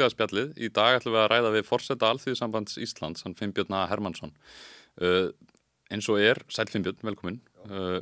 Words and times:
Velkomin 0.00 0.08
í 0.08 0.08
Unglega 0.08 0.14
spjallið. 0.16 0.52
Í 0.56 0.68
dag 0.72 0.96
ætlum 0.96 1.14
við 1.14 1.20
að 1.20 1.30
ræða 1.30 1.50
við 1.52 1.66
Forsetta 1.68 2.08
Alþjóðsambands 2.08 2.78
Íslands, 2.80 3.24
hann 3.24 3.34
Finnbjörn 3.36 3.74
A. 3.76 3.86
Hermansson. 3.90 4.32
Uh, 4.96 5.32
eins 5.92 6.08
og 6.08 6.20
er, 6.20 6.40
sæl 6.48 6.70
Finnbjörn, 6.72 7.02
velkomin. 7.04 7.40
Uh, 7.68 8.00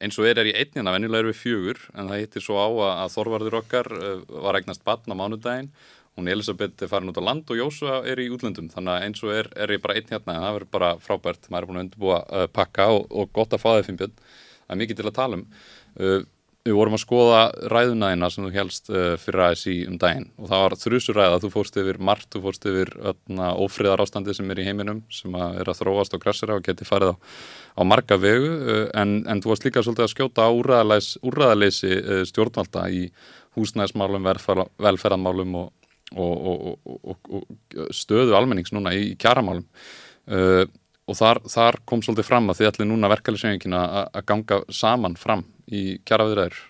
eins 0.00 0.16
og 0.18 0.24
er 0.24 0.40
er 0.40 0.48
í 0.48 0.54
einnina, 0.56 0.94
venjulega 0.94 1.20
er 1.20 1.28
við 1.28 1.40
fjögur, 1.42 1.82
en 1.92 2.08
það 2.08 2.22
hittir 2.22 2.44
svo 2.44 2.56
á 2.56 2.68
að 3.04 3.12
Þorvarður 3.12 3.58
okkar 3.60 3.92
uh, 3.92 4.24
var 4.46 4.56
eignast 4.56 4.84
batn 4.84 5.12
á 5.12 5.20
mánudaginn. 5.20 5.68
Hún 6.16 6.30
Elisabeth 6.30 6.80
er 6.80 6.88
farin 6.88 7.10
út 7.10 7.20
á 7.20 7.26
land 7.26 7.50
og 7.50 7.58
Jósua 7.58 8.00
er 8.08 8.22
í 8.22 8.30
útlöndum, 8.32 8.70
þannig 8.72 8.94
að 8.94 9.04
eins 9.04 9.24
og 9.26 9.34
er 9.34 9.50
er 9.52 9.74
ég 9.74 9.82
bara 9.82 9.98
einn 9.98 10.08
hérna, 10.08 10.38
en 10.38 10.46
það 10.46 10.56
verður 10.60 10.72
bara 10.78 10.92
frábært. 11.02 11.50
Maður 11.50 11.66
er 11.66 11.68
búin 11.68 11.80
að 11.80 11.86
undirbúa 11.88 12.20
uh, 12.24 12.46
pakka 12.48 12.88
og, 12.94 13.08
og 13.10 13.32
gott 13.34 13.52
að 13.52 13.64
fá 13.66 13.74
þig 13.74 13.90
Finnbjörn. 13.90 14.16
Það 14.64 14.76
er 14.76 14.80
mikið 14.80 15.00
til 15.02 15.10
að 15.10 15.18
tala 15.18 15.40
um. 15.40 15.48
Uh, 15.98 16.22
Við 16.64 16.78
vorum 16.78 16.94
að 16.96 17.02
skoða 17.02 17.40
ræðunæðina 17.68 18.28
sem 18.32 18.44
þú 18.46 18.50
helst 18.54 18.86
uh, 18.88 19.18
fyrir 19.20 19.42
aðeins 19.44 19.64
í 19.68 19.74
um 19.84 19.98
daginn. 20.00 20.30
Og 20.40 20.46
það 20.48 20.62
var 20.62 20.74
þrjusuræða, 20.80 21.40
þú 21.42 21.50
fórst 21.52 21.74
yfir 21.82 21.98
margt, 22.08 22.28
þú 22.32 22.40
fórst 22.46 22.64
yfir 22.70 22.92
ófriðar 23.60 24.00
ástandi 24.00 24.32
sem 24.32 24.48
er 24.48 24.62
í 24.62 24.64
heiminum 24.70 25.02
sem 25.12 25.36
að 25.36 25.58
er 25.60 25.68
að 25.68 25.82
þróast 25.82 26.16
og 26.16 26.22
grassera 26.22 26.56
og 26.56 26.64
geti 26.64 26.88
farið 26.88 27.12
á, 27.12 27.16
á 27.76 27.82
marga 27.84 28.16
vegu 28.16 28.48
uh, 28.56 28.86
en, 28.96 29.12
en 29.28 29.44
þú 29.44 29.52
varst 29.52 29.68
líka 29.68 29.84
svolítið 29.84 30.06
að 30.06 30.12
skjóta 30.14 30.48
á 30.48 30.56
úræðaleysi 30.56 31.92
uh, 31.98 32.24
stjórnvalda 32.32 32.88
í 32.96 33.02
húsnæðismálum, 33.58 34.32
velferðanmálum 34.88 35.58
og, 35.60 35.68
og, 36.16 36.78
og, 36.80 37.28
og 37.36 37.92
stöðu 37.92 38.38
almennings 38.40 38.72
núna 38.72 38.96
í 38.96 39.10
kjaramálum. 39.20 39.68
Uh, 40.32 40.64
og 41.04 41.20
þar, 41.20 41.44
þar 41.44 41.84
kom 41.84 42.00
svolítið 42.00 42.30
fram 42.30 42.48
að 42.48 42.62
þið 42.62 42.70
ætli 42.70 42.88
núna 42.88 43.12
verkefælisengina 43.12 43.84
að 44.08 44.24
ganga 44.32 44.64
saman 44.72 45.20
fram 45.20 45.44
í 45.70 45.98
kjaraviðræður? 46.04 46.62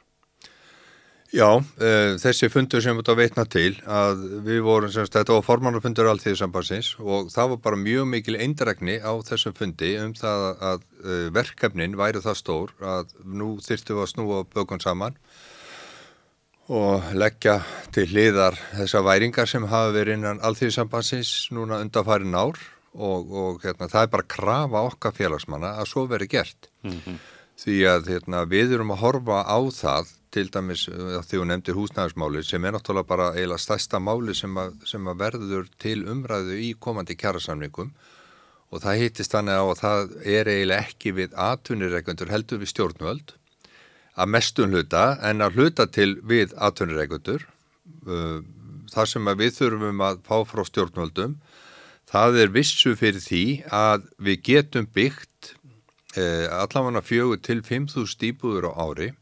Já, 1.35 1.49
uh, 1.59 2.15
þessi 2.23 2.47
fundur 2.53 2.83
sem 2.85 2.99
þetta 3.01 3.15
veitna 3.19 3.45
til 3.51 3.73
að 3.91 4.21
við 4.47 4.61
vorum 4.63 4.93
semst, 4.95 5.17
þetta 5.17 5.35
var 5.35 5.43
formannafundur 5.43 6.07
allþýðu 6.13 6.39
sambansins 6.39 6.93
og 7.03 7.33
það 7.33 7.51
var 7.55 7.61
bara 7.65 7.81
mjög 7.81 8.07
mikil 8.13 8.37
eindregni 8.39 9.01
á 9.03 9.13
þessum 9.27 9.57
fundi 9.59 9.97
um 9.99 10.13
það 10.15 10.45
að 10.53 10.85
uh, 10.85 11.27
verkefnin 11.35 11.99
væri 11.99 12.23
það 12.23 12.39
stór 12.39 12.77
að 12.79 13.17
nú 13.27 13.57
þyrftum 13.67 13.99
við 13.99 14.05
að 14.05 14.13
snúa 14.13 14.45
bökun 14.55 14.85
saman 14.85 15.19
og 16.71 17.11
leggja 17.19 17.59
til 17.93 18.07
hliðar 18.15 18.55
þessa 18.79 19.03
væringar 19.03 19.51
sem 19.51 19.67
hafa 19.75 19.91
verið 19.97 20.21
innan 20.21 20.43
allþýðu 20.47 20.79
sambansins 20.79 21.35
núna 21.51 21.83
undanfærin 21.83 22.39
ár 22.39 22.63
og, 22.95 23.27
og 23.27 23.63
hérna, 23.67 23.91
það 23.91 24.07
er 24.07 24.15
bara 24.15 24.29
að 24.29 24.35
krafa 24.39 24.89
okkar 24.93 25.19
félagsmanna 25.19 25.81
að 25.83 25.91
svo 25.91 26.07
veri 26.07 26.31
gert. 26.31 26.71
Mm 26.87 27.01
-hmm 27.01 27.23
því 27.61 27.77
að 27.91 28.11
hérna, 28.13 28.43
við 28.51 28.75
erum 28.77 28.93
að 28.95 29.03
horfa 29.05 29.43
á 29.47 29.59
það 29.75 30.11
til 30.35 30.49
dæmis 30.51 30.89
uh, 30.91 31.21
því 31.23 31.41
hún 31.41 31.53
nefndir 31.53 31.79
húsnæðismáli 31.79 32.43
sem 32.47 32.65
er 32.65 32.75
náttúrulega 32.75 33.11
bara 33.11 33.29
eiginlega 33.37 33.63
stærsta 33.63 34.01
máli 34.03 34.35
sem 34.35 34.59
að, 34.59 34.75
sem 34.89 35.07
að 35.07 35.21
verður 35.23 35.71
til 35.83 36.01
umræðu 36.11 36.59
í 36.59 36.73
komandi 36.75 37.15
kjærasamningum 37.21 37.95
og 38.75 38.83
það 38.83 39.01
hittist 39.05 39.37
þannig 39.37 39.63
á 39.63 39.65
að 39.65 39.81
það 39.85 40.19
er 40.35 40.51
eiginlega 40.51 40.89
ekki 40.89 41.15
við 41.21 41.39
atvinnireikundur 41.47 42.35
heldur 42.35 42.63
við 42.65 42.73
stjórnvöld 42.75 43.37
að 44.15 44.35
mestun 44.35 44.75
hluta 44.75 45.07
en 45.23 45.43
að 45.47 45.61
hluta 45.61 45.87
til 45.91 46.17
við 46.27 46.55
atvinnireikundur 46.59 47.47
uh, 48.11 48.43
það 48.95 49.11
sem 49.11 49.31
við 49.41 49.53
þurfum 49.59 50.03
að 50.05 50.23
fá 50.27 50.37
frá 50.49 50.63
stjórnvöldum. 50.69 51.37
Það 52.11 52.41
er 52.43 52.53
vissu 52.55 52.95
fyrir 52.99 53.23
því 53.23 53.45
að 53.75 54.05
við 54.23 54.43
getum 54.47 54.87
byggt 54.95 55.31
eh, 55.31 55.34
allavega 56.21 57.03
fjögur 57.03 57.41
til 57.43 57.63
5.000 57.63 58.29
íbúður 58.31 58.71
á 58.71 58.73
ári. 58.87 59.13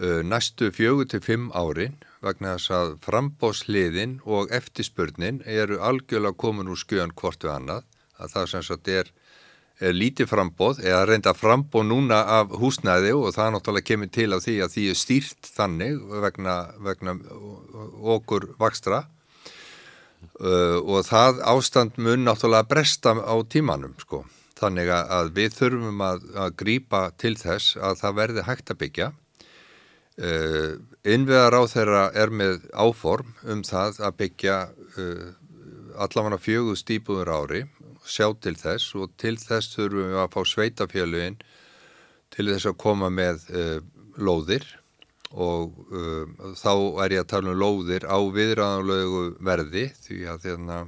Eh, 0.00 0.22
næstu 0.24 0.70
fjögur 0.72 1.04
til 1.04 1.20
5 1.20 1.50
árin 1.52 1.96
vegna 2.24 2.54
þess 2.56 2.70
að 2.72 2.92
frambóðsliðin 3.04 4.20
og 4.24 4.52
eftirspurnin 4.54 5.42
eru 5.44 5.76
algjörlega 5.82 6.38
komin 6.40 6.70
úr 6.72 6.78
skjöðan 6.80 7.12
hvort 7.12 7.44
við 7.44 7.52
annað. 7.52 7.84
Að 8.16 8.32
það 8.32 8.48
sem 8.52 8.64
sagt 8.64 8.88
er, 8.88 9.10
er 9.80 9.92
lítið 9.92 10.30
frambóð 10.30 10.80
eða 10.84 11.04
reynda 11.10 11.34
frambóð 11.36 11.86
núna 11.90 12.22
af 12.38 12.56
húsnæði 12.62 13.12
og 13.18 13.34
það 13.36 13.52
náttúrulega 13.56 13.88
kemur 13.90 14.12
til 14.16 14.32
af 14.32 14.44
því 14.46 14.56
að 14.64 14.74
því 14.76 14.88
er 14.88 15.00
stýrt 15.02 15.52
þannig 15.58 16.02
vegna, 16.24 16.56
vegna 16.88 17.16
okkur 18.16 18.50
vakstra 18.60 19.04
uh, 20.40 20.78
og 20.80 21.04
það 21.08 21.44
ástand 21.44 22.00
mun 22.00 22.28
náttúrulega 22.28 22.68
bresta 22.72 23.16
á 23.20 23.36
tímanum 23.48 23.96
sko 24.00 24.24
Þannig 24.60 24.90
að 24.92 25.30
við 25.36 25.54
þurfum 25.56 26.02
að, 26.04 26.24
að 26.36 26.54
grýpa 26.60 27.00
til 27.20 27.32
þess 27.40 27.78
að 27.80 28.00
það 28.02 28.16
verði 28.18 28.46
hægt 28.48 28.72
að 28.72 28.80
byggja. 28.82 29.10
Uh, 30.20 30.74
innviðar 31.08 31.56
á 31.56 31.62
þeirra 31.70 32.02
er 32.12 32.32
með 32.34 32.66
áform 32.76 33.30
um 33.48 33.62
það 33.64 34.02
að 34.04 34.18
byggja 34.18 34.56
uh, 35.00 35.30
allafanna 35.96 36.36
fjögur 36.36 36.76
stýpuður 36.76 37.30
ári, 37.32 37.62
sjá 38.04 38.26
til 38.42 38.52
þess 38.60 38.92
og 39.00 39.14
til 39.20 39.38
þess 39.40 39.72
þurfum 39.78 40.10
við 40.10 40.20
að 40.20 40.34
fá 40.34 40.52
sveitafjölugin 40.52 41.40
til 42.36 42.48
þess 42.50 42.68
að 42.68 42.78
koma 42.84 43.08
með 43.08 43.48
uh, 43.54 43.80
lóðir 44.20 44.66
og 45.30 45.76
þá 46.58 46.72
er 47.04 47.12
ég 47.14 47.20
að 47.22 47.28
tala 47.30 47.52
um 47.52 47.60
lóðir 47.62 48.02
á 48.02 48.18
viðræðanlegu 48.34 49.20
verði 49.46 49.84
því 50.02 50.16
að 50.26 50.40
þérna 50.42 50.78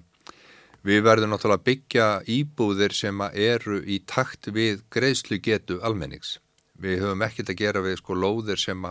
Við 0.82 1.04
verðum 1.06 1.31
náttúrulega 1.31 1.60
að 1.60 1.66
byggja 1.69 2.06
íbúðir 2.26 2.94
sem 2.98 3.20
eru 3.31 3.76
í 3.87 4.00
takt 4.03 4.48
við 4.50 4.81
greiðslu 4.91 5.38
getu 5.38 5.76
almennings. 5.87 6.41
Við 6.75 7.04
höfum 7.04 7.22
ekkert 7.22 7.53
að 7.53 7.60
gera 7.60 7.82
við 7.84 8.00
sko 8.00 8.16
lóðir 8.19 8.59
sem 8.59 8.82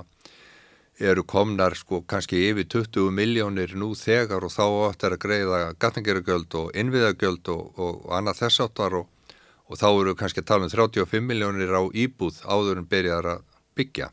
eru 1.02 1.26
komnar 1.28 1.76
sko 1.76 2.00
kannski 2.08 2.40
yfir 2.48 2.70
20 2.72 3.12
miljónir 3.18 3.74
nú 3.76 3.92
þegar 3.98 4.46
og 4.48 4.54
þá 4.54 4.64
átt 4.88 5.04
er 5.04 5.18
að 5.18 5.24
greiða 5.26 5.60
gatningerugjöld 5.84 6.56
og 6.62 6.72
innviðagjöld 6.80 7.52
og, 7.52 7.68
og, 7.76 8.00
og 8.06 8.16
annað 8.16 8.40
þess 8.46 8.64
áttar 8.68 8.96
og, 9.02 9.36
og 9.68 9.82
þá 9.82 9.88
eru 9.90 10.16
kannski 10.16 10.46
að 10.46 10.50
tala 10.54 10.70
um 10.70 10.72
35 10.72 11.28
miljónir 11.28 11.76
á 11.76 11.84
íbúð 11.92 12.40
áður 12.48 12.80
en 12.80 12.88
byrjar 12.88 13.32
að 13.36 13.44
byggja. 13.76 14.12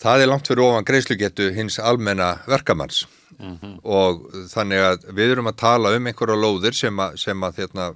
Það 0.00 0.22
er 0.22 0.32
langt 0.32 0.48
fyrir 0.48 0.64
ofan 0.64 0.88
greiðslu 0.88 1.20
getu 1.20 1.50
hins 1.56 1.76
almenna 1.80 2.38
verkamanns 2.48 3.04
mm 3.38 3.58
-hmm. 3.60 3.74
og 3.82 4.26
þannig 4.52 4.84
að 4.90 5.08
við 5.12 5.32
erum 5.34 5.50
að 5.50 5.56
tala 5.56 5.96
um 5.96 6.06
einhverja 6.06 6.36
lóðir 6.36 6.74
sem 6.74 7.00
að, 7.00 7.16
sem 7.16 7.42
að 7.42 7.58
hérna, 7.62 7.94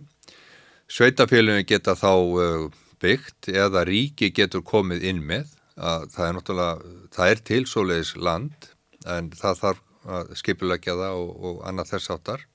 sveitafélagin 0.88 1.66
geta 1.66 1.94
þá 1.94 2.12
uh, 2.14 2.70
byggt 3.00 3.48
eða 3.48 3.84
ríki 3.84 4.30
getur 4.34 4.62
komið 4.62 5.04
inn 5.04 5.22
með 5.24 5.46
það 5.80 6.26
er 6.26 6.34
náttúrulega, 6.36 6.96
það 7.14 7.30
er 7.30 7.42
tilsóleis 7.48 8.16
land 8.16 8.70
en 9.08 9.30
það 9.32 9.60
þarf 9.62 9.86
að 10.10 10.32
skipilegja 10.40 10.96
það 10.96 11.18
og, 11.20 11.30
og 11.44 11.60
annað 11.68 11.92
þess 11.94 12.12
áttar 12.14 12.46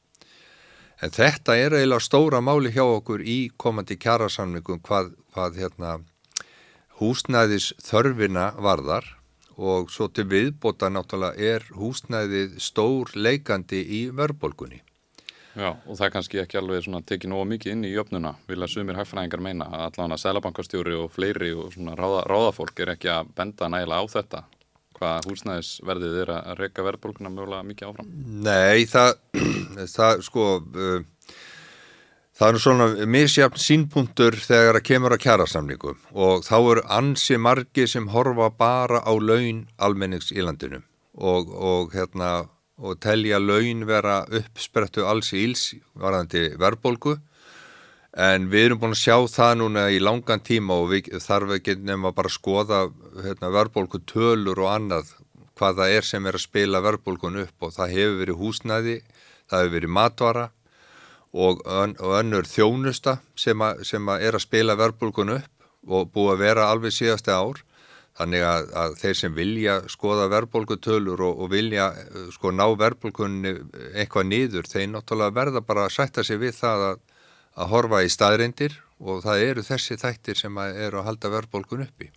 en 1.04 1.14
þetta 1.14 1.56
er 1.58 1.76
eiginlega 1.78 2.06
stóra 2.06 2.42
máli 2.42 2.72
hjá 2.74 2.84
okkur 2.86 3.22
í 3.22 3.52
komandi 3.58 3.98
kjærasamningum 4.02 4.82
hvað, 4.86 5.12
hvað 5.34 5.60
hérna 5.62 5.96
húsnæðis 7.00 7.74
þörfina 7.84 8.52
varðar 8.62 9.08
og 9.58 9.92
svo 9.94 10.10
til 10.12 10.28
viðbota 10.32 10.90
náttúrulega 10.92 11.54
er 11.56 11.70
húsnæðið 11.78 12.58
stór 12.64 13.14
leikandi 13.16 13.82
í 13.84 14.02
verðbólgunni. 14.16 14.82
Já, 15.56 15.70
og 15.72 15.96
það 15.96 16.06
er 16.06 16.12
kannski 16.12 16.40
ekki 16.42 16.60
alveg 16.60 16.84
svona 16.84 17.00
tekið 17.08 17.32
nógu 17.32 17.46
mikið 17.54 17.72
inn 17.72 17.86
í 17.88 17.94
jöfnuna, 17.94 18.34
vilja 18.50 18.68
sumir 18.68 18.98
hægfræðingar 19.00 19.44
meina 19.44 19.70
að 19.70 19.86
allavega 19.86 20.18
selabankastjóri 20.20 20.98
og 21.00 21.14
fleiri 21.16 21.54
og 21.56 21.72
svona 21.72 21.96
ráða, 21.96 22.26
ráðafólk 22.28 22.82
er 22.84 22.92
ekki 22.98 23.14
að 23.14 23.32
benda 23.38 23.72
nægilega 23.72 24.04
á 24.04 24.14
þetta 24.18 24.44
hvað 24.96 25.30
húsnæðisverðið 25.30 26.20
er 26.24 26.32
að 26.36 26.60
reyka 26.60 26.84
verðbólguna 26.86 27.32
mögulega 27.32 27.68
mikið 27.68 27.90
áfram? 27.90 28.12
Nei, 28.46 28.86
það, 28.92 29.12
það 29.98 30.24
sko... 30.28 30.48
Uh, 30.76 31.04
Það 32.36 32.50
er 32.50 32.60
svona 32.60 32.86
misjafn 33.08 33.62
sínpunktur 33.64 34.36
þegar 34.44 34.76
að 34.76 34.84
kemur 34.90 35.14
að 35.16 35.22
kjærasamlingum 35.24 36.00
og 36.20 36.42
þá 36.44 36.56
eru 36.58 36.82
ansi 36.92 37.38
margi 37.40 37.86
sem 37.88 38.10
horfa 38.12 38.50
bara 38.52 39.00
á 39.08 39.14
laun 39.16 39.62
almennings 39.80 40.34
í 40.36 40.44
landinu 40.44 40.82
og, 41.16 41.54
og, 41.56 41.94
hérna, 41.96 42.50
og 42.76 43.00
telja 43.00 43.40
laun 43.40 43.86
vera 43.88 44.18
uppsprettu 44.28 45.06
alls 45.08 45.32
í 45.32 45.46
íls 45.46 45.64
varðandi 45.96 46.58
verðbólgu. 46.60 47.16
En 48.20 48.50
við 48.52 48.68
erum 48.68 48.84
búin 48.84 48.98
að 48.98 49.04
sjá 49.06 49.16
það 49.32 49.56
núna 49.62 49.86
í 49.96 50.04
langan 50.04 50.44
tíma 50.44 50.76
og 50.82 50.92
við 50.92 51.08
þarfum 51.24 51.56
ekki 51.56 51.78
nefn 51.88 52.10
að 52.12 52.18
bara 52.20 52.34
skoða 52.36 52.82
hérna, 53.24 53.54
verðbólgu 53.56 54.04
tölur 54.12 54.60
og 54.60 54.74
annað 54.74 55.16
hvað 55.56 55.80
það 55.80 55.96
er 56.02 56.12
sem 56.12 56.28
er 56.28 56.36
að 56.36 56.48
spila 56.50 56.84
verðbólgun 56.84 57.42
upp 57.46 57.64
og 57.64 57.74
það 57.80 57.96
hefur 57.96 58.22
verið 58.26 58.44
húsnæði, 58.44 59.00
það 59.48 59.64
hefur 59.64 59.76
verið 59.80 59.98
matvara 60.02 60.46
og, 61.36 61.62
ön, 61.68 61.96
og 62.00 62.18
önnur 62.20 62.48
þjónusta 62.48 63.20
sem, 63.36 63.62
a, 63.62 63.76
sem 63.84 64.10
a 64.10 64.18
er 64.24 64.38
að 64.38 64.46
spila 64.46 64.78
verbulgun 64.80 65.36
upp 65.36 65.92
og 65.92 66.12
búið 66.16 66.34
að 66.34 66.44
vera 66.46 66.68
alveg 66.72 66.96
síðaste 66.96 67.36
ár. 67.36 67.62
Þannig 68.16 68.46
að, 68.48 68.70
að 68.80 68.94
þeir 69.02 69.18
sem 69.20 69.34
vilja 69.36 69.74
skoða 69.92 70.30
verbulgutölur 70.32 71.20
og, 71.28 71.42
og 71.44 71.52
vilja 71.52 71.90
eh, 72.00 72.30
sko 72.32 72.54
ná 72.56 72.64
verbulgunni 72.80 73.52
eitthvað 73.92 74.30
nýður, 74.30 74.70
þeir 74.72 74.88
náttúrulega 74.94 75.36
verða 75.36 75.64
bara 75.68 75.90
að 75.90 75.98
sætta 75.98 76.24
sig 76.24 76.40
við 76.40 76.56
það 76.62 76.86
að, 76.94 77.02
að 77.60 77.74
horfa 77.74 78.04
í 78.06 78.14
staðrindir 78.16 78.78
og 79.04 79.26
það 79.26 79.48
eru 79.50 79.66
þessi 79.68 80.00
þættir 80.00 80.40
sem 80.40 80.62
eru 80.64 81.02
að 81.02 81.10
halda 81.10 81.34
verbulgun 81.36 81.84
uppi 81.90 82.14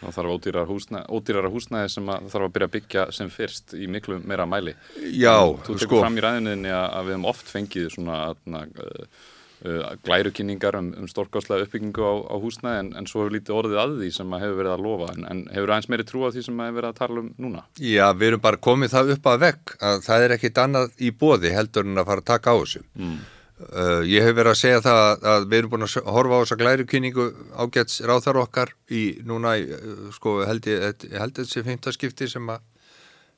Það 0.00 0.16
þarf 0.18 0.32
ódýrar 0.34 0.68
húsnæði, 0.68 1.06
ódýrar 1.16 1.48
húsnæði 1.54 1.92
sem 1.94 2.10
þarf 2.12 2.44
að 2.48 2.52
byrja 2.56 2.68
að 2.68 2.74
byggja 2.74 3.06
sem 3.16 3.30
fyrst 3.32 3.72
í 3.78 3.86
miklu 3.88 4.18
meira 4.28 4.44
mæli. 4.48 4.74
Já, 5.16 5.38
Þú 5.64 5.78
tekur 5.78 5.86
sko. 5.86 6.02
fram 6.04 6.18
í 6.18 6.24
ræðinni 6.26 6.74
að, 6.74 6.86
að 6.98 7.08
við 7.08 7.16
hefum 7.16 7.30
oft 7.32 7.52
fengið 7.54 7.88
svona 7.94 8.18
uh, 8.36 9.22
uh, 9.64 9.94
glærukynningar 10.04 10.76
um, 10.78 10.90
um 11.00 11.08
stórkáslega 11.08 11.64
uppbyggingu 11.66 12.04
á, 12.04 12.14
á 12.28 12.36
húsnæði 12.42 12.82
en, 12.82 12.90
en 13.00 13.08
svo 13.08 13.24
hefur 13.24 13.36
lítið 13.38 13.56
orðið 13.56 13.80
að 13.82 13.94
því 14.02 14.10
sem 14.18 14.36
að 14.36 14.44
hefur 14.44 14.60
verið 14.60 14.74
að 14.74 14.84
lofa 14.86 15.08
en, 15.14 15.28
en 15.32 15.40
hefur 15.54 15.72
aðeins 15.72 15.88
meiri 15.94 16.08
trú 16.10 16.26
á 16.26 16.28
því 16.34 16.44
sem 16.48 16.60
að 16.60 16.68
hefur 16.68 16.80
verið 16.80 16.90
að 16.92 17.00
tala 17.00 17.22
um 17.22 17.30
núna? 17.46 17.64
Já, 17.80 18.04
við 18.12 18.28
erum 18.30 18.44
bara 18.44 18.62
komið 18.68 18.92
það 18.96 19.14
upp 19.16 19.30
að 19.32 19.40
vekk 19.46 19.74
að 19.90 20.04
það 20.10 20.26
er 20.26 20.36
ekkit 20.36 20.62
annað 20.66 20.92
í 21.00 21.14
bóði 21.24 21.54
heldur 21.56 21.88
en 21.88 22.02
að 22.04 22.12
fara 22.12 22.24
að 22.24 22.30
taka 22.34 22.52
á 22.52 22.56
þessu. 22.60 22.84
Mm. 23.00 23.16
Uh, 23.56 24.02
ég 24.04 24.20
hef 24.20 24.34
verið 24.36 24.52
að 24.52 24.58
segja 24.60 24.80
það 24.84 24.98
að, 25.00 25.22
að 25.32 25.44
við 25.48 25.58
erum 25.58 25.70
búin 25.72 25.84
að 25.86 26.08
horfa 26.12 26.36
á 26.36 26.40
þessa 26.42 26.56
glærukynningu 26.60 27.24
ágæts 27.56 28.02
ráþar 28.04 28.38
okkar 28.42 28.72
í 28.92 29.04
núna, 29.24 29.54
í, 29.56 29.64
uh, 29.72 30.10
sko, 30.12 30.42
held 30.44 30.68
ég, 30.68 30.84
ég 31.08 31.16
held 31.22 31.38
þessi 31.38 31.62
fymtaskipti 31.64 32.28
sem, 32.28 32.52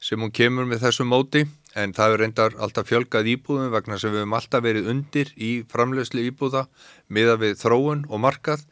sem 0.03 0.27
hún 0.27 0.35
kemur 0.35 0.67
með 0.67 0.83
þessu 0.89 1.07
móti 1.07 1.45
en 1.79 1.95
það 1.95 2.17
er 2.17 2.23
reyndar 2.25 2.59
alltaf 2.59 2.91
fjölgað 2.91 3.31
íbúðum 3.37 3.71
vegna 3.77 4.01
sem 4.03 4.11
við 4.11 4.25
höfum 4.25 4.37
alltaf 4.41 4.67
verið 4.67 4.91
undir 4.91 5.33
í 5.39 5.53
framlegslu 5.71 6.27
íbúða 6.33 6.67
miða 7.15 7.39
við 7.39 7.55
þróun 7.63 8.07
og 8.11 8.25
markað. 8.27 8.67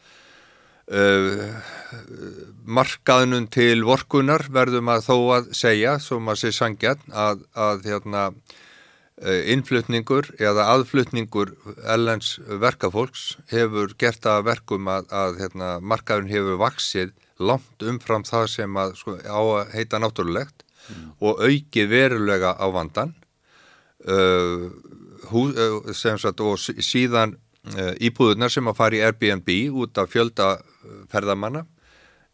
Uh, 0.86 1.56
markaðnum 2.66 3.46
til 3.54 3.86
vorkunar 3.86 4.48
verðum 4.54 4.90
að 4.90 5.06
þó 5.08 5.16
að 5.38 5.50
segja, 5.58 5.96
svo 6.02 6.18
maður 6.18 6.42
sé 6.44 6.56
sangjarn, 6.58 7.06
að, 7.10 7.42
að 7.54 7.90
hérna, 7.90 8.28
eh, 8.30 8.64
innflutningur 9.24 10.26
eða 10.36 10.66
aðflutningur 10.74 11.54
ellens 11.88 12.34
verkafólks 12.60 13.38
hefur 13.48 13.94
gert 13.96 14.26
að 14.28 14.42
verkum 14.50 14.90
að, 14.92 15.06
að 15.08 15.38
hérna, 15.40 15.68
markaðurinn 15.80 16.34
hefur 16.34 16.58
vaksið 16.60 17.14
langt 17.40 17.82
umfram 17.84 18.24
það 18.28 18.46
sem 18.52 18.76
að, 18.76 18.92
sko, 19.00 19.16
á 19.24 19.40
að 19.40 19.72
heita 19.72 20.00
náttúrulegt 20.00 20.64
og 21.20 21.40
aukið 21.42 21.88
verulega 21.90 22.52
á 22.60 22.66
vandan 22.72 23.14
uh, 24.04 24.68
hú, 25.32 25.48
uh, 25.48 25.92
sem 25.96 26.18
sagt 26.20 26.40
og 26.44 26.60
sí- 26.60 26.76
síðan 26.84 27.34
uh, 27.72 27.94
íbúðunar 27.98 28.52
sem 28.52 28.68
að 28.68 28.78
fara 28.78 29.00
í 29.00 29.02
Airbnb 29.02 29.50
út 29.80 29.98
af 29.98 30.12
fjölda 30.12 30.52
uh, 30.60 31.02
ferðamanna 31.10 31.64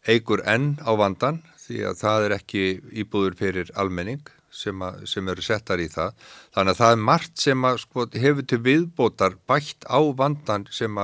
eigur 0.07 0.43
enn 0.45 0.75
á 0.83 0.91
vandan 0.99 1.41
því 1.63 1.83
að 1.87 1.99
það 2.03 2.27
er 2.27 2.37
ekki 2.37 2.63
íbúður 3.03 3.39
fyrir 3.39 3.71
almenning 3.79 4.21
sem, 4.53 4.85
að, 4.85 5.03
sem 5.09 5.33
eru 5.33 5.43
settar 5.45 5.81
í 5.81 5.89
það. 5.91 6.13
Þannig 6.55 6.75
að 6.75 6.81
það 6.81 6.95
er 6.95 7.03
margt 7.09 7.43
sem 7.43 7.67
að, 7.67 7.81
sko, 7.83 8.07
hefur 8.25 8.47
til 8.47 8.61
viðbótar 8.67 9.37
bætt 9.49 9.87
á 9.89 9.99
vandan 10.17 10.67
sem 10.71 11.03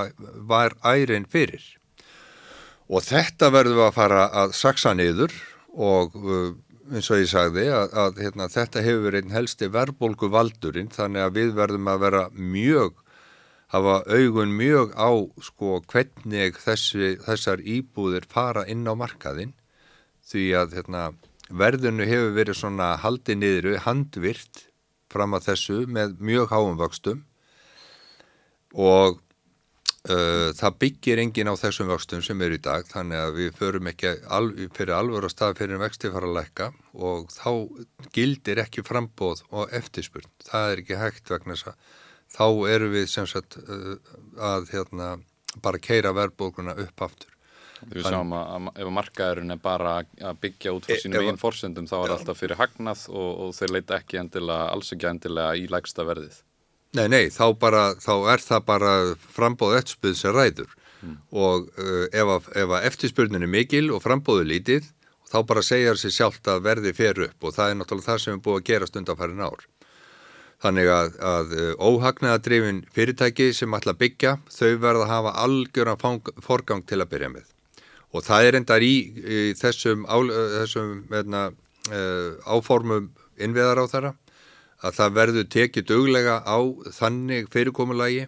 var 0.49 0.77
ærin 0.85 1.27
fyrir. 1.29 1.65
Og 2.89 3.05
þetta 3.05 3.51
verðum 3.53 3.81
við 3.81 3.87
að 3.89 3.97
fara 3.99 4.23
að 4.43 4.55
saksa 4.57 4.95
niður 4.97 5.35
og 5.77 6.15
uh, 6.17 6.55
eins 6.89 7.09
og 7.13 7.21
ég 7.21 7.29
sagði 7.29 7.67
að, 7.73 7.93
að 8.01 8.23
hérna, 8.23 8.49
þetta 8.49 8.81
hefur 8.85 9.05
verið 9.05 9.25
einn 9.25 9.35
helsti 9.35 9.69
verðbólgu 9.73 10.31
valdurinn 10.33 10.89
þannig 10.93 11.25
að 11.25 11.37
við 11.37 11.53
verðum 11.59 11.91
að 11.91 12.03
vera 12.05 12.23
mjög 12.33 12.97
hafa 13.69 13.99
augun 14.09 14.55
mjög 14.57 14.95
á 14.97 15.09
sko 15.45 15.79
hvernig 15.91 16.57
þessi, 16.57 17.17
þessar 17.21 17.61
íbúðir 17.61 18.25
fara 18.29 18.65
inn 18.65 18.87
á 18.89 18.93
markaðinn 18.97 19.53
því 20.29 20.45
að 20.57 20.73
hérna, 20.79 21.03
verðinu 21.49 22.05
hefur 22.07 22.35
verið 22.35 22.59
svona 22.59 22.91
haldið 23.01 23.41
niður 23.41 23.79
handvirt 23.85 24.65
fram 25.09 25.33
að 25.33 25.49
þessu 25.49 25.79
með 25.89 26.19
mjög 26.21 26.51
háum 26.53 26.77
vöxtum 26.79 27.23
og 28.77 29.17
uh, 30.07 30.49
það 30.57 30.77
byggir 30.83 31.21
engin 31.23 31.49
á 31.49 31.55
þessum 31.57 31.89
vöxtum 31.89 32.21
sem 32.25 32.41
eru 32.45 32.59
í 32.59 32.63
dag 32.63 32.85
þannig 32.89 33.23
að 33.23 33.39
við 33.39 33.57
förum 33.57 33.89
ekki 33.91 34.13
al, 34.29 34.51
fyrir 34.75 34.95
alvöru 34.97 35.29
að 35.29 35.33
stað 35.33 35.57
fyrir 35.61 35.81
vexti 35.81 36.13
fara 36.13 36.29
að 36.29 36.37
lækka 36.37 36.69
og 36.93 37.33
þá 37.33 37.51
gildir 38.15 38.61
ekki 38.65 38.85
frambóð 38.85 39.43
og 39.49 39.73
eftirspurn. 39.73 40.29
Það 40.45 40.75
er 40.75 40.83
ekki 40.83 41.01
hægt 41.01 41.33
vegna 41.33 41.57
þess 41.57 41.73
að 41.73 41.97
þá 42.29 42.45
eru 42.75 42.93
við 42.93 43.09
sem 43.09 43.27
sagt 43.29 43.57
uh, 43.65 43.97
að 44.37 44.69
hérna, 44.75 45.11
bara 45.65 45.81
keira 45.81 46.13
verðbókuna 46.13 46.77
upp 46.85 47.05
aftur. 47.09 47.33
Við 47.87 48.07
sjáum 48.09 48.33
að, 48.35 48.67
ef 48.73 48.85
að 48.85 48.93
markaðurinn 48.97 49.55
er 49.55 49.61
bara 49.63 49.95
að 50.01 50.41
byggja 50.43 50.73
út 50.75 50.87
frá 50.87 50.95
E- 50.95 50.99
sínum 51.03 51.23
eigin 51.23 51.39
forsendum 51.39 51.87
þá 51.87 51.95
er 51.99 52.13
alltaf 52.17 52.41
fyrir 52.41 52.59
hagnað 52.59 53.05
og, 53.13 53.29
og 53.45 53.55
þeir 53.55 53.75
leita 53.77 53.99
ekki 54.01 54.19
endilega, 54.19 54.67
alls 54.73 54.91
ekki 54.95 55.09
endilega 55.09 55.55
í 55.55 55.65
lægsta 55.71 56.05
verðið. 56.07 56.41
Nei, 56.97 57.05
nei, 57.07 57.25
þá, 57.29 57.45
bara, 57.61 57.83
þá 58.01 58.13
er 58.33 58.43
það 58.43 58.63
bara 58.65 58.93
frambóð 59.35 59.77
eftirspurn 59.77 60.17
sem 60.17 60.35
ræður 60.35 60.75
og 61.31 61.69
uh, 61.79 62.05
ef, 62.11 62.27
að, 62.27 62.47
ef 62.59 62.71
að 62.75 62.87
eftirspurnin 62.89 63.45
er 63.45 63.51
mikil 63.51 63.85
og 63.95 64.01
frambóðu 64.03 64.47
lítið 64.49 64.89
þá 65.29 65.37
bara 65.47 65.63
segjar 65.63 65.99
sér 66.01 66.15
sjálft 66.15 66.49
að 66.49 66.63
verði 66.65 66.93
fer 66.97 67.21
upp 67.29 67.45
og 67.45 67.53
það 67.55 67.71
er 67.71 67.77
náttúrulega 67.79 68.09
það 68.09 68.23
sem 68.23 68.33
er 68.35 68.41
búið 68.47 68.57
að 68.59 68.65
gera 68.71 68.89
stundarfærin 68.89 69.45
ár. 69.45 69.67
Þannig 70.59 70.89
að, 70.91 71.13
að 71.23 71.53
uh, 71.55 71.69
óhagnaðadrifin 71.79 72.81
fyrirtæki 72.91 73.53
sem 73.55 73.77
ætla 73.77 73.93
að 73.95 74.01
byggja, 74.01 74.33
þau 74.51 74.71
verða 74.81 75.05
að 75.05 75.13
hafa 75.13 75.35
algjöran 75.45 76.01
forgang 76.43 76.83
til 76.83 76.99
að 76.99 77.11
byrja 77.13 77.31
með. 77.37 77.47
Og 78.09 78.25
það 78.25 78.47
er 78.47 78.57
endar 78.57 78.85
í, 78.85 78.95
í 79.21 79.39
þessum, 79.59 80.07
á, 80.09 80.17
þessum 80.63 81.03
meðna, 81.11 81.49
uh, 81.93 82.31
áformum 82.49 83.11
innviðar 83.39 83.83
á 83.83 83.85
þeirra 83.91 84.13
að 84.79 84.95
það 84.95 85.15
verður 85.17 85.47
tekið 85.55 85.87
duglega 85.89 86.35
á 86.47 86.59
þannig 86.95 87.49
fyrirkomulagi 87.53 88.27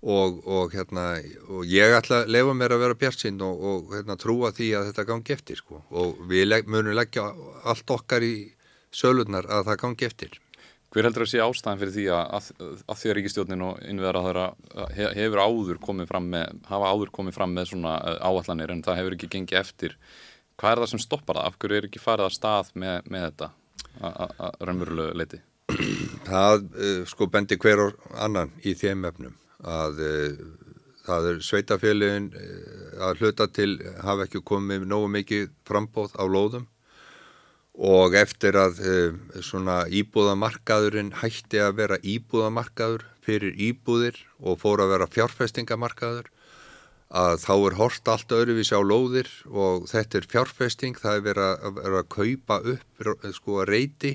og, 0.00 0.40
og, 0.48 0.72
hérna, 0.74 1.06
og 1.48 1.66
ég 1.68 1.94
ætla 1.94 2.22
að 2.22 2.32
lefa 2.34 2.54
mér 2.56 2.74
að 2.74 2.84
vera 2.84 2.98
bjarsinn 3.02 3.42
og, 3.44 3.64
og 3.70 3.94
hérna, 3.94 4.16
trúa 4.20 4.52
því 4.56 4.70
að 4.78 4.90
þetta 4.90 5.06
gangi 5.10 5.36
eftir 5.36 5.60
sko. 5.60 5.82
og 5.90 6.22
við 6.30 6.56
munum 6.66 6.96
leggja 6.96 7.28
allt 7.68 7.96
okkar 7.96 8.24
í 8.24 8.34
sölurnar 8.90 9.46
að 9.46 9.68
það 9.68 9.82
gangi 9.84 10.08
eftir. 10.08 10.40
Hver 10.90 11.06
heldur 11.06 11.22
að 11.22 11.30
sé 11.30 11.38
ástæðan 11.38 11.78
fyrir 11.78 11.92
því 11.94 12.04
að, 12.10 12.32
að, 12.34 12.46
því 12.98 13.10
að 13.10 13.14
ríkistjórnin 13.16 13.60
og 13.62 13.76
að 13.78 14.24
þeirra 14.26 14.46
hefur 15.14 15.42
áður 15.44 15.78
komið 15.84 16.08
fram 16.10 16.24
með, 16.32 16.56
hafa 16.66 16.88
áður 16.90 17.12
komið 17.14 17.36
fram 17.36 17.52
með 17.54 17.68
svona 17.70 17.92
uh, 18.00 18.16
áallanir 18.26 18.72
en 18.74 18.82
það 18.82 18.98
hefur 18.98 19.16
ekki 19.16 19.28
gengið 19.36 19.60
eftir. 19.60 19.94
Hvað 20.58 20.72
er 20.72 20.82
það 20.82 20.90
sem 20.90 21.02
stoppar 21.04 21.38
það? 21.38 21.46
Af 21.46 21.60
hverju 21.62 21.78
er 21.78 21.86
ekki 21.86 22.02
farið 22.02 22.26
að 22.26 22.34
stað 22.34 22.72
með, 22.82 23.06
með 23.06 23.26
þetta 23.28 23.50
að 24.08 24.58
raunverulegu 24.66 25.20
leiti? 25.20 25.40
Það 26.30 26.66
uh, 26.66 26.98
sko 27.12 27.30
bendi 27.30 27.60
hver 27.62 27.84
og 27.86 28.02
annan 28.18 28.50
í 28.66 28.74
þeim 28.78 29.06
efnum 29.06 29.38
að 29.60 30.02
það 31.04 31.26
er 31.30 31.40
sveitafélagin 31.44 32.28
að 33.04 33.20
hluta 33.20 33.46
til 33.52 33.74
hafa 34.00 34.24
ekki 34.24 34.40
komið 34.46 34.86
nógu 34.88 35.10
mikið 35.12 35.50
frambóð 35.68 36.14
á 36.16 36.24
lóðum 36.24 36.64
og 37.80 38.14
eftir 38.18 38.58
að 38.60 38.82
uh, 38.84 39.14
svona 39.40 39.86
íbúðamarkaðurinn 39.88 41.14
hætti 41.22 41.62
að 41.64 41.78
vera 41.78 41.96
íbúðamarkaður 42.04 43.06
fyrir 43.24 43.56
íbúðir 43.56 44.18
og 44.40 44.60
fór 44.60 44.84
að 44.84 44.92
vera 44.94 45.08
fjárfestingamarkaður 45.14 46.28
að 47.10 47.40
þá 47.42 47.54
er 47.54 47.76
hort 47.80 48.10
allt 48.12 48.34
öðruvísi 48.36 48.76
á 48.76 48.82
lóðir 48.84 49.30
og 49.48 49.88
þetta 49.90 50.20
er 50.20 50.28
fjárfesting, 50.30 50.98
það 51.00 51.16
er 51.16 51.24
verið 51.24 51.48
að, 51.48 51.80
vera 51.80 52.02
að 52.04 52.10
kaupa 52.14 52.60
upp 52.74 53.08
sko 53.34 53.58
að 53.62 53.72
reyti 53.72 54.12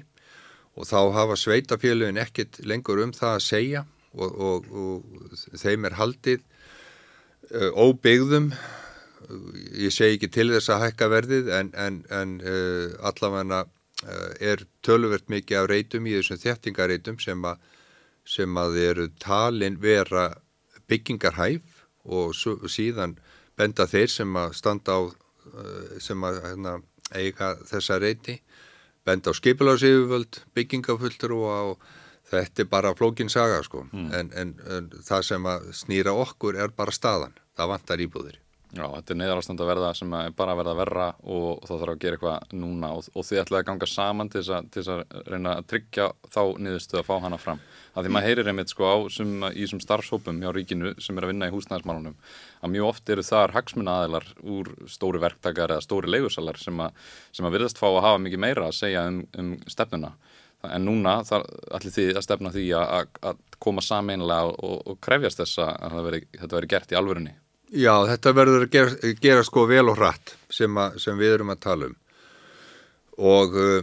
og 0.75 0.88
þá 0.88 1.00
hafa 1.17 1.39
sveitafélagin 1.39 2.22
ekkit 2.22 2.62
lengur 2.67 3.01
um 3.03 3.12
það 3.15 3.34
að 3.34 3.45
segja 3.50 3.84
og, 4.15 4.29
og, 4.31 4.69
og 4.72 5.60
þeim 5.60 5.89
er 5.89 5.98
haldið 6.00 6.45
uh, 7.51 7.72
óbyggðum 7.74 8.51
ég 9.74 9.94
segi 9.94 10.17
ekki 10.17 10.29
til 10.34 10.50
þess 10.53 10.72
að 10.74 10.84
hækka 10.86 11.10
verðið 11.12 11.51
en, 11.58 11.72
en, 11.79 12.01
en 12.13 12.36
uh, 12.41 12.96
allavega 13.10 13.63
uh, 13.65 14.32
er 14.39 14.65
töluvert 14.86 15.29
mikið 15.32 15.62
af 15.62 15.70
reytum 15.72 16.08
í 16.10 16.15
þessum 16.17 16.41
þjættingarreitum 16.44 17.20
sem, 17.24 17.46
sem 18.25 18.62
að 18.62 18.79
eru 18.84 19.08
talin 19.22 19.79
vera 19.82 20.29
byggingarhæf 20.89 21.84
og 22.05 22.36
svo, 22.38 22.58
síðan 22.70 23.17
benda 23.58 23.88
þeir 23.89 24.12
sem 24.12 24.38
að 24.38 24.55
standa 24.60 25.00
á 25.00 25.01
uh, 25.05 25.98
sem 26.00 26.24
að 26.27 26.41
hérna, 26.46 26.79
eiga 27.15 27.53
þessa 27.65 28.00
reyti 28.01 28.39
benda 29.05 29.29
á 29.29 29.38
skipilásifuvöld, 29.38 30.41
byggingafulltur 30.58 31.36
og 31.38 31.84
þetta 32.29 32.63
er 32.63 32.70
bara 32.70 32.96
flókin 32.98 33.29
saga 33.29 33.62
sko 33.65 33.84
mm. 33.86 34.08
en, 34.17 34.32
en, 34.34 34.55
en 34.65 34.89
það 35.05 35.27
sem 35.29 35.46
að 35.50 35.70
snýra 35.77 36.15
okkur 36.17 36.58
er 36.58 36.74
bara 36.74 36.94
staðan, 36.96 37.38
það 37.58 37.72
vantar 37.75 38.01
íbúðir. 38.01 38.39
Já, 38.75 38.89
þetta 38.91 39.13
er 39.13 39.17
neyðarastand 39.22 39.62
að 39.63 39.70
verða 39.70 39.89
sem 39.96 40.13
er 40.17 40.34
bara 40.36 40.51
að 40.51 40.58
verða 40.60 40.72
verra 40.75 41.03
og 41.32 41.62
það 41.63 41.77
þarf 41.82 41.91
að 41.94 42.00
gera 42.01 42.17
eitthvað 42.17 42.55
núna 42.60 42.89
og, 42.98 43.05
og 43.15 43.24
þið 43.24 43.39
ætlaði 43.46 43.62
að 43.62 43.67
ganga 43.70 43.88
saman 43.88 44.32
til 44.34 44.41
þess 44.41 44.91
að, 44.91 45.03
reyna 45.32 45.53
að 45.55 45.70
tryggja 45.72 46.08
þá 46.34 46.41
niðurstuð 46.65 47.00
að 47.00 47.08
fá 47.08 47.13
hana 47.24 47.39
fram. 47.39 47.62
Að 47.96 48.03
því 48.03 48.12
maður 48.12 48.27
heyrir 48.27 48.50
einmitt 48.51 48.74
sko 48.74 48.89
á 48.91 48.96
sem, 49.15 49.32
í 49.48 49.62
þessum 49.62 49.84
starfshópum 49.86 50.41
hjá 50.44 50.50
ríkinu 50.58 50.91
sem 51.05 51.15
er 51.15 51.27
að 51.27 51.32
vinna 51.32 51.48
í 51.48 51.53
húsnæðismálunum 51.55 52.17
að 52.65 52.74
mjög 52.74 52.89
oft 52.89 53.13
eru 53.15 53.25
þar 53.29 53.55
hagsmuna 53.55 53.96
aðilar 54.01 54.27
úr 54.44 54.74
stóri 54.91 55.24
verktakar 55.24 55.77
eða 55.77 55.86
stóri 55.88 56.12
leigursalar 56.12 56.60
sem, 56.60 56.84
sem 57.32 57.48
að 57.48 57.55
virðast 57.55 57.79
fá 57.79 57.88
að 57.94 58.01
hafa 58.10 58.22
mikið 58.25 58.44
meira 58.44 58.67
að 58.67 58.75
segja 58.82 59.05
um, 59.08 59.24
um 59.39 59.55
stefnuna. 59.72 60.12
En 60.65 60.84
núna 60.84 61.20
þar 61.24 61.48
ætli 61.77 61.96
þið 61.96 62.12
að 62.17 62.27
stefna 62.27 62.51
því 62.51 62.67
að, 62.75 63.10
að 63.32 63.41
koma 63.62 63.84
sameinlega 63.86 64.51
og, 64.51 64.77
og 64.84 65.00
krefjast 65.00 65.46
þess 65.46 65.63
að 65.63 66.12
þetta 66.36 66.55
veri 66.58 66.74
gert 66.75 66.91
í 66.91 67.00
alvörunni. 67.00 67.38
Já, 67.75 67.94
þetta 68.08 68.32
verður 68.36 68.63
að 68.65 68.72
gera, 68.72 69.15
gera 69.20 69.44
sko 69.44 69.65
vel 69.67 69.89
og 69.91 70.00
hratt 70.00 70.36
sem, 70.53 70.77
að, 70.79 71.00
sem 71.03 71.20
við 71.20 71.34
erum 71.36 71.51
að 71.51 71.62
tala 71.65 71.89
um. 71.89 71.98
Og 73.15 73.58
uh, 73.60 73.82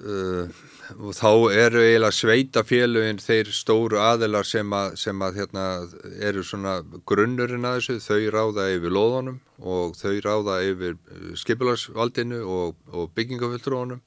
uh, 0.00 0.64
og 1.02 1.12
þá 1.16 1.30
eru 1.56 1.82
eiginlega 1.82 2.14
sveitafélugin 2.14 3.20
þeir 3.20 3.50
stóru 3.54 4.00
aðilar 4.00 4.46
sem 4.46 4.72
að, 4.76 4.96
sem 5.00 5.22
að 5.24 5.40
hérna, 5.42 5.64
eru 6.28 6.44
svona 6.46 6.78
grunnurinn 7.08 7.66
að 7.66 7.80
þessu, 7.80 7.98
þau 8.06 8.30
ráða 8.36 8.68
yfir 8.76 8.94
loðunum 8.94 9.40
og 9.60 9.96
þau 9.98 10.14
ráða 10.24 10.60
yfir 10.70 10.96
uh, 10.96 11.32
skipularsvaldinu 11.42 12.42
og, 12.44 12.76
og 12.92 13.12
byggingaföldrónum 13.18 14.00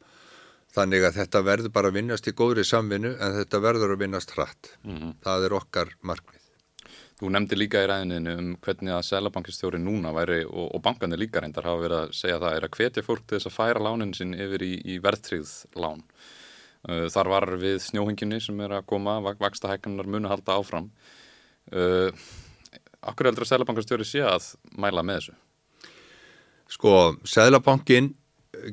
þannig 0.73 1.05
að 1.05 1.21
þetta 1.21 1.45
verður 1.45 1.75
bara 1.77 1.89
að 1.91 2.01
vinnast 2.01 2.29
í 2.29 2.35
góðri 2.37 2.65
samvinnu 2.65 3.15
en 3.17 3.39
þetta 3.41 3.63
verður 3.63 3.95
að 3.95 4.03
vinnast 4.05 4.35
hratt. 4.37 4.75
Mm 4.85 4.97
-hmm. 4.97 5.15
það 5.25 5.47
er 5.47 5.57
okkar 5.61 5.95
markmið 6.01 6.38
Þú 7.19 7.29
nefndi 7.35 7.57
líka 7.59 7.83
í 7.83 7.87
ræðininu 7.89 8.33
um 8.39 8.51
hvernig 8.63 8.95
að 8.95 9.07
selabankistjóri 9.09 9.79
núna 9.83 10.13
væri 10.15 10.43
og, 10.47 10.69
og 10.77 10.83
bankanir 10.85 11.19
líka 11.19 11.41
reyndar 11.43 11.67
hafa 11.67 11.83
verið 11.83 12.03
að 12.05 12.13
segja 12.15 12.39
það 12.39 12.55
er 12.55 12.67
að 12.67 12.75
hvetja 12.77 13.03
fólk 13.03 13.25
til 13.25 13.37
þess 13.37 13.49
að 13.49 13.57
færa 13.57 13.83
lánin 13.83 14.13
sinn 14.15 14.37
yfir 14.39 14.63
í, 14.63 14.75
í 14.87 15.01
verðtryggð 15.03 15.55
lán 15.83 16.05
Uh, 16.87 17.09
þar 17.11 17.27
var 17.27 17.51
við 17.59 17.81
snjóhinginni 17.83 18.37
sem 18.39 18.59
er 18.63 18.77
að 18.77 18.85
koma, 18.87 19.17
vaksta 19.19 19.67
hækkanar 19.67 20.07
munu 20.07 20.29
halda 20.31 20.55
áfram. 20.55 20.87
Uh, 21.75 22.07
akkur 23.03 23.27
heldur 23.27 23.43
að 23.43 23.51
Sælabankastjóri 23.51 24.07
sé 24.07 24.23
að 24.23 24.53
mæla 24.79 25.03
með 25.03 25.19
þessu? 25.19 25.35
Sko, 26.71 26.93
Sælabankin 27.27 28.13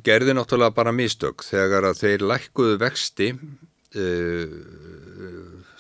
gerði 0.07 0.37
náttúrulega 0.37 0.77
bara 0.77 0.95
mistök 0.95 1.43
þegar 1.47 1.91
að 1.91 1.99
þeir 2.05 2.27
lækkuðu 2.31 2.79
vexti 2.85 3.33
uh, 3.35 4.55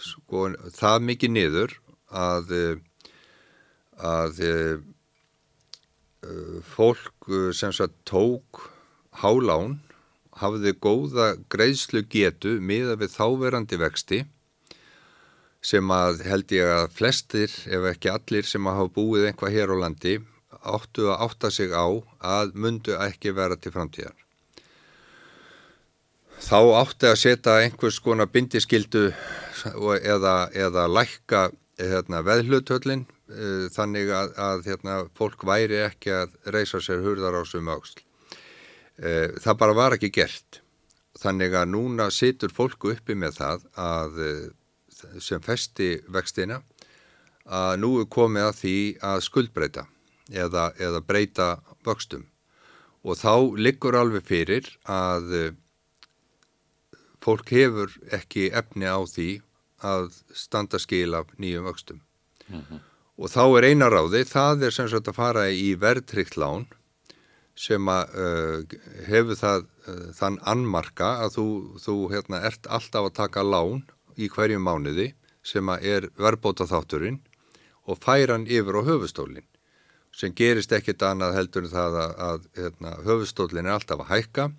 sko, 0.02 0.48
það 0.74 1.06
mikið 1.12 1.34
niður 1.36 1.78
að, 2.10 2.52
að 3.96 4.40
fólk 6.76 7.30
sem 7.56 7.72
sagt 7.74 7.96
tók 8.08 8.66
hálán 9.22 9.78
hafði 10.36 10.74
góða 10.82 11.34
greiðslu 11.52 12.04
getu 12.12 12.58
miða 12.60 12.96
við 13.00 13.14
þáverandi 13.16 13.78
vexti 13.80 14.22
sem 15.66 15.90
að 15.90 16.22
held 16.28 16.52
ég 16.54 16.70
að 16.70 16.92
flestir, 16.94 17.50
ef 17.66 17.88
ekki 17.90 18.12
allir 18.12 18.46
sem 18.46 18.66
að 18.68 18.78
hafa 18.80 18.92
búið 18.98 19.30
einhvað 19.30 19.56
hér 19.56 19.72
á 19.74 19.76
landi 19.82 20.14
áttu 20.66 21.08
að 21.10 21.24
átta 21.26 21.50
sig 21.50 21.72
á 21.74 21.86
að 22.20 22.54
mundu 22.54 22.94
ekki 23.00 23.32
vera 23.34 23.56
til 23.58 23.72
framtíðar. 23.74 24.14
Þá 26.36 26.60
átti 26.82 27.08
að 27.08 27.20
setja 27.22 27.58
einhvers 27.64 27.98
konar 28.04 28.28
bindiskildu 28.30 29.08
eða, 30.04 30.36
eða 30.52 30.84
lækka 30.92 31.48
hérna, 31.80 32.22
veðlutöllin 32.24 33.06
uh, 33.06 33.66
þannig 33.74 34.12
að, 34.14 34.34
að 34.40 34.68
hérna, 34.70 34.98
fólk 35.18 35.44
væri 35.46 35.82
ekki 35.84 36.14
að 36.16 36.36
reysa 36.54 36.80
sér 36.80 37.04
hurðar 37.04 37.36
á 37.36 37.42
sum 37.48 37.68
auksl. 37.72 38.06
Eh, 38.96 39.28
það 39.44 39.58
bara 39.60 39.76
var 39.76 39.94
ekki 39.96 40.08
gert 40.08 40.62
þannig 41.20 41.52
að 41.52 41.68
núna 41.74 42.06
situr 42.12 42.52
fólku 42.52 42.94
uppi 42.94 43.12
með 43.12 43.34
það 43.36 43.66
að 43.76 44.22
eh, 44.24 44.46
sem 45.20 45.42
festi 45.44 45.90
vextina 46.08 46.62
að 47.44 47.74
nú 47.82 47.90
er 48.00 48.08
komið 48.08 48.46
að 48.46 48.56
því 48.62 48.78
að 49.10 49.20
skuldbreyta 49.26 49.84
eða, 50.32 50.70
eða 50.80 51.02
breyta 51.04 51.48
vöxtum 51.84 52.24
og 53.04 53.20
þá 53.20 53.34
liggur 53.60 53.98
alveg 54.00 54.24
fyrir 54.24 54.72
að 54.88 55.36
eh, 55.42 55.52
fólk 57.20 57.52
hefur 57.52 57.92
ekki 58.16 58.48
efni 58.48 58.88
á 58.88 58.96
því 59.04 59.28
að 59.84 60.12
standa 60.32 60.78
skil 60.78 61.14
af 61.14 61.32
nýjum 61.38 61.66
vöxtum 61.68 62.00
mm 62.48 62.60
-hmm. 62.60 62.80
og 63.18 63.30
þá 63.30 63.58
er 63.58 63.64
eina 63.64 63.88
ráði, 63.90 64.24
það 64.24 64.62
er 64.62 64.70
sem 64.70 64.88
sagt 64.88 65.08
að 65.08 65.18
fara 65.20 65.50
í 65.50 65.74
verðtrykt 65.74 66.36
lán 66.36 66.66
sem 67.56 67.88
að 67.88 68.04
uh, 68.20 68.58
hefur 69.08 69.36
það, 69.36 69.66
uh, 69.88 70.12
þann 70.12 70.38
annmarka 70.44 71.08
að 71.24 71.30
þú, 71.36 71.46
þú 71.80 71.96
hérna, 72.12 72.42
ert 72.44 72.66
alltaf 72.66 73.04
að 73.04 73.16
taka 73.16 73.42
lán 73.42 73.84
í 74.16 74.28
hverju 74.28 74.58
mánuði 74.58 75.14
sem 75.42 75.68
að 75.68 75.84
er 75.84 76.08
verbóta 76.16 76.66
þátturinn 76.66 77.20
og 77.86 78.00
færa 78.02 78.34
hann 78.34 78.46
yfir 78.46 78.76
á 78.76 78.82
höfustólinn 78.88 79.46
sem 80.16 80.32
gerist 80.34 80.72
ekkit 80.72 81.02
annað 81.04 81.36
heldur 81.36 81.66
en 81.66 81.72
það 81.72 81.98
að, 82.02 82.12
að 82.28 82.46
hérna, 82.56 82.92
höfustólinn 83.04 83.66
er 83.66 83.76
alltaf 83.76 84.00
að 84.04 84.12
hækka 84.12 84.50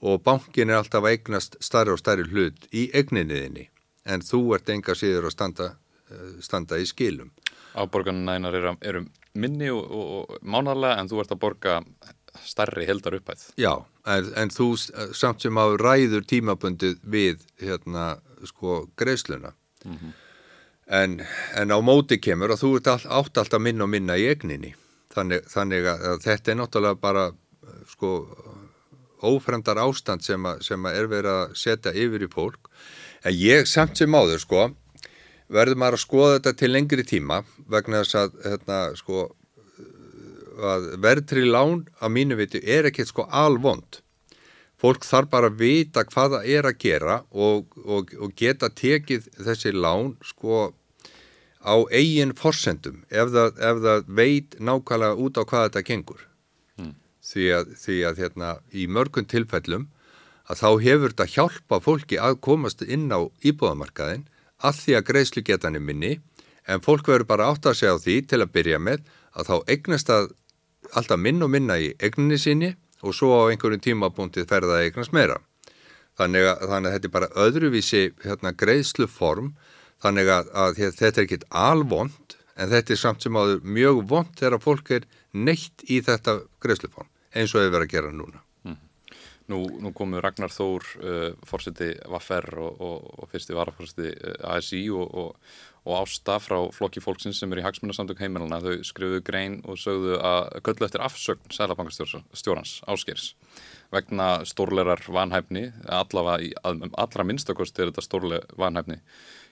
og 0.00 0.22
bankin 0.24 0.70
er 0.70 0.80
alltaf 0.80 1.04
að 1.04 1.16
eignast 1.16 1.56
starri 1.64 1.94
og 1.94 2.00
starri 2.00 2.26
hlut 2.28 2.68
í 2.72 2.88
egninniðinni 2.96 3.68
en 4.06 4.24
þú 4.24 4.42
ert 4.56 4.70
enga 4.72 4.94
síður 4.98 5.28
að 5.30 5.36
standa, 5.36 5.70
uh, 6.10 6.28
standa 6.44 6.78
í 6.80 6.86
skilum. 6.88 7.32
Áborgarnænar 7.76 8.54
eru, 8.56 8.76
eru 8.80 9.04
minni 9.36 9.68
og, 9.70 9.82
og, 9.84 10.12
og 10.20 10.46
mánarlega 10.46 11.00
en 11.00 11.10
þú 11.10 11.20
ert 11.22 11.34
að 11.34 11.42
borga 11.42 11.80
starri 12.46 12.86
heldar 12.88 13.16
uppæð. 13.18 13.50
Já, 13.60 13.72
en, 14.06 14.30
en 14.36 14.52
þú 14.52 14.70
samt 15.16 15.44
sem 15.44 15.58
á 15.58 15.66
ræður 15.80 16.24
tímabundið 16.28 17.00
við 17.02 17.44
hérna 17.60 18.16
sko 18.44 18.86
greiðsluna 18.96 19.52
mm 19.84 19.96
-hmm. 19.96 20.12
en, 20.86 21.26
en 21.54 21.72
á 21.72 21.78
móti 21.80 22.18
kemur 22.18 22.50
að 22.50 22.62
þú 22.62 22.76
ert 22.76 22.86
all, 22.86 23.06
átt 23.20 23.38
alltaf 23.38 23.60
minna 23.60 23.84
og 23.84 23.90
minna 23.90 24.16
í 24.16 24.28
egninni 24.28 24.74
þannig, 25.14 25.42
þannig 25.48 25.86
að 25.86 26.20
þetta 26.22 26.50
er 26.50 26.56
náttúrulega 26.56 27.00
bara 27.00 27.32
sko 27.88 28.28
ófremdar 29.22 29.78
ástand 29.78 30.22
sem, 30.22 30.46
a, 30.46 30.56
sem 30.60 30.86
að 30.86 30.94
er 30.94 31.06
verið 31.06 31.32
að 31.32 31.54
setja 31.54 31.92
yfir 31.92 32.22
í 32.22 32.28
fólk 32.28 32.70
en 33.26 33.34
ég 33.34 33.66
samt 33.66 33.98
sem 33.98 34.14
áður 34.14 34.42
sko 34.42 34.68
verður 35.52 35.78
maður 35.80 35.98
að 35.98 36.04
skoða 36.04 36.38
þetta 36.38 36.54
til 36.60 36.70
lengri 36.72 37.04
tíma 37.06 37.42
vegna 37.70 38.02
þess 38.02 38.18
að 38.22 38.40
hérna 38.44 38.80
sko 38.98 39.26
að 40.56 40.88
verðtri 41.04 41.44
lán 41.46 41.84
að 42.00 42.12
mínu 42.16 42.38
viti 42.38 42.62
er 42.62 42.88
ekkert 42.88 43.10
sko 43.10 43.26
alvond 43.44 44.00
fólk 44.80 45.04
þarf 45.08 45.30
bara 45.32 45.50
að 45.50 45.60
vita 45.60 46.04
hvað 46.06 46.36
það 46.36 46.50
er 46.56 46.68
að 46.68 46.80
gera 46.84 47.16
og, 47.30 47.66
og, 47.84 48.12
og 48.20 48.34
geta 48.36 48.70
tekið 48.70 49.28
þessi 49.36 49.72
lán 49.74 50.14
sko 50.24 50.70
á 51.66 51.74
eigin 51.90 52.34
forsendum 52.36 53.02
ef 53.10 53.32
það, 53.34 53.58
ef 53.58 53.82
það 53.86 54.08
veit 54.20 54.56
nákvæmlega 54.60 55.18
út 55.26 55.40
á 55.40 55.42
hvað 55.42 55.68
þetta 55.68 55.84
gengur 55.90 56.22
mm. 56.78 56.94
því 57.30 57.46
að, 57.58 57.74
því 57.82 57.98
að 58.10 58.22
hérna, 58.22 58.52
í 58.70 58.86
mörgum 58.86 59.28
tilfellum 59.28 59.88
að 60.46 60.62
þá 60.62 60.68
hefur 60.86 61.12
þetta 61.12 61.28
hjálpa 61.34 61.80
fólki 61.82 62.18
að 62.22 62.40
komast 62.46 62.82
inn 62.86 63.10
á 63.10 63.20
íbúðamarkaðin 63.42 64.26
að 64.64 64.80
því 64.82 64.96
að 64.96 65.06
greiðslu 65.10 65.44
geta 65.46 65.68
hann 65.68 65.78
er 65.78 65.84
minni 65.84 66.12
en 66.66 66.82
fólk 66.82 67.08
verður 67.10 67.30
bara 67.30 67.50
átt 67.50 67.66
að 67.66 67.78
segja 67.80 67.96
á 67.98 68.02
því 68.02 68.16
til 68.30 68.42
að 68.42 68.52
byrja 68.54 68.80
með 68.82 69.06
að 69.36 69.50
þá 69.50 69.56
eignast 69.74 70.12
að 70.12 70.30
alltaf 70.94 71.20
minn 71.20 71.42
og 71.42 71.52
minna 71.52 71.78
í 71.82 71.92
egninni 71.98 72.38
síni 72.40 72.72
og 73.02 73.14
svo 73.14 73.32
á 73.34 73.50
einhverjum 73.50 73.82
tímabúntið 73.84 74.48
ferða 74.48 74.78
að 74.78 74.86
eignast 74.86 75.14
meira. 75.14 75.40
Þannig 76.16 76.46
að, 76.48 76.62
þannig 76.70 76.88
að 76.88 76.94
þetta 76.96 77.08
er 77.08 77.14
bara 77.16 77.32
öðruvísi 77.44 78.02
hérna, 78.24 78.54
greiðslu 78.56 79.08
form 79.10 79.52
þannig 80.02 80.30
að, 80.32 80.50
að 80.54 80.80
þetta 80.80 81.20
er 81.20 81.26
ekkit 81.26 81.46
alvond 81.50 82.38
en 82.56 82.72
þetta 82.72 82.94
er 82.94 83.02
samt 83.02 83.26
sem 83.26 83.36
áður 83.36 83.60
mjög 83.66 84.02
vond 84.08 84.32
þegar 84.38 84.64
fólk 84.64 84.94
er 84.96 85.06
neitt 85.36 85.84
í 85.84 86.00
þetta 86.00 86.40
greiðslu 86.64 86.92
form 86.94 87.10
eins 87.36 87.52
og 87.52 87.60
hefur 87.60 87.76
verið 87.76 87.88
að 87.90 87.96
gera 87.98 88.14
núna. 88.14 88.45
Nú, 89.46 89.60
nú 89.78 89.92
komu 89.94 90.18
Ragnar 90.18 90.50
Þór, 90.50 90.84
uh, 90.98 91.30
fórseti 91.46 91.92
Vaffer 92.10 92.48
og, 92.58 92.80
og, 92.82 93.08
og 93.22 93.30
fyrsti 93.30 93.54
varafórseti 93.54 94.10
uh, 94.10 94.56
ASI 94.56 94.80
og, 94.90 95.36
og 95.86 96.00
ásta 96.00 96.40
frá 96.42 96.58
flokki 96.74 97.02
fólksins 97.02 97.38
sem 97.38 97.52
er 97.54 97.60
í 97.62 97.66
hagsmunarsamtök 97.66 98.24
heimilana 98.24 98.58
þau 98.64 98.80
skrifuðu 98.88 99.22
grein 99.26 99.60
og 99.70 99.78
sögðu 99.78 100.18
að 100.18 100.48
köllu 100.66 100.88
eftir 100.88 101.04
afsögn 101.06 101.54
sælabankastjórans 101.54 102.80
áskers 102.90 103.28
vegna 103.94 104.42
stórlerar 104.48 105.04
vanhæfni. 105.06 105.68
Allavega 105.86 106.42
í 106.42 106.50
allra 106.66 107.26
minnstakost 107.28 107.78
er 107.78 107.92
þetta 107.92 108.02
stórlega 108.02 108.58
vanhæfni 108.58 108.98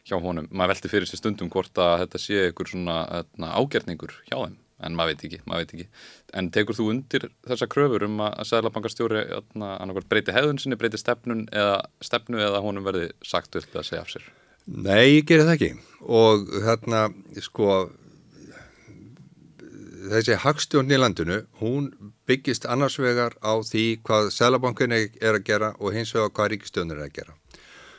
hjá 0.08 0.18
honum. 0.18 0.50
Maður 0.50 0.74
velti 0.74 0.90
fyrir 0.90 1.08
sér 1.08 1.22
stundum 1.22 1.54
hvort 1.54 1.78
að 1.78 2.00
þetta 2.02 2.24
sé 2.26 2.42
einhver 2.48 2.74
svona 2.74 2.98
hérna, 3.12 3.54
ágerningur 3.54 4.18
hjá 4.26 4.40
þeim 4.40 4.58
en 4.82 4.96
maður 4.98 5.14
veit 5.14 5.26
ekki, 5.28 5.40
maður 5.46 5.64
veit 5.64 5.74
ekki. 5.76 5.88
En 6.34 6.50
tekur 6.54 6.78
þú 6.78 6.88
undir 6.92 7.26
þessa 7.46 7.68
kröfur 7.70 8.06
um 8.08 8.22
að 8.26 8.46
sælabankastjóri 8.50 9.26
hérna, 9.30 9.74
breyti 10.10 10.34
hefðun 10.34 10.58
sinni, 10.62 10.78
breyti 10.80 11.00
stefnu 11.00 11.44
eða, 11.52 11.82
stefnu 12.02 12.42
eða 12.42 12.62
honum 12.64 12.86
verði 12.86 13.10
sagt 13.22 13.56
upp 13.60 13.76
að 13.76 13.88
segja 13.90 14.02
af 14.02 14.10
sér? 14.14 14.30
Nei, 14.64 15.20
ég 15.20 15.28
gerir 15.28 15.44
það 15.44 15.54
ekki. 15.58 15.70
Og 16.08 16.48
hérna 16.64 17.06
sko 17.44 17.84
þessi 20.10 20.36
hagstjórn 20.42 20.92
í 20.92 20.98
landinu 21.00 21.38
hún 21.60 21.88
byggist 22.28 22.66
annars 22.68 22.98
vegar 23.00 23.36
á 23.40 23.56
því 23.64 23.84
hvað 24.04 24.30
Sælabankin 24.34 24.92
er 24.96 25.36
að 25.36 25.44
gera 25.46 25.72
og 25.78 25.94
hins 25.96 26.12
vegar 26.16 26.32
hvað 26.34 26.50
Ríkistjónur 26.54 27.00
er 27.00 27.08
að 27.08 27.16
gera. 27.20 27.36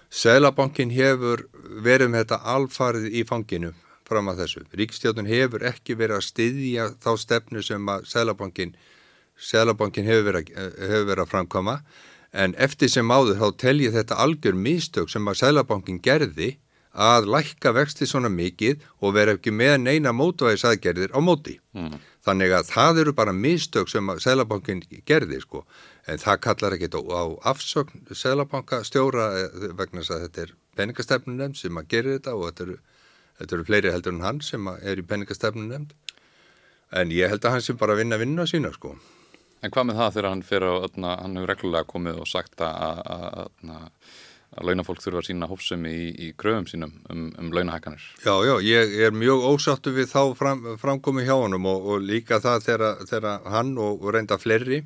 Sælabankin 0.09 0.93
hefur 0.93 1.47
verið 1.83 2.11
með 2.11 2.25
þetta 2.25 2.41
alfarið 2.55 3.09
í 3.09 3.25
fanginu 3.27 3.73
fram 4.07 4.31
að 4.31 4.43
þessu. 4.43 4.65
Ríkistjónun 4.79 5.29
hefur 5.29 5.65
ekki 5.67 5.97
verið 5.99 6.19
að 6.19 6.27
styðja 6.29 6.89
þá 7.03 7.11
stefnu 7.21 7.63
sem 7.65 7.89
að 7.91 8.05
Sælabankin 8.11 8.75
Sælabankin 9.35 10.07
hefur 10.07 10.29
verið, 10.29 10.51
hefur 10.55 11.09
verið 11.09 11.23
að 11.25 11.31
framkama 11.31 11.79
en 12.35 12.53
eftir 12.59 12.91
sem 12.91 13.11
áður 13.11 13.39
þá 13.39 13.47
telji 13.63 13.91
þetta 13.91 14.19
algjör 14.23 14.55
mistök 14.59 15.11
sem 15.11 15.27
að 15.27 15.41
Sælabankin 15.41 15.99
gerði 16.03 16.55
að 16.95 17.27
lækka 17.27 17.73
vexti 17.75 18.07
svona 18.07 18.31
mikið 18.31 18.83
og 19.03 19.15
vera 19.17 19.35
ekki 19.35 19.51
með 19.51 19.75
neina 19.83 20.13
mótvæðis 20.15 20.63
aðgerðir 20.63 21.11
á 21.11 21.19
móti. 21.19 21.57
Mm. 21.75 21.97
Þannig 22.25 22.53
að 22.55 22.69
það 22.71 23.01
eru 23.03 23.13
bara 23.17 23.33
mistök 23.35 23.91
sem 23.91 24.11
Sælabankin 24.23 24.83
gerði 25.05 25.41
sko 25.43 25.65
en 26.07 26.21
það 26.21 26.41
kallar 26.47 26.77
ekkit 26.77 26.95
á, 26.95 27.01
á 27.03 27.23
afsögn 27.51 28.07
Sælabankastjóra 28.15 29.27
eh, 29.41 29.69
vegna 29.75 30.03
þess 30.03 30.15
að 30.15 30.25
þetta 30.25 30.45
er 30.45 30.55
peningastefnunemnd 30.79 31.59
sem 31.59 31.79
að 31.79 31.89
gera 31.91 32.15
þetta 32.15 32.35
og 32.35 32.47
þetta 32.49 32.67
eru, 32.67 32.77
þetta 33.39 33.57
eru 33.57 33.67
fleiri 33.67 33.93
heldur 33.93 34.15
en 34.15 34.25
hann 34.25 34.41
sem 34.45 34.67
er 34.81 35.01
í 35.01 35.05
peningastefnunemnd 35.07 35.95
en 36.95 37.11
ég 37.13 37.31
held 37.31 37.45
að 37.45 37.57
hann 37.57 37.65
sem 37.65 37.79
bara 37.79 37.97
vinna 37.97 38.19
vinna 38.21 38.45
sína 38.47 38.71
sko. 38.75 38.95
En 39.63 39.73
hvað 39.73 39.89
með 39.89 39.99
það 40.01 40.13
þegar 40.15 40.29
hann 40.29 40.45
fyrir 40.45 40.69
að 40.69 41.01
hann 41.01 41.37
hefur 41.39 41.51
reglulega 41.51 41.89
komið 41.89 42.21
og 42.21 42.29
sagt 42.29 42.61
að, 42.61 43.01
að, 43.65 43.87
launafólk 44.63 45.01
þurfa 45.03 45.23
að 45.23 45.27
sína 45.29 45.49
hófsum 45.49 45.87
í, 45.89 45.95
í 46.21 46.27
gröfum 46.37 46.67
sínum 46.69 46.93
um, 47.11 47.25
um 47.41 47.49
launahækkanir. 47.55 48.03
Já, 48.23 48.35
já, 48.45 48.53
ég 48.63 48.93
er 49.07 49.15
mjög 49.15 49.47
ósáttu 49.49 49.95
við 49.95 50.11
þá 50.13 50.21
fram, 50.37 50.61
framkomi 50.79 51.25
hjá 51.27 51.33
honum 51.33 51.65
og, 51.71 51.89
og 51.91 52.05
líka 52.05 52.39
það 52.43 52.69
þegar 53.09 53.49
hann 53.51 53.73
og, 53.75 54.05
og 54.05 54.15
reynda 54.15 54.39
fleiri 54.39 54.83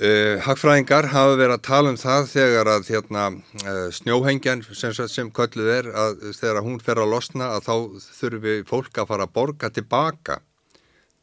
uh, 0.00 0.34
hagfræðingar 0.46 1.10
hafa 1.12 1.38
verið 1.38 1.54
að 1.56 1.64
tala 1.68 1.92
um 1.92 2.00
það 2.00 2.28
þegar 2.32 2.72
að 2.74 2.90
hérna, 2.94 3.28
uh, 3.62 3.86
snjóhengjan 3.98 4.64
sem, 4.72 4.92
sem 4.96 5.30
kölluð 5.30 5.72
er 5.78 5.90
að 5.92 6.28
þegar 6.40 6.62
hún 6.66 6.82
fer 6.82 7.02
að 7.02 7.12
losna 7.14 7.54
að 7.56 7.68
þá 7.68 7.74
þurfi 8.20 8.58
fólk 8.68 9.00
að 9.02 9.10
fara 9.12 9.28
að 9.28 9.34
borga 9.38 9.72
tilbaka 9.72 10.40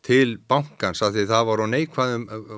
til 0.03 0.37
bankans 0.47 1.01
að 1.01 1.19
því 1.19 1.29
það 1.29 1.45
var, 1.47 1.63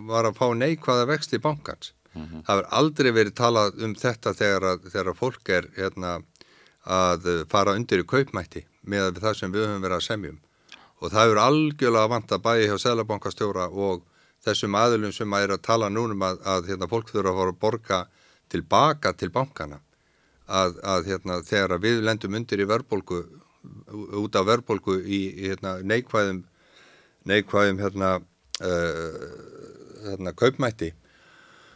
var 0.09 0.31
að 0.31 0.39
fá 0.39 0.47
neikvæða 0.57 1.11
vext 1.11 1.37
í 1.37 1.41
bankans 1.43 1.93
Mm 2.15 2.23
-hmm. 2.23 2.41
Það 2.45 2.55
hefur 2.55 2.67
aldrei 2.79 3.11
verið 3.11 3.33
talað 3.35 3.83
um 3.83 3.93
þetta 3.95 4.33
þegar 4.33 4.63
að, 4.71 4.89
þegar 4.91 5.09
að 5.11 5.19
fólk 5.19 5.49
er 5.49 5.65
hérna, 5.75 6.11
að 6.85 7.45
fara 7.51 7.75
undir 7.75 8.03
í 8.03 8.07
kaupmætti 8.07 8.65
með 8.85 9.19
það 9.19 9.33
sem 9.39 9.51
við 9.51 9.65
höfum 9.67 9.81
verið 9.81 9.97
að 9.97 10.07
semjum 10.07 10.39
og 11.01 11.11
það 11.11 11.23
hefur 11.23 11.39
algjörlega 11.43 12.11
vant 12.13 12.31
að 12.31 12.43
bæja 12.47 12.67
hjá 12.69 12.77
Sælabankastjóra 12.83 13.65
og 13.69 14.03
þessum 14.45 14.77
aðlum 14.79 15.13
sem 15.15 15.33
að 15.33 15.47
er 15.47 15.55
að 15.55 15.63
tala 15.67 15.89
núnum 15.89 16.21
að, 16.25 16.41
að 16.45 16.69
hérna, 16.71 16.89
fólk 16.91 17.11
þurfa 17.11 17.31
að 17.31 17.39
fara 17.39 17.53
að 17.53 17.61
borga 17.63 18.01
tilbaka 18.53 19.13
til 19.17 19.31
bankana 19.33 19.79
að, 20.45 20.77
að 20.83 21.09
hérna, 21.11 21.39
þegar 21.45 21.81
við 21.81 22.03
lendum 22.05 22.37
undir 22.37 22.61
í 22.61 22.69
verðbólku 22.69 23.23
út 24.21 24.35
af 24.37 24.45
verðbólku 24.45 24.99
í, 25.01 25.21
í 25.29 25.49
hérna, 25.49 25.79
neikvæðum 25.81 26.43
neikvæðum 27.25 27.81
hérna, 27.81 28.11
uh, 28.61 29.25
hérna 30.05 30.35
kaupmætti 30.37 30.93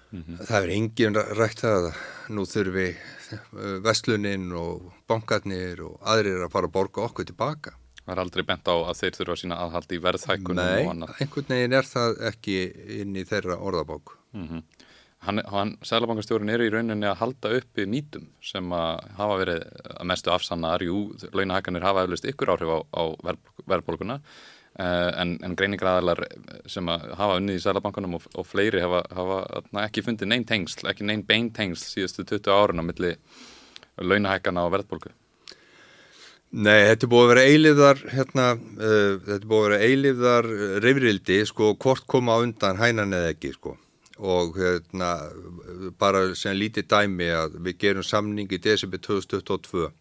Mm 0.10 0.24
-hmm. 0.24 0.46
Það 0.46 0.64
er 0.64 0.70
engin 0.74 1.16
rætt 1.38 1.64
að 1.64 1.92
nú 2.34 2.46
þurfi 2.46 2.88
uh, 2.98 3.78
vestluninn 3.86 4.52
og 4.58 4.94
bankarnir 5.08 5.84
og 5.86 6.00
aðrir 6.02 6.42
að 6.42 6.52
fara 6.52 6.66
að 6.66 6.74
borga 6.74 7.02
okkur 7.06 7.26
tilbaka. 7.26 7.72
Það 8.10 8.16
er 8.16 8.22
aldrei 8.24 8.46
bent 8.50 8.70
á 8.70 8.76
að 8.76 9.00
þeir 9.00 9.18
þurfa 9.20 9.36
að 9.36 9.42
sína 9.44 9.62
aðhald 9.64 9.92
í 9.94 10.02
verðhækunum 10.02 10.60
Nei, 10.60 10.84
og 10.84 10.92
annað. 10.96 11.10
Nei, 11.10 11.24
einhvern 11.24 11.52
veginn 11.54 11.80
er 11.80 11.90
það 11.90 12.22
ekki 12.32 12.60
inn 13.00 13.18
í 13.20 13.26
þeirra 13.30 13.58
orðabók. 13.70 14.16
Mm 14.34 14.48
-hmm. 14.48 14.86
Hann, 15.28 15.42
hann 15.52 15.74
Sælabankastjórun 15.84 16.50
eru 16.50 16.66
í 16.66 16.72
rauninni 16.72 17.06
að 17.06 17.18
halda 17.20 17.50
uppi 17.58 17.86
mýtum 17.86 18.30
sem 18.42 18.72
að 18.72 19.02
hafa 19.18 19.40
verið 19.42 19.66
að 19.92 20.06
mestu 20.08 20.32
afsannar, 20.32 20.82
jú, 20.82 21.10
launahækanir 21.36 21.84
hafa 21.84 22.06
eflust 22.08 22.26
ykkur 22.26 22.54
áhrif 22.56 22.72
á, 22.72 22.80
á 22.96 23.04
verðbólguna 23.68 24.22
Eh, 24.80 25.12
en, 25.20 25.34
en 25.44 25.56
greiningraðalar 25.60 26.22
sem 26.70 26.88
hafa 26.88 27.36
unnið 27.40 27.58
í 27.58 27.62
Sælabankunum 27.64 28.14
og, 28.16 28.28
og 28.38 28.46
fleiri 28.48 28.80
hafa, 28.80 29.02
hafa 29.12 29.40
ekki 29.82 30.06
fundið 30.06 30.30
neinn 30.32 30.46
tengsl, 30.48 30.86
ekki 30.88 31.08
neinn 31.08 31.26
bein 31.28 31.50
tengsl 31.56 31.84
síðustu 31.98 32.24
20 32.30 32.54
árun 32.54 32.80
á 32.80 32.84
milli 32.88 33.10
launahækana 34.00 34.64
og 34.68 34.78
verðbólku. 34.78 35.12
Nei, 36.50 36.80
þetta 36.88 37.06
er 37.06 37.10
búið 37.12 37.24
að 37.24 37.30
vera 37.30 37.42
eilifðar 37.46 38.00
hérna, 38.10 38.44
uh, 38.58 39.18
þetta 39.22 39.36
er 39.36 39.44
búið 39.52 39.60
að 39.60 39.68
vera 39.68 39.86
eilifðar 39.86 40.48
reyfrildi, 40.82 41.36
sko, 41.46 41.68
hvort 41.78 42.08
koma 42.10 42.40
undan 42.42 42.80
hænan 42.80 43.14
eða 43.14 43.36
ekki, 43.36 43.52
sko. 43.54 43.76
Og 44.18 44.58
hérna, 44.58 45.12
bara 46.02 46.24
sem 46.36 46.58
lítið 46.58 46.88
dæmi 46.90 47.28
að 47.38 47.60
við 47.68 47.78
gerum 47.84 48.04
samning 48.04 48.50
í 48.50 48.58
desember 48.58 48.98
2022 48.98 49.84
uh, 49.86 49.92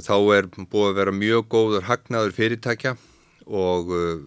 þá 0.00 0.16
er 0.38 0.48
búið 0.56 0.88
að 0.88 0.96
vera 1.02 1.14
mjög 1.14 1.50
góður 1.52 1.84
hagnaður 1.90 2.32
fyrirtækja 2.38 2.94
og 3.44 3.92
uh, 3.92 4.24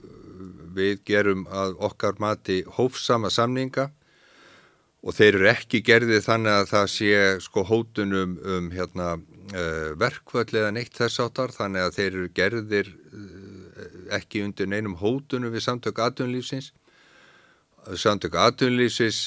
við 0.77 1.01
gerum 1.09 1.47
að 1.49 1.73
okkar 1.89 2.21
mati 2.21 2.59
hófsama 2.77 3.33
samninga. 3.33 3.89
Og 5.01 5.17
þeir 5.17 5.39
eru 5.39 5.49
ekki 5.49 5.81
gerðið 5.85 6.21
þannig 6.25 6.53
að 6.53 6.69
það 6.69 6.87
sé 6.93 7.11
sko 7.41 7.65
hótunum 7.65 8.37
um 8.45 8.69
hérna 8.73 9.15
verkvöld 9.99 10.53
eða 10.53 10.73
neitt 10.75 10.97
þess 10.97 11.21
áttar 11.23 11.53
þannig 11.55 11.86
að 11.86 11.95
þeir 11.97 12.07
eru 12.10 12.27
gerðir 12.36 12.89
uh, 12.91 14.15
ekki 14.17 14.43
undir 14.43 14.67
neinum 14.67 14.97
hótunum 14.99 15.53
við 15.53 15.63
samtök 15.67 16.01
aðdunlýfsins 16.03 16.73
samtök 17.95 18.36
aðdunlýfsins 18.36 19.21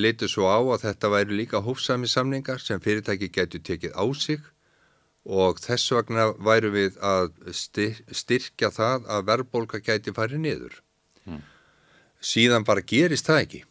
litur 0.00 0.30
svo 0.30 0.48
á 0.48 0.56
að 0.60 0.86
þetta 0.86 1.10
væri 1.12 1.36
líka 1.42 1.60
hófsami 1.60 2.08
samningar 2.08 2.62
sem 2.62 2.80
fyrirtæki 2.80 3.28
getur 3.28 3.60
tekið 3.60 3.92
á 3.92 4.04
sig 4.16 4.40
og 5.24 5.60
þess 5.62 5.92
vegna 5.94 6.30
væru 6.38 6.72
við 6.74 6.96
að 7.04 7.34
styrkja 7.52 8.72
það 8.74 9.04
að 9.06 9.26
verðbólka 9.28 9.82
gæti 9.84 10.14
farið 10.14 10.42
niður. 10.42 10.78
Mm. 11.26 11.42
Síðan 12.22 12.66
bara 12.66 12.82
gerist 12.82 13.28
það 13.28 13.42
ekki. 13.44 13.62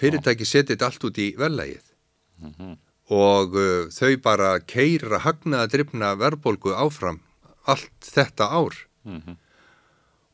Fyrirtæki 0.00 0.46
setið 0.48 0.82
allt 0.84 1.04
út 1.06 1.18
í 1.18 1.28
vellægið 1.38 1.84
mm 2.42 2.52
-hmm. 2.58 2.76
Og 3.12 3.56
uh, 3.58 3.88
þau 3.92 4.16
bara 4.24 4.58
keira 4.60 5.20
hagnaða 5.24 5.70
drifna 5.72 6.14
verðbólku 6.20 6.72
áfram 6.72 7.20
allt 7.68 7.92
þetta 8.00 8.48
ár. 8.48 8.76
Mm 9.04 9.20
-hmm. 9.20 9.36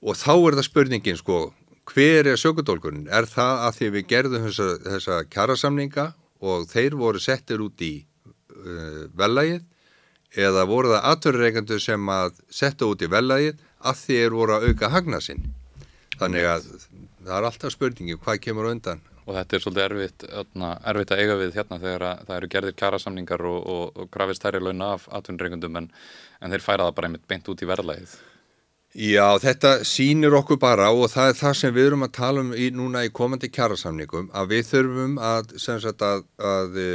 Og 0.03 0.17
þá 0.17 0.35
er 0.49 0.55
það 0.59 0.69
spurningin 0.69 1.17
sko, 1.17 1.55
hver 1.85 2.27
er 2.27 2.37
sökudólkurinn? 2.37 3.09
Er 3.11 3.27
það 3.27 3.67
að 3.67 3.75
því 3.77 3.91
við 3.91 4.07
gerðum 4.07 4.47
þessa, 4.47 4.69
þessa 4.85 5.25
kjærasamninga 5.25 6.15
og 6.41 6.69
þeir 6.71 6.95
voru 6.97 7.19
settir 7.19 7.61
út 7.61 7.81
í 7.83 8.07
uh, 8.55 9.11
vellægið 9.15 9.67
eða 10.39 10.67
voru 10.69 10.93
það 10.95 11.07
aðtörureikandur 11.11 11.83
sem 11.83 12.09
að 12.09 12.39
setja 12.51 12.87
út 12.87 13.03
í 13.03 13.11
velagið 13.11 13.59
að 13.81 14.05
er 14.15 14.35
voru 14.37 14.55
að 14.55 14.69
auka 14.71 14.91
hagna 14.93 15.21
sinn. 15.21 15.43
Þannig 16.21 16.47
að 16.47 16.67
það 17.25 17.37
er 17.37 17.47
alltaf 17.49 17.75
spurningi 17.75 18.19
hvað 18.21 18.43
kemur 18.45 18.69
undan. 18.71 19.01
Og 19.31 19.37
þetta 19.37 19.57
er 19.57 19.63
svolítið 19.63 19.85
erfitt, 19.85 20.25
öfna, 20.41 20.73
erfitt 20.91 21.13
að 21.15 21.21
eiga 21.23 21.37
við 21.39 21.53
hérna 21.55 21.77
þegar 21.79 22.05
það 22.27 22.35
eru 22.37 22.49
gerðir 22.51 22.77
kjærasamningar 22.81 23.45
og, 23.47 23.61
og, 23.75 23.85
og 23.95 24.11
grafist 24.11 24.43
þærri 24.43 24.65
launa 24.65 24.89
af 24.97 25.07
aðtörureikandum 25.07 25.79
en, 25.79 25.87
en 26.43 26.57
þeir 26.57 26.65
færa 26.65 26.89
það 26.89 26.97
bara 26.97 27.11
einmitt 27.11 27.31
beint 27.31 27.53
út 27.53 27.63
í 27.63 27.69
verðlagið. 27.71 28.17
Já, 28.91 29.39
þetta 29.39 29.85
sínir 29.87 30.35
okkur 30.35 30.59
bara 30.59 30.89
og 30.91 31.13
það 31.13 31.29
er 31.31 31.37
það 31.39 31.53
sem 31.61 31.75
við 31.77 31.85
erum 31.93 32.05
að 32.09 32.15
tala 32.17 32.43
um 32.43 32.49
í, 32.59 32.65
núna 32.75 33.05
í 33.07 33.13
komandi 33.15 33.47
kjærasamningum 33.55 34.33
að 34.35 34.49
við 34.51 34.65
þurfum 34.67 35.13
að, 35.23 35.53
sagt, 35.63 36.03
að, 36.03 36.25
að 36.43 36.81
e, 36.83 36.89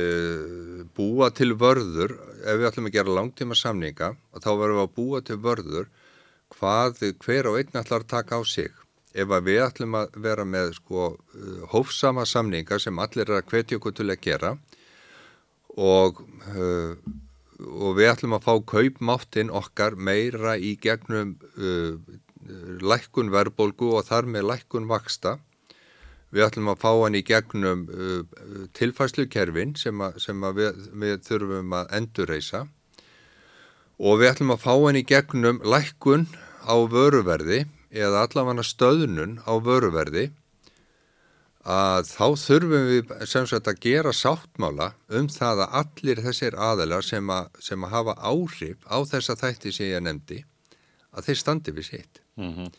búa 0.97 1.29
til 1.31 1.53
vörður 1.55 2.17
ef 2.43 2.59
við 2.59 2.67
ætlum 2.67 2.89
að 2.91 2.97
gera 2.97 3.15
langtíma 3.15 3.55
samninga 3.55 4.11
og 4.11 4.43
þá 4.43 4.49
verðum 4.51 4.81
við 4.81 4.83
að 4.83 4.95
búa 4.99 5.23
til 5.23 5.39
vörður 5.47 5.87
hvað 6.57 6.99
hver 7.23 7.49
og 7.53 7.61
einn 7.61 7.79
ætlar 7.79 8.03
að 8.03 8.11
taka 8.11 8.39
á 8.39 8.41
sig. 8.43 8.75
Ef 9.15 9.31
við 9.47 9.61
ætlum 9.63 9.95
að 9.95 10.17
vera 10.19 10.43
með 10.43 10.73
sko, 10.75 11.13
hófsama 11.71 12.25
samninga 12.27 12.79
sem 12.83 12.97
allir 12.99 13.29
er 13.29 13.39
að 13.39 13.53
hvetja 13.53 13.79
okkur 13.79 13.95
til 13.95 14.09
að 14.11 14.19
gera 14.25 14.57
og 15.75 16.19
uh, 16.51 16.95
og 17.59 17.95
við 17.95 18.11
ætlum 18.11 18.35
að 18.35 18.45
fá 18.45 18.53
kaupmáttinn 18.67 19.51
okkar 19.53 19.95
meira 19.95 20.55
í 20.59 20.75
gegnum 20.81 21.35
uh, 21.55 21.95
lækkun 22.83 23.31
verðbólgu 23.33 23.93
og 23.97 24.07
þar 24.09 24.27
með 24.29 24.49
lækkun 24.51 24.89
vaksta. 24.89 25.37
Við 26.35 26.45
ætlum 26.49 26.73
að 26.73 26.81
fá 26.83 26.91
hann 26.91 27.15
í 27.15 27.23
gegnum 27.25 27.85
uh, 27.87 28.65
tilfæslukerfin 28.75 29.75
sem, 29.79 30.01
a, 30.03 30.11
sem 30.19 30.43
að 30.43 30.59
við, 30.59 30.81
við 31.05 31.21
þurfum 31.29 31.77
að 31.79 31.95
endurreysa 31.99 32.65
og 33.95 34.19
við 34.19 34.33
ætlum 34.33 34.51
að 34.57 34.63
fá 34.65 34.73
hann 34.73 34.99
í 34.99 35.05
gegnum 35.07 35.61
lækkun 35.63 36.27
á 36.67 36.75
vöruverði 36.91 37.63
eða 37.91 38.25
allavega 38.25 38.65
stöðnun 38.65 39.39
á 39.45 39.53
vöruverði 39.61 40.29
að 41.65 42.11
þá 42.11 42.25
þurfum 42.37 42.89
við 42.91 43.13
sem 43.25 43.47
sagt 43.49 43.67
að 43.71 43.79
gera 43.81 44.13
sáttmála 44.13 44.91
um 45.09 45.27
það 45.33 45.63
að 45.65 45.77
allir 45.81 46.21
þessir 46.27 46.57
aðelar 46.61 47.05
sem 47.05 47.29
að, 47.33 47.47
sem 47.59 47.83
að 47.83 47.95
hafa 47.95 48.17
áhrif 48.21 48.77
á 48.85 48.97
þessa 49.09 49.35
þætti 49.39 49.73
sem 49.73 49.89
ég 49.89 50.03
nefndi 50.05 50.43
að 51.15 51.29
þeir 51.29 51.39
standi 51.41 51.73
við 51.73 51.87
sitt 51.89 52.21
mm 52.37 52.51
-hmm. 52.53 52.69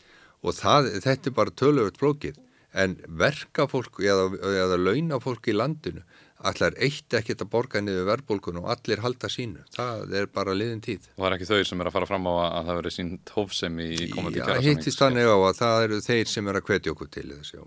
og 0.42 0.55
það, 0.55 0.92
þetta 1.03 1.31
er 1.31 1.35
bara 1.35 1.57
töluvert 1.62 1.99
flókið 1.99 2.38
en 2.77 2.97
verkafólk 3.09 3.99
eða, 4.05 4.31
eða 4.62 4.79
launafólk 4.79 5.49
í 5.49 5.57
landinu 5.57 6.05
allar 6.44 6.77
eitt 6.83 7.14
ekkert 7.16 7.46
að 7.46 7.53
borga 7.53 7.81
niður 7.81 8.11
verðbólkun 8.11 8.61
og 8.61 8.68
allir 8.75 9.01
halda 9.05 9.31
sínu, 9.33 9.64
það 9.77 10.12
er 10.20 10.29
bara 10.33 10.57
liðin 10.57 10.83
tíð. 10.85 11.09
Og 11.16 11.25
það 11.25 11.31
er 11.31 11.38
ekki 11.38 11.49
þau 11.53 11.70
sem 11.70 11.81
er 11.81 11.90
að 11.90 11.96
fara 11.96 12.11
fram 12.11 12.29
á 12.29 12.35
að 12.35 12.68
það 12.68 12.83
veri 12.83 12.94
sín 12.96 13.14
hófsem 13.33 13.81
í 13.81 13.90
komandi 14.12 14.42
kjæra? 14.42 14.61
Já, 14.61 14.68
hittist 14.68 15.01
þannig 15.01 15.31
á 15.33 15.37
að 15.38 15.57
það 15.62 15.87
eru 15.87 16.05
þeir 16.11 16.31
sem 16.35 16.53
er 16.53 16.61
að 16.61 16.68
hvetja 16.68 16.92
okkur 16.92 17.11
til 17.16 17.27
þess, 17.33 17.57
já. 17.57 17.64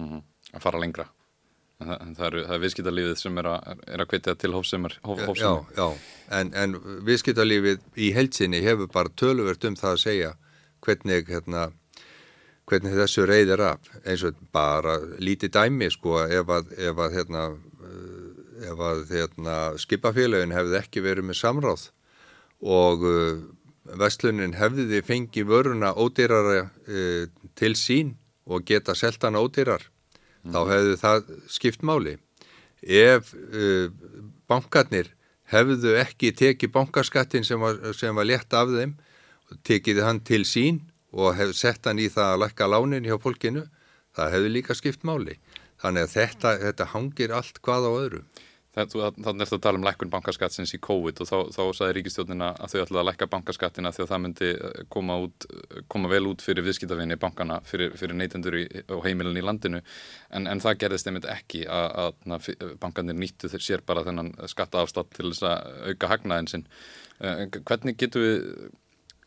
Mm 0.00 0.10
-hmm 0.10 0.26
að 0.54 0.66
fara 0.66 0.82
lengra 0.82 1.08
en 1.80 1.88
það, 1.88 2.14
það 2.18 2.26
er, 2.26 2.36
er 2.44 2.62
viðskiptalífið 2.64 3.12
sem 3.22 3.40
er 3.40 3.46
að, 3.48 3.84
er 3.88 4.02
að 4.02 4.08
kveitja 4.10 4.34
til 4.36 4.52
hófsemar 4.52 4.96
hóf, 5.06 5.22
Já, 5.38 5.52
já, 5.78 5.86
en, 6.36 6.50
en 6.52 6.74
viðskiptalífið 7.08 7.86
í 7.96 8.10
heilsinni 8.16 8.60
hefur 8.64 8.90
bara 8.92 9.12
töluvert 9.16 9.64
um 9.64 9.78
það 9.80 9.94
að 9.94 10.02
segja 10.02 10.32
hvernig, 10.84 11.30
hérna, 11.32 11.70
hvernig 12.68 12.98
þessu 13.00 13.24
reyðir 13.28 13.64
af 13.70 13.88
eins 14.04 14.26
og 14.28 14.44
bara 14.52 14.98
lítið 15.24 15.54
dæmi 15.56 15.88
sko 15.94 16.20
ef 16.26 16.52
að, 16.52 16.74
ef 16.76 17.00
að, 17.00 17.16
hérna, 17.16 17.46
ef 18.60 18.82
að 18.84 19.14
hérna, 19.14 19.56
skipafélagin 19.80 20.54
hefði 20.54 20.78
ekki 20.80 21.02
verið 21.04 21.28
með 21.30 21.40
samráð 21.40 21.86
og 22.60 23.04
uh, 23.08 23.38
vestlunin 24.00 24.56
hefði 24.58 25.00
fengið 25.06 25.48
vöruna 25.48 25.94
ódýrara 25.96 26.66
uh, 26.68 27.24
til 27.56 27.72
sín 27.78 28.14
og 28.44 28.66
geta 28.68 28.94
seltana 28.98 29.40
ódýrar 29.40 29.86
mm. 29.86 30.52
þá 30.52 30.58
mhm. 30.60 30.72
hefði 30.74 30.98
það 31.00 31.32
skipt 31.56 31.86
máli 31.86 32.18
ef 32.82 33.32
uh, 33.34 33.88
bankarnir 34.50 35.12
hefðu 35.50 35.96
ekki 35.98 36.34
tekið 36.36 36.74
bankaskattin 36.74 37.46
sem 37.46 37.60
var, 37.60 37.80
sem 37.96 38.14
var 38.14 38.28
lett 38.28 38.54
af 38.54 38.70
þeim 38.70 38.94
tekið 39.66 40.04
hann 40.04 40.20
til 40.22 40.44
sín 40.46 40.84
og 41.10 41.34
hefði 41.38 41.56
sett 41.58 41.88
hann 41.88 41.98
í 41.98 42.08
það 42.12 42.34
að 42.34 42.42
lakka 42.44 42.68
lánin 42.70 43.08
hjá 43.08 43.16
fólkinu 43.18 43.64
það 44.16 44.36
hefði 44.36 44.52
líka 44.54 44.76
skipt 44.78 45.06
máli 45.06 45.38
þannig 45.80 46.06
að 46.06 46.14
þetta, 46.14 46.54
þetta 46.66 46.88
hangir 46.92 47.34
allt 47.34 47.60
hvað 47.64 47.88
á 47.88 47.92
öðru 47.92 48.22
Þannig 48.70 49.00
er 49.02 49.48
þetta 49.48 49.56
að 49.56 49.62
tala 49.64 49.78
um 49.80 49.84
lækkun 49.86 50.10
bankaskattsins 50.12 50.72
í 50.76 50.78
COVID 50.86 51.22
og 51.24 51.26
þá, 51.26 51.38
þá 51.56 51.62
saði 51.74 51.94
ríkistjónina 51.96 52.50
að 52.54 52.74
þau 52.74 52.82
ætlaði 52.84 53.00
að 53.00 53.08
lækka 53.08 53.26
bankaskattina 53.32 53.90
því 53.96 54.04
að 54.04 54.10
það 54.12 54.22
myndi 54.24 54.50
eh, 54.52 54.76
koma, 54.94 55.16
út, 55.24 55.46
koma 55.90 56.10
vel 56.12 56.22
út 56.30 56.44
fyrir 56.44 56.66
viðskiptafinni 56.68 57.18
bankana 57.18 57.58
fyrir, 57.66 57.96
fyrir 57.98 58.14
neytendur 58.20 58.60
í, 58.60 58.62
og 58.94 59.02
heimilin 59.08 59.40
í 59.40 59.42
landinu 59.42 59.80
en, 59.82 60.46
en 60.46 60.62
það 60.62 60.78
gerðist 60.84 61.10
einmitt 61.10 61.26
ekki 61.32 61.64
að, 61.66 62.14
að 62.36 62.50
bankanir 62.84 63.18
nýttu 63.18 63.50
sér 63.56 63.82
bara 63.86 64.06
þennan 64.06 64.36
skattaafstátt 64.54 65.16
til 65.18 65.32
þess 65.32 65.48
að 65.50 65.90
auka 65.90 66.12
hagnaðin 66.14 66.52
sinn. 66.54 66.68
Eh, 67.18 67.48
hvernig 67.58 67.98
getur 67.98 68.26
við 68.28 68.46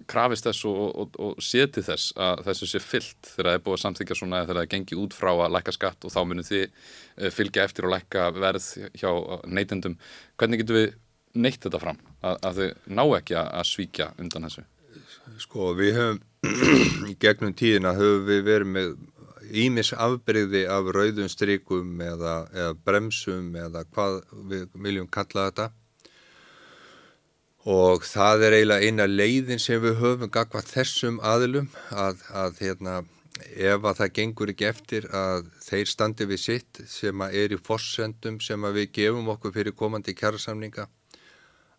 krafist 0.10 0.48
þess 0.48 0.66
og, 0.68 0.82
og, 1.00 1.18
og 1.22 1.44
seti 1.44 1.84
þess 1.86 2.14
að 2.20 2.44
þessu 2.48 2.70
sé 2.70 2.82
fyllt 2.84 3.30
þegar 3.30 3.50
það 3.50 3.58
er 3.58 3.64
búið 3.66 3.78
að 3.78 3.84
samþykja 3.84 4.18
svona 4.20 4.42
þegar 4.44 4.60
það 4.60 4.72
gengið 4.74 5.04
út 5.04 5.16
frá 5.18 5.32
að 5.34 5.54
lækka 5.56 5.76
skatt 5.78 6.08
og 6.08 6.14
þá 6.14 6.20
munum 6.28 6.48
þið 6.48 6.64
eh, 6.66 7.32
fylgja 7.34 7.68
eftir 7.68 7.88
og 7.88 7.94
lækka 7.94 8.28
verð 8.36 8.68
hjá 9.00 9.10
neytendum. 9.48 9.98
Hvernig 10.40 10.64
getur 10.64 10.80
við 10.80 10.90
neytt 11.34 11.64
þetta 11.64 11.82
fram 11.82 12.02
að, 12.22 12.38
að 12.50 12.60
þau 12.60 12.94
ná 13.00 13.04
ekki 13.20 13.40
að 13.40 13.66
svíkja 13.70 14.12
undan 14.22 14.50
þessu? 14.50 14.66
Sko 15.42 15.72
við 15.78 15.98
höfum 15.98 17.16
gegnum 17.24 17.56
tíðina 17.58 17.96
höfum 17.98 18.28
við 18.28 18.44
verið 18.50 18.74
með 18.76 18.94
ímis 19.54 19.92
afbreyði 19.94 20.66
af 20.72 20.90
rauðum 20.96 21.30
strykum 21.32 22.02
eða, 22.02 22.44
eða 22.54 22.76
bremsum 22.86 23.54
eða 23.60 23.84
hvað 23.94 24.20
við 24.50 24.68
viljum 24.86 25.10
kalla 25.12 25.50
þetta 25.50 25.70
og 27.70 28.04
það 28.08 28.48
er 28.48 28.58
eiginlega 28.58 28.88
eina 28.88 29.08
leiðin 29.08 29.62
sem 29.62 29.82
við 29.84 30.00
höfum 30.02 30.32
gagvað 30.32 30.72
þessum 30.72 31.20
aðlum 31.24 31.70
að, 31.92 32.24
að 32.36 32.60
hérna, 32.60 32.96
ef 33.56 33.86
að 33.86 34.02
það 34.02 34.16
gengur 34.18 34.52
ekki 34.52 34.68
eftir 34.68 35.08
að 35.16 35.48
þeir 35.64 35.94
standi 35.94 36.28
við 36.28 36.44
sitt 36.44 36.82
sem 36.92 37.24
að 37.24 37.38
er 37.44 37.56
í 37.56 37.62
fossendum 37.62 38.42
sem 38.44 38.68
að 38.68 38.82
við 38.82 38.92
gefum 39.00 39.32
okkur 39.36 39.56
fyrir 39.56 39.78
komandi 39.80 40.16
kjærasamninga 40.18 40.90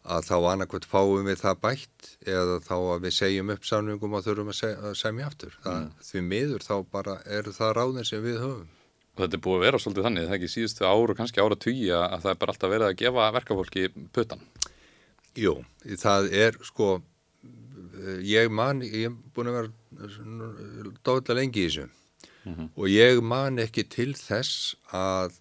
að 0.04 0.26
þá 0.28 0.34
annarkvæmt 0.52 0.86
fáum 0.88 1.24
við 1.24 1.40
það 1.40 1.60
bætt 1.62 2.08
eða 2.28 2.58
þá 2.64 2.74
að 2.76 3.04
við 3.06 3.14
segjum 3.18 3.52
upp 3.54 3.68
samningum 3.68 4.16
og 4.16 4.24
þurfum 4.26 4.50
að, 4.52 4.88
semja 5.00 5.28
aftur. 5.30 5.54
Það, 5.64 5.78
mm. 5.80 6.02
Því 6.08 6.24
miður 6.28 6.66
þá 6.66 6.74
bara 6.92 7.14
er 7.24 7.48
það 7.56 7.76
ráðin 7.78 8.08
sem 8.08 8.24
við 8.24 8.40
höfum. 8.42 8.68
Og 9.14 9.22
þetta 9.22 9.38
er 9.38 9.44
búið 9.46 9.56
að 9.56 9.64
vera 9.64 9.80
svolítið 9.80 10.06
þannig, 10.08 10.26
það 10.26 10.34
er 10.34 10.40
ekki 10.40 10.52
síðustu 10.52 10.86
áru, 10.90 11.16
kannski 11.16 11.40
ára 11.40 11.58
tugi 11.64 11.90
að 11.94 12.16
það 12.24 12.30
er 12.32 12.38
bara 12.42 12.54
alltaf 12.54 12.72
verið 12.72 12.86
að 12.88 12.96
gefa 13.00 13.28
verkafólki 13.38 13.84
puttan. 14.12 14.42
Jú, 15.34 15.54
það 15.98 16.30
er 16.32 16.58
sko, 16.62 17.02
ég 18.22 18.50
man, 18.50 18.82
ég 18.82 19.08
hef 19.08 19.16
búin 19.34 19.50
að 19.50 19.56
vera 19.58 20.98
dóðlega 21.06 21.38
lengi 21.40 21.64
í 21.64 21.68
þessu 21.68 21.86
mm 21.86 22.54
-hmm. 22.54 22.68
og 22.76 22.88
ég 22.88 23.22
man 23.22 23.58
ekki 23.58 23.84
til 23.88 24.12
þess 24.14 24.76
að 24.92 25.40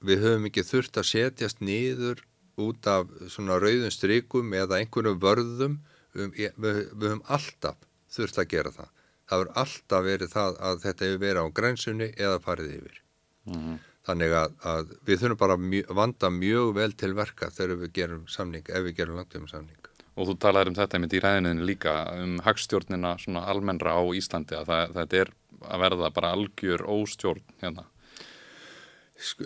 við 0.00 0.22
höfum 0.24 0.46
ekki 0.46 0.66
þurft 0.66 1.00
að 1.00 1.10
setjast 1.10 1.60
nýður 1.60 2.22
út 2.58 2.86
af 2.90 3.10
svona 3.30 3.58
rauðum 3.62 3.90
strykum 3.90 4.54
eða 4.54 4.80
einhvern 4.80 5.18
vörðum, 5.22 5.78
við, 6.14 6.54
við, 6.56 6.80
við 6.94 7.08
höfum 7.08 7.24
alltaf 7.26 7.76
þurft 8.10 8.38
að 8.38 8.50
gera 8.54 8.72
það. 8.74 8.88
Það 9.28 9.38
verður 9.38 9.60
alltaf 9.62 10.04
verið 10.04 10.32
það 10.32 10.58
að 10.68 10.80
þetta 10.84 11.04
hefur 11.04 11.22
verið 11.24 11.42
á 11.44 11.56
grænsunni 11.58 12.08
eða 12.16 12.38
farið 12.40 12.72
yfir. 12.78 13.02
Mm 13.48 13.60
-hmm. 13.60 13.78
Þannig 14.08 14.32
að, 14.32 14.54
að 14.64 14.94
við 15.04 15.20
þurfum 15.22 15.40
bara 15.42 15.56
mjö, 15.60 15.82
vanda 15.98 16.30
mjög 16.32 16.70
vel 16.78 16.92
til 16.96 17.12
verka 17.16 17.50
þegar 17.52 17.82
við 17.82 17.92
gerum 17.98 18.24
samning, 18.32 18.64
ef 18.64 18.86
við 18.86 18.96
gerum 19.02 19.20
langt 19.20 19.36
um 19.36 19.48
samning. 19.50 19.90
Og 20.18 20.30
þú 20.30 20.34
talaður 20.42 20.72
um 20.72 20.78
þetta 20.78 21.00
í 21.04 21.20
ræðinni 21.22 21.68
líka, 21.68 21.98
um 22.16 22.38
hagstjórnina 22.42 23.12
svona 23.20 23.44
almennra 23.52 23.98
á 24.00 24.02
Íslandi, 24.16 24.56
að 24.56 24.72
það, 24.72 24.96
þetta 24.96 25.20
er 25.22 25.32
að 25.68 25.84
verða 25.84 26.10
bara 26.16 26.32
algjör 26.36 26.84
óstjórn 26.88 27.44
hérna. 27.60 27.84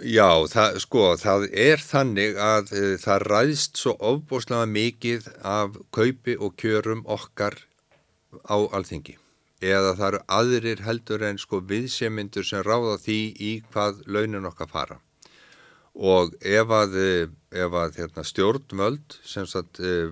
Já, 0.04 0.28
það, 0.52 0.78
sko, 0.84 1.04
það 1.16 1.46
er 1.64 1.80
þannig 1.80 2.38
að 2.44 2.72
e, 2.76 2.82
það 3.00 3.26
ræðst 3.32 3.80
svo 3.80 3.96
ofbúslega 3.96 4.68
mikið 4.68 5.30
af 5.48 5.80
kaupi 5.96 6.36
og 6.36 6.54
kjörum 6.60 7.02
okkar 7.08 7.56
á 8.44 8.56
alþingi 8.60 9.16
eða 9.62 9.94
það 9.96 10.08
eru 10.08 10.20
aðrir 10.36 10.82
heldur 10.82 11.24
en 11.28 11.38
sko 11.38 11.62
viðsemindur 11.70 12.46
sem 12.46 12.64
ráða 12.66 12.98
því 13.04 13.18
í 13.38 13.52
hvað 13.70 14.02
launin 14.10 14.48
okkar 14.50 14.70
fara 14.70 14.98
og 15.92 16.32
ef 16.40 16.72
að, 16.72 16.96
ef 17.52 17.76
að 17.76 17.98
hérna, 18.00 18.24
stjórnmöld 18.24 19.18
sem 19.28 19.46
sagt 19.46 19.80
uh, 19.84 20.10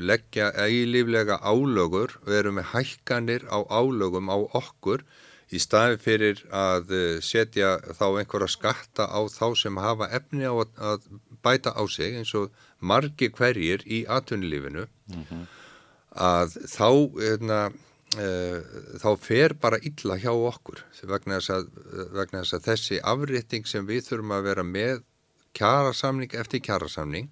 leggja 0.00 0.50
eigilíflega 0.60 1.38
álögur 1.40 2.16
og 2.24 2.32
eru 2.36 2.52
með 2.56 2.72
hækkanir 2.72 3.46
á 3.48 3.64
álögum 3.68 4.28
á 4.28 4.36
okkur 4.36 5.04
í 5.54 5.60
staði 5.60 6.00
fyrir 6.02 6.40
að 6.52 6.90
setja 7.22 7.76
þá 7.94 8.06
einhverja 8.18 8.50
skatta 8.50 9.06
á 9.08 9.20
þá 9.30 9.54
sem 9.56 9.76
hafa 9.78 10.08
efni 10.16 10.48
á 10.48 10.52
að, 10.52 10.72
að 10.76 11.08
bæta 11.44 11.72
á 11.76 11.84
sig 11.88 12.16
eins 12.18 12.34
og 12.36 12.50
margi 12.80 13.30
hverjir 13.32 13.84
í 13.86 14.02
atvinnulífinu 14.08 14.84
mm 14.84 15.24
-hmm. 15.30 15.44
að 16.12 16.56
þá 16.68 16.88
hérna 17.20 17.60
Eh, 17.70 17.93
þá 18.14 19.10
fer 19.20 19.54
bara 19.60 19.80
illa 19.82 20.16
hjá 20.20 20.30
okkur 20.32 20.82
vegna 21.10 21.40
þess, 21.40 21.50
að, 21.50 21.68
vegna 22.14 22.42
þess 22.42 22.56
að 22.58 22.66
þessi 22.68 23.00
afrétting 23.02 23.66
sem 23.66 23.86
við 23.88 24.08
þurfum 24.08 24.34
að 24.36 24.48
vera 24.48 24.64
með 24.68 25.02
kjærasamning 25.54 26.34
eftir 26.38 26.62
kjærasamning 26.64 27.30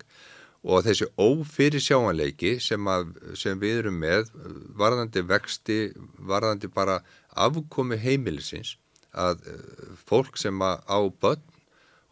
og 0.63 0.85
þessi 0.87 1.09
ófyrir 1.19 1.83
sjáanleiki 1.83 2.55
sem, 2.63 2.87
að, 2.87 3.15
sem 3.39 3.59
við 3.59 3.81
erum 3.83 3.99
með 4.03 4.31
varðandi 4.79 5.25
vexti, 5.27 5.79
varðandi 6.19 6.71
bara 6.71 7.01
afkomi 7.35 7.99
heimilisins 7.99 8.77
að 9.13 9.43
eh, 9.51 9.65
fólk 10.07 10.39
sem 10.41 10.63
á 10.63 10.99
börn 11.21 11.43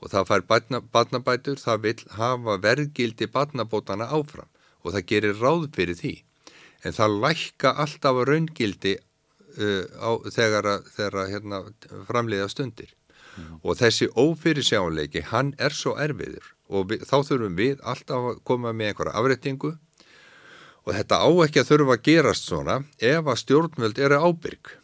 og 0.01 0.11
það 0.11 0.31
fær 0.31 0.47
badnabætur 0.93 1.61
það 1.61 1.85
vil 1.85 1.99
hafa 2.17 2.57
verðgildi 2.65 3.29
badnabótana 3.31 4.09
áfram 4.11 4.49
og 4.83 4.95
það 4.95 5.07
gerir 5.13 5.41
ráð 5.41 5.69
fyrir 5.77 5.99
því 5.99 6.15
en 6.85 6.97
það 6.97 7.19
lækka 7.25 7.75
alltaf 7.85 8.23
raungildi 8.29 8.97
uh, 8.97 9.85
á, 10.01 10.11
þegar, 10.33 10.71
þegar 10.97 11.31
hérna, 11.35 11.63
framleiða 12.09 12.49
stundir. 12.53 12.95
Mm. 13.39 13.61
og 13.63 13.77
þessi 13.79 14.09
ófyrirsjánleiki 14.19 15.23
hann 15.31 15.53
er 15.59 15.75
svo 15.75 15.95
erfiður. 16.03 16.49
Og 16.71 16.91
við, 16.91 17.05
þá 17.07 17.17
þurfum 17.29 17.57
við 17.59 17.79
alltaf 17.87 18.27
að 18.33 18.43
koma 18.47 18.73
með 18.75 18.91
einhverja 18.91 19.21
afrettingu 19.21 19.71
og 20.81 20.93
þetta 20.97 21.21
á 21.23 21.31
ekki 21.45 21.63
að 21.63 21.71
þurfa 21.71 21.97
að 21.97 22.05
gerast 22.09 22.49
svona 22.49 22.77
ef 22.99 23.31
að 23.31 23.41
stjórnvöld 23.45 24.03
eru 24.03 24.19
ábyrg. 24.19 24.77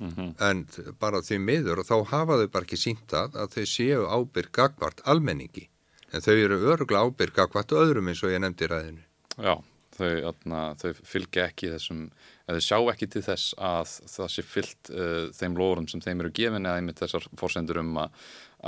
Mm 0.00 0.12
-hmm. 0.16 0.28
en 0.40 0.64
bara 0.96 1.20
því 1.20 1.38
miður 1.44 1.82
og 1.82 1.86
þá 1.90 1.96
hafa 2.08 2.38
þau 2.40 2.48
bara 2.48 2.64
ekki 2.64 2.76
sínt 2.80 3.12
að 3.12 3.34
að 3.36 3.56
þau 3.56 3.66
séu 3.68 4.06
ábyrg 4.08 4.52
gagvart 4.52 5.02
almenningi. 5.04 5.68
En 6.12 6.24
þau 6.24 6.34
eru 6.34 6.56
öruglega 6.72 7.04
ábyrg 7.04 7.34
gagvart 7.36 7.72
öðrum 7.72 8.08
eins 8.08 8.22
og 8.24 8.32
ég 8.32 8.40
nefndi 8.40 8.66
ræðinu 8.66 9.04
Já 9.36 9.60
þau, 10.00 10.12
atna, 10.30 10.60
þau 10.80 10.92
fylgja 11.06 11.46
ekki 11.50 11.72
þessum, 11.74 12.04
eða 12.50 12.62
sjá 12.64 12.78
ekki 12.92 13.10
til 13.12 13.24
þess 13.26 13.56
að 13.56 13.96
það 14.14 14.30
sé 14.34 14.46
fyllt 14.46 14.92
uh, 14.94 15.26
þeim 15.36 15.58
lórum 15.60 15.90
sem 15.90 16.02
þeim 16.04 16.24
eru 16.24 16.32
gefin 16.36 16.66
eða 16.66 16.80
einmitt 16.80 17.02
þessar 17.02 17.26
fórsendur 17.40 17.82
um 17.82 17.92
að, 18.02 18.22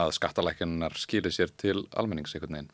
að 0.04 0.12
skattalækjanar 0.18 0.98
skýri 1.00 1.32
sér 1.34 1.54
til 1.60 1.80
almennings 1.90 2.36
einhvern 2.36 2.58
veginn. 2.58 2.70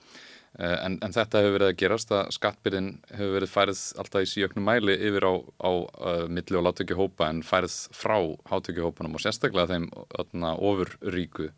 Uh, 0.59 0.75
en, 0.81 0.99
en 1.05 1.15
þetta 1.15 1.43
hefur 1.43 1.57
verið 1.59 1.73
að 1.73 1.79
gerast 1.83 2.13
að 2.17 2.33
skattbyrðin 2.35 2.91
hefur 3.13 3.35
verið 3.37 3.55
færið 3.55 3.85
alltaf 4.03 4.25
í 4.25 4.31
síöknum 4.33 4.69
mæli 4.69 4.97
yfir 4.97 5.29
á, 5.29 5.35
á 5.61 5.71
uh, 5.71 6.25
milli 6.33 6.59
og 6.59 6.67
láttökjuhópa 6.67 7.29
en 7.31 7.45
færið 7.47 7.79
frá 7.95 8.17
hátökjuhópunum 8.51 9.19
og 9.19 9.25
sérstaklega 9.25 9.75
þeim 9.75 9.91
atna, 10.19 10.57
ofur 10.57 10.97
ríku. 11.15 11.53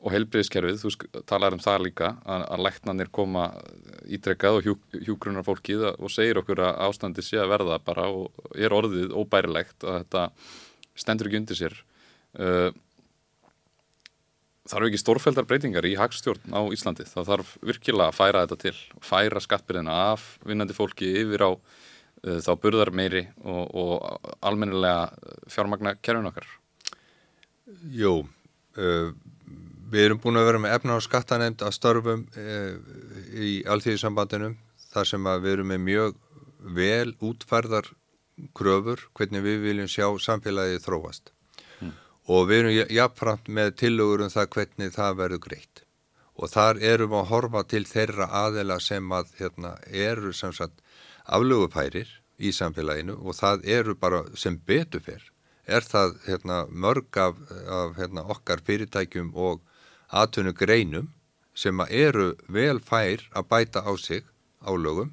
Og 0.00 0.14
heilbriðskerfið, 0.14 0.78
þú 0.80 1.22
talar 1.28 1.52
um 1.52 1.60
það 1.60 1.82
líka 1.84 2.14
að, 2.24 2.44
að 2.54 2.62
læknanir 2.64 3.10
koma 3.12 3.50
ítrekkað 4.08 4.58
og 4.58 4.68
hjú, 4.68 4.74
hjúgrunar 4.96 5.44
fólkið 5.44 5.84
og 5.90 6.12
segir 6.12 6.40
okkur 6.40 6.62
að 6.64 6.78
ástandi 6.86 7.24
sé 7.24 7.40
að 7.42 7.50
verða 7.52 7.76
bara 7.84 8.06
og 8.08 8.54
er 8.56 8.72
orðið 8.72 9.12
óbærilegt 9.12 9.84
og 9.84 9.98
þetta 9.98 10.22
stendur 10.96 11.28
ekki 11.28 11.40
undir 11.42 11.58
sér 11.58 11.76
uh, 12.40 12.70
þarf 14.70 14.88
ekki 14.88 15.00
stórfældar 15.00 15.48
breytingar 15.48 15.86
í 15.88 15.96
hagstjórn 15.98 16.52
á 16.54 16.60
Íslandi. 16.72 17.06
Það 17.08 17.30
þarf 17.32 17.52
virkilega 17.66 18.10
að 18.10 18.18
færa 18.18 18.44
þetta 18.44 18.58
til, 18.64 18.76
færa 19.04 19.42
skattbyrðina 19.42 19.96
af 20.12 20.26
vinnandi 20.46 20.76
fólki 20.76 21.10
yfir 21.22 21.44
á 21.44 21.50
uh, 21.52 22.38
þá 22.44 22.52
burðar 22.62 22.92
meiri 22.94 23.26
og, 23.42 23.64
og 23.74 24.30
almennilega 24.40 25.10
fjármagna 25.50 25.96
kerfin 26.00 26.30
okkar. 26.30 26.48
Jú, 27.94 28.20
uh, 28.78 29.10
við 29.90 30.06
erum 30.06 30.20
búin 30.22 30.38
að 30.40 30.48
vera 30.50 30.62
með 30.62 30.74
efna 30.78 30.96
á 30.96 31.06
skattanemnd 31.06 31.62
að 31.66 31.76
störfum 31.76 32.26
uh, 32.38 32.74
í 33.34 33.52
alþýðisambandinum 33.70 34.56
þar 34.90 35.10
sem 35.12 35.28
að 35.30 35.44
við 35.44 35.56
erum 35.56 35.72
með 35.72 35.84
mjög 35.88 36.16
vel 36.76 37.12
útfærðar 37.24 37.90
kröfur 38.56 39.04
hvernig 39.16 39.44
við 39.44 39.60
viljum 39.66 39.90
sjá 39.90 40.06
samfélagið 40.22 40.82
þróast 40.84 41.32
mm. 41.80 41.92
og 42.32 42.48
við 42.50 42.62
erum 42.62 42.94
jafnframt 42.96 43.48
með 43.48 43.74
tillögur 43.82 44.26
um 44.26 44.32
það 44.32 44.50
hvernig 44.56 44.94
það 44.96 45.18
verður 45.22 45.44
greitt 45.48 45.84
og 46.40 46.48
þar 46.48 46.80
erum 46.92 47.16
að 47.18 47.28
horfa 47.32 47.64
til 47.68 47.82
þeirra 47.88 48.30
aðela 48.44 48.78
sem 48.80 49.12
að 49.12 49.34
hérna, 49.40 49.74
eru 49.92 50.32
sem 50.32 50.54
sagt 50.56 50.80
aflögupærir 51.28 52.08
í 52.40 52.52
samfélaginu 52.56 53.18
og 53.20 53.36
það 53.36 53.66
eru 53.76 53.96
bara 53.98 54.22
sem 54.38 54.56
betur 54.56 55.04
fyrr 55.04 55.26
er 55.70 55.84
það 55.86 56.16
hérna, 56.26 56.62
mörg 56.70 57.18
af, 57.20 57.36
af 57.68 57.98
hérna, 57.98 58.24
okkar 58.32 58.62
fyrirtækjum 58.66 59.34
og 59.36 59.60
aðtunum 60.10 60.56
greinum 60.56 61.10
sem 61.54 61.80
eru 61.88 62.34
vel 62.48 62.78
fær 62.80 63.22
að 63.34 63.48
bæta 63.50 63.82
á 63.86 63.92
sig 63.98 64.24
álögum 64.62 65.12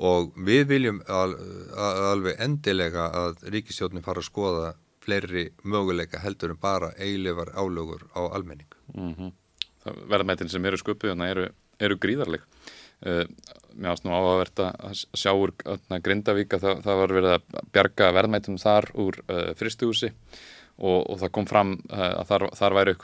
og 0.00 0.32
við 0.36 0.66
viljum 0.70 1.00
al, 1.08 1.34
alveg 1.76 2.38
endilega 2.40 3.08
að 3.10 3.42
ríkistjóðin 3.54 4.04
fara 4.04 4.22
að 4.22 4.30
skoða 4.30 4.70
fleiri 5.00 5.48
möguleika 5.64 6.20
heldur 6.22 6.54
en 6.54 6.60
bara 6.60 6.92
eilifar 6.98 7.52
álögur 7.56 8.06
á 8.14 8.20
almenning. 8.30 8.68
Mm 8.94 9.14
-hmm. 9.14 9.32
Verðmættin 10.08 10.48
sem 10.48 10.64
eru 10.64 10.76
sköpuð 10.76 11.20
eru, 11.26 11.48
eru 11.80 11.96
gríðarleg. 11.96 12.40
Uh, 13.00 13.24
mér 13.74 13.90
ást 13.90 14.04
nú 14.04 14.12
áhugavert 14.12 14.58
að 14.60 15.04
sjá 15.16 15.32
úr 15.32 15.52
Grindavík 16.02 16.52
að 16.52 16.60
það, 16.60 16.82
það 16.84 16.96
var 16.96 17.12
verið 17.12 17.30
að 17.30 17.42
bjarga 17.72 18.12
verðmættum 18.12 18.58
þar 18.58 18.90
úr 18.94 19.14
uh, 19.28 19.54
fristuhúsi 19.56 20.12
og, 20.80 20.98
og 21.04 21.20
það 21.20 21.32
kom 21.36 21.46
fram 21.46 21.76
uh, 21.92 22.08
að 22.22 22.26
þar, 22.32 22.48
þar 22.58 22.76
væri 22.80 22.96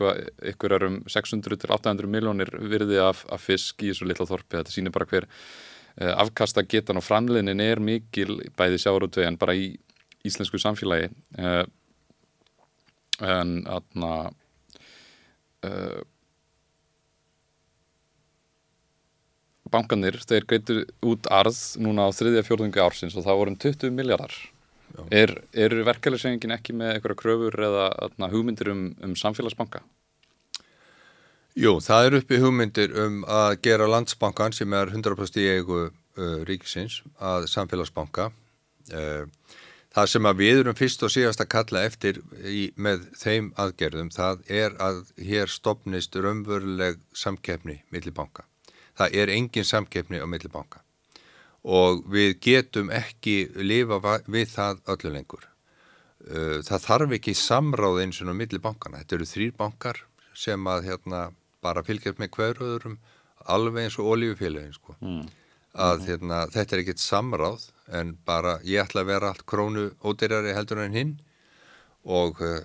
ykkur 0.52 0.76
um 0.88 0.98
600 1.12 1.62
til 1.62 1.72
800 1.76 2.10
miljónir 2.10 2.52
virði 2.58 3.00
af, 3.04 3.22
af 3.30 3.46
fisk 3.46 3.84
í 3.84 3.92
þessu 3.92 4.08
litla 4.08 4.28
þorpi. 4.28 4.58
Þetta 4.58 4.74
sýnir 4.74 4.96
bara 4.96 5.08
hver 5.12 5.28
Eh, 5.96 6.12
afkasta 6.12 6.60
getan 6.68 7.00
og 7.00 7.04
framleinin 7.06 7.60
er 7.64 7.80
mikil 7.80 8.42
bæði 8.58 8.82
sjárótvei 8.82 9.24
en 9.24 9.38
bara 9.40 9.54
í 9.56 9.70
íslensku 10.28 10.58
samfélagi 10.60 11.06
uh, 11.38 11.62
en 13.24 13.52
aðna 13.70 14.10
uh, 15.64 16.02
bankanir, 19.72 20.18
þeir 20.26 20.48
greitur 20.50 20.82
út 21.06 21.30
arð 21.32 21.62
núna 21.80 22.10
á 22.10 22.16
þriðja 22.18 22.44
fjórðungi 22.44 22.82
ársins 22.82 23.16
og 23.16 23.24
það 23.24 23.40
vorum 23.40 23.58
20 23.64 23.96
miljardar 23.96 24.36
er, 25.10 25.32
er 25.52 25.74
verkefælisengin 25.86 26.54
ekki 26.56 26.74
með 26.76 26.94
eitthvað 26.94 27.18
kröfur 27.20 27.58
eða 27.68 27.90
aðna, 28.06 28.30
hugmyndir 28.32 28.72
um, 28.72 28.86
um 29.04 29.14
samfélagsbanka? 29.18 29.82
Jú, 31.56 31.78
það 31.80 32.06
er 32.06 32.16
uppi 32.18 32.40
hugmyndir 32.42 32.96
um 33.00 33.22
að 33.32 33.58
gera 33.64 33.88
landsbankan 33.88 34.52
sem 34.56 34.72
er 34.76 34.92
100% 34.92 35.40
í 35.40 35.46
eigu 35.56 35.86
uh, 35.86 35.92
ríkisins 36.48 37.00
að 37.16 37.48
samfélagsbanka. 37.52 38.28
Uh, 38.92 39.24
það 39.96 40.10
sem 40.12 40.28
að 40.28 40.42
við 40.42 40.62
erum 40.62 40.78
fyrst 40.78 41.04
og 41.06 41.14
síðast 41.14 41.40
að 41.40 41.52
kalla 41.56 41.84
eftir 41.88 42.20
í, 42.44 42.70
með 42.76 43.08
þeim 43.16 43.52
aðgerðum 43.56 44.12
það 44.12 44.44
er 44.52 44.76
að 44.84 45.04
hér 45.16 45.52
stopnist 45.52 46.16
raunveruleg 46.16 47.00
samkeppni 47.16 47.80
millir 47.88 48.16
banka. 48.16 48.44
Það 48.96 49.20
er 49.22 49.32
engin 49.32 49.64
samkeppni 49.64 50.20
á 50.20 50.28
millir 50.28 50.52
banka 50.52 50.85
og 51.66 52.04
við 52.12 52.36
getum 52.46 52.92
ekki 52.94 53.48
lifa 53.58 53.98
við 54.26 54.50
það 54.52 54.82
öllu 54.94 55.12
lengur. 55.16 55.48
Það 56.26 56.84
þarf 56.84 57.16
ekki 57.18 57.34
samráð 57.38 58.00
eins 58.04 58.20
og 58.22 58.34
millir 58.34 58.62
bankana. 58.62 59.02
Þetta 59.02 59.16
eru 59.16 59.26
þrýr 59.30 59.52
bankar 59.58 60.00
sem 60.36 60.70
að 60.70 60.88
hérna 60.90 61.20
bara 61.64 61.84
fylgjast 61.86 62.20
með 62.22 62.32
hverjuðurum 62.36 62.96
alveg 63.52 63.86
eins 63.86 63.98
og 64.00 64.12
ólífufélagin 64.12 64.74
sko. 64.76 64.96
mm. 65.00 65.26
að 65.74 65.98
mm. 65.98 66.06
hérna, 66.08 66.38
þetta 66.54 66.76
er 66.76 66.82
ekkit 66.82 67.02
samráð 67.02 67.68
en 67.98 68.14
bara 68.26 68.58
ég 68.66 68.82
ætla 68.82 69.04
að 69.04 69.10
vera 69.12 69.32
allt 69.32 69.46
krónu 69.48 69.88
ódyrjari 70.02 70.54
heldur 70.56 70.82
en 70.84 70.96
hinn 70.96 71.12
og 72.04 72.40
uh, 72.42 72.62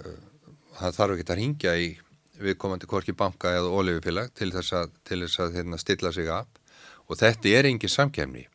það 0.79 0.97
þarf 0.97 1.17
ekki 1.17 1.27
að 1.27 1.41
ringja 1.41 1.75
í 1.77 1.91
viðkomandi 2.41 2.89
korki 2.89 3.13
banka 3.17 3.53
eða 3.53 3.69
ólífufélag 3.69 4.31
til 4.37 4.49
þess 4.53 4.77
að, 4.79 4.95
til 5.05 5.21
þess 5.25 5.43
að 5.43 5.59
hérna, 5.59 5.81
stilla 5.81 6.13
sig 6.15 6.31
af 6.31 6.47
og 7.07 7.19
þetta 7.19 7.55
er 7.59 7.69
engin 7.69 7.91
samkemni 7.91 8.47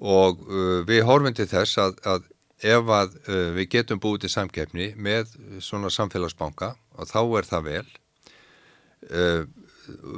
og 0.00 0.42
uh, 0.48 0.80
við 0.88 1.04
horfum 1.08 1.36
til 1.36 1.48
þess 1.48 1.78
að, 1.80 2.00
að 2.04 2.26
ef 2.64 2.88
að 2.88 3.14
uh, 3.28 3.52
við 3.56 3.68
getum 3.76 4.00
búið 4.00 4.24
til 4.24 4.32
samkemni 4.32 4.88
með 4.96 5.36
svona 5.64 5.90
samfélagsbanka 5.92 6.74
og 6.96 7.08
þá 7.10 7.20
er 7.38 7.48
það 7.48 7.70
vel. 7.70 7.86
Uh, 9.06 9.42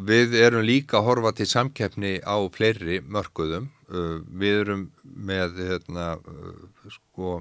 við 0.07 0.35
erum 0.39 0.65
líka 0.65 0.99
að 0.99 1.09
horfa 1.11 1.35
til 1.37 1.49
samkeppni 1.51 2.19
á 2.25 2.37
fleiri 2.55 3.03
mörguðum 3.05 3.69
uh, 3.91 4.19
við 4.25 4.63
erum 4.65 4.89
með 5.03 5.63
hérna, 5.67 6.09
uh, 6.19 6.91
sko 6.95 7.41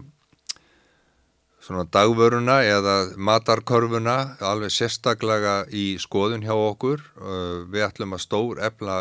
svona 1.61 1.83
dagvöruna 1.91 2.61
eða 2.63 2.95
matarkorfuna 3.17 4.37
alveg 4.45 4.71
sérstaklega 4.71 5.65
í 5.67 5.97
skoðun 5.99 6.45
hjá 6.45 6.53
okkur. 6.55 7.01
Við 7.67 7.83
ætlum 7.83 8.15
að 8.15 8.21
stór 8.23 8.61
efla 8.63 8.95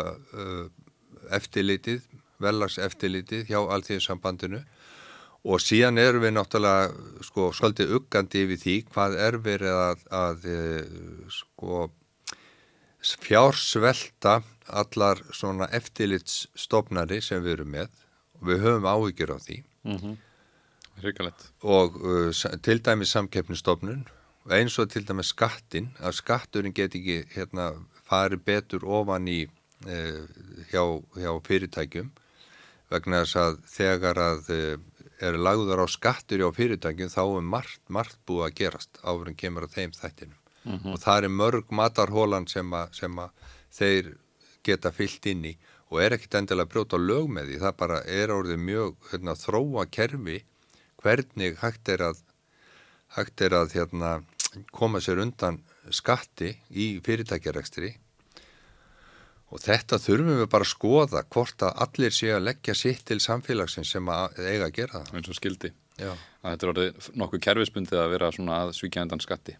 eftirlitið 1.31 2.01
vellags 2.43 2.77
eftirlitið 2.77 3.47
hjá 3.49 3.59
allþjóðsambandinu 3.61 4.63
og 5.47 5.61
síðan 5.63 6.01
erum 6.01 6.25
við 6.25 6.35
náttúrulega 6.35 7.23
sko 7.23 7.51
svolítið 7.55 7.93
uggandi 7.99 8.43
yfir 8.43 8.61
því 8.63 8.75
hvað 8.91 9.17
er 9.27 9.39
verið 9.45 9.79
að, 9.83 10.03
að 10.11 10.47
sko 11.31 11.87
fjársvelta 13.15 14.41
allar 14.67 15.21
svona 15.31 15.67
eftirlitsstofnari 15.75 17.21
sem 17.23 17.43
við 17.43 17.57
erum 17.57 17.73
með. 17.75 17.91
Og 18.37 18.49
við 18.51 18.63
höfum 18.65 18.87
áhyggjur 18.91 19.33
á 19.33 19.37
því. 19.41 19.63
Mm 19.83 19.97
-hmm. 19.97 20.17
og 21.61 21.95
uh, 22.01 22.57
til 22.61 22.79
dæmis 22.85 23.09
samkeppnistofnun 23.09 24.07
og 24.45 24.51
eins 24.51 24.79
og 24.79 24.89
til 24.89 25.07
dæmis 25.07 25.27
skattin 25.27 25.95
að 25.99 26.11
skatturinn 26.11 26.73
get 26.73 26.95
ekki 26.95 27.25
hérna, 27.35 27.73
fari 28.03 28.35
betur 28.37 28.85
ofan 28.85 29.27
í 29.27 29.47
uh, 29.85 30.25
hjá, 30.71 30.83
hjá 31.15 31.31
fyrirtækjum 31.47 32.11
vegna 32.91 33.23
þess 33.23 33.39
að 33.41 33.59
þegar 33.71 34.21
að 34.23 34.51
uh, 34.53 34.77
er 35.19 35.37
lagður 35.41 35.83
á 35.83 35.87
skattur 35.89 36.45
á 36.45 36.49
fyrirtækjum 36.53 37.09
þá 37.09 37.23
er 37.23 37.47
margt, 37.55 37.81
margt 37.89 38.19
búið 38.29 38.45
að 38.47 38.57
gerast 38.61 38.99
áfram 39.01 39.37
kemur 39.37 39.65
að 39.65 39.77
þeim 39.77 39.95
þættinum 39.97 40.37
mm 40.37 40.77
-hmm. 40.77 40.93
og 40.93 41.01
það 41.01 41.23
er 41.23 41.35
mörg 41.41 41.71
matarhólan 41.71 42.47
sem, 42.47 42.75
sem 42.91 43.19
að 43.19 43.29
þeir 43.73 44.13
geta 44.63 44.91
fyllt 44.91 45.25
inn 45.25 45.45
í 45.45 45.57
og 45.89 46.01
er 46.03 46.17
ekkit 46.17 46.35
endilega 46.35 46.67
að 46.67 46.71
brjóta 46.73 46.97
lög 46.99 47.29
með 47.31 47.49
því, 47.49 47.59
það 47.63 47.77
bara 47.81 47.99
er 48.03 48.33
orðið 48.35 48.59
mjög 48.59 48.95
hérna, 49.11 49.35
þróa 49.35 49.85
kerfi 49.89 50.39
hvernig 51.03 51.57
hægt 51.61 51.89
er 51.89 52.03
að, 52.09 52.17
hægt 53.15 53.41
er 53.41 53.55
að 53.55 53.73
hérna, 53.77 54.11
koma 54.71 54.99
sér 54.99 55.21
undan 55.23 55.61
skatti 55.89 56.57
í 56.69 56.99
fyrirtækjarekstri 57.05 57.95
og 59.47 59.61
þetta 59.63 59.99
þurfum 60.03 60.41
við 60.41 60.49
bara 60.51 60.67
að 60.67 60.73
skoða 60.73 61.23
hvort 61.33 61.63
að 61.63 61.83
allir 61.85 62.15
sé 62.15 62.33
að 62.35 62.47
leggja 62.49 62.75
sitt 62.75 63.05
til 63.07 63.19
samfélagsins 63.23 63.93
sem 63.95 64.09
að 64.11 64.41
eiga 64.43 64.67
að 64.67 64.75
gera 64.79 64.99
það. 64.99 65.13
eins 65.15 65.31
og 65.31 65.39
skildi. 65.39 65.71
Já. 65.97 66.11
Að 66.43 66.51
þetta 66.51 66.67
er 66.67 66.73
orðið 66.73 67.07
nokkuð 67.21 67.45
kerfisbundið 67.47 68.03
að 68.03 68.11
vera 68.15 68.33
svona 68.35 68.59
að 68.65 68.75
svíkja 68.77 69.07
undan 69.07 69.23
skatti. 69.23 69.55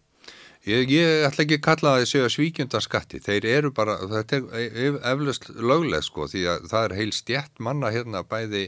Ég, 0.67 0.89
ég 0.91 1.23
ætla 1.23 1.45
ekki 1.45 1.59
að 1.61 1.63
kalla 1.63 1.91
það 1.93 2.01
að 2.01 2.09
segja 2.11 2.29
svíkjöndarskatti, 2.33 3.19
þeir 3.23 3.45
eru 3.47 3.69
bara, 3.71 3.93
þetta 4.11 4.39
er 4.59 4.97
eflust 5.13 5.47
lögleg 5.55 6.03
sko 6.03 6.27
því 6.27 6.41
að 6.51 6.65
það 6.73 6.87
er 6.87 6.95
heil 6.97 7.13
stjætt 7.15 7.61
manna 7.63 7.91
hérna 7.93 8.23
bæði, 8.27 8.65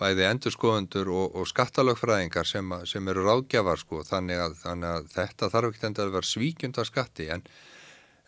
bæði 0.00 0.26
endurskoðundur 0.26 1.12
og, 1.14 1.36
og 1.38 1.46
skattalögfræðingar 1.46 2.48
sem, 2.50 2.74
sem 2.88 3.12
eru 3.12 3.26
ráðgjafar 3.28 3.78
sko 3.78 4.02
þannig 4.08 4.42
að, 4.42 4.56
þannig 4.64 4.96
að 4.96 5.10
þetta 5.14 5.50
þarf 5.54 5.70
ekki 5.70 5.88
enda 5.90 6.06
að 6.06 6.16
vera 6.16 6.30
svíkjöndarskatti 6.32 7.28
en, 7.36 7.46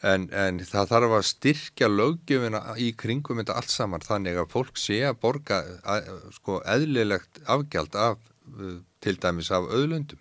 en, 0.03 0.29
en 0.35 0.61
það 0.67 0.93
þarf 0.93 1.17
að 1.19 1.29
styrkja 1.31 1.89
löggjöfina 1.93 2.63
í 2.83 2.93
kringum 2.99 3.41
þetta 3.43 3.59
allt 3.61 3.73
saman 3.73 4.05
þannig 4.05 4.41
að 4.43 4.53
fólk 4.53 4.81
sé 4.81 5.03
að 5.09 5.21
borga 5.23 5.63
að, 5.83 6.13
sko 6.39 6.61
eðlilegt 6.75 7.43
afgjald 7.47 7.99
af 7.99 8.23
til 9.03 9.17
dæmis 9.23 9.51
af 9.55 9.69
auðlöndum. 9.71 10.19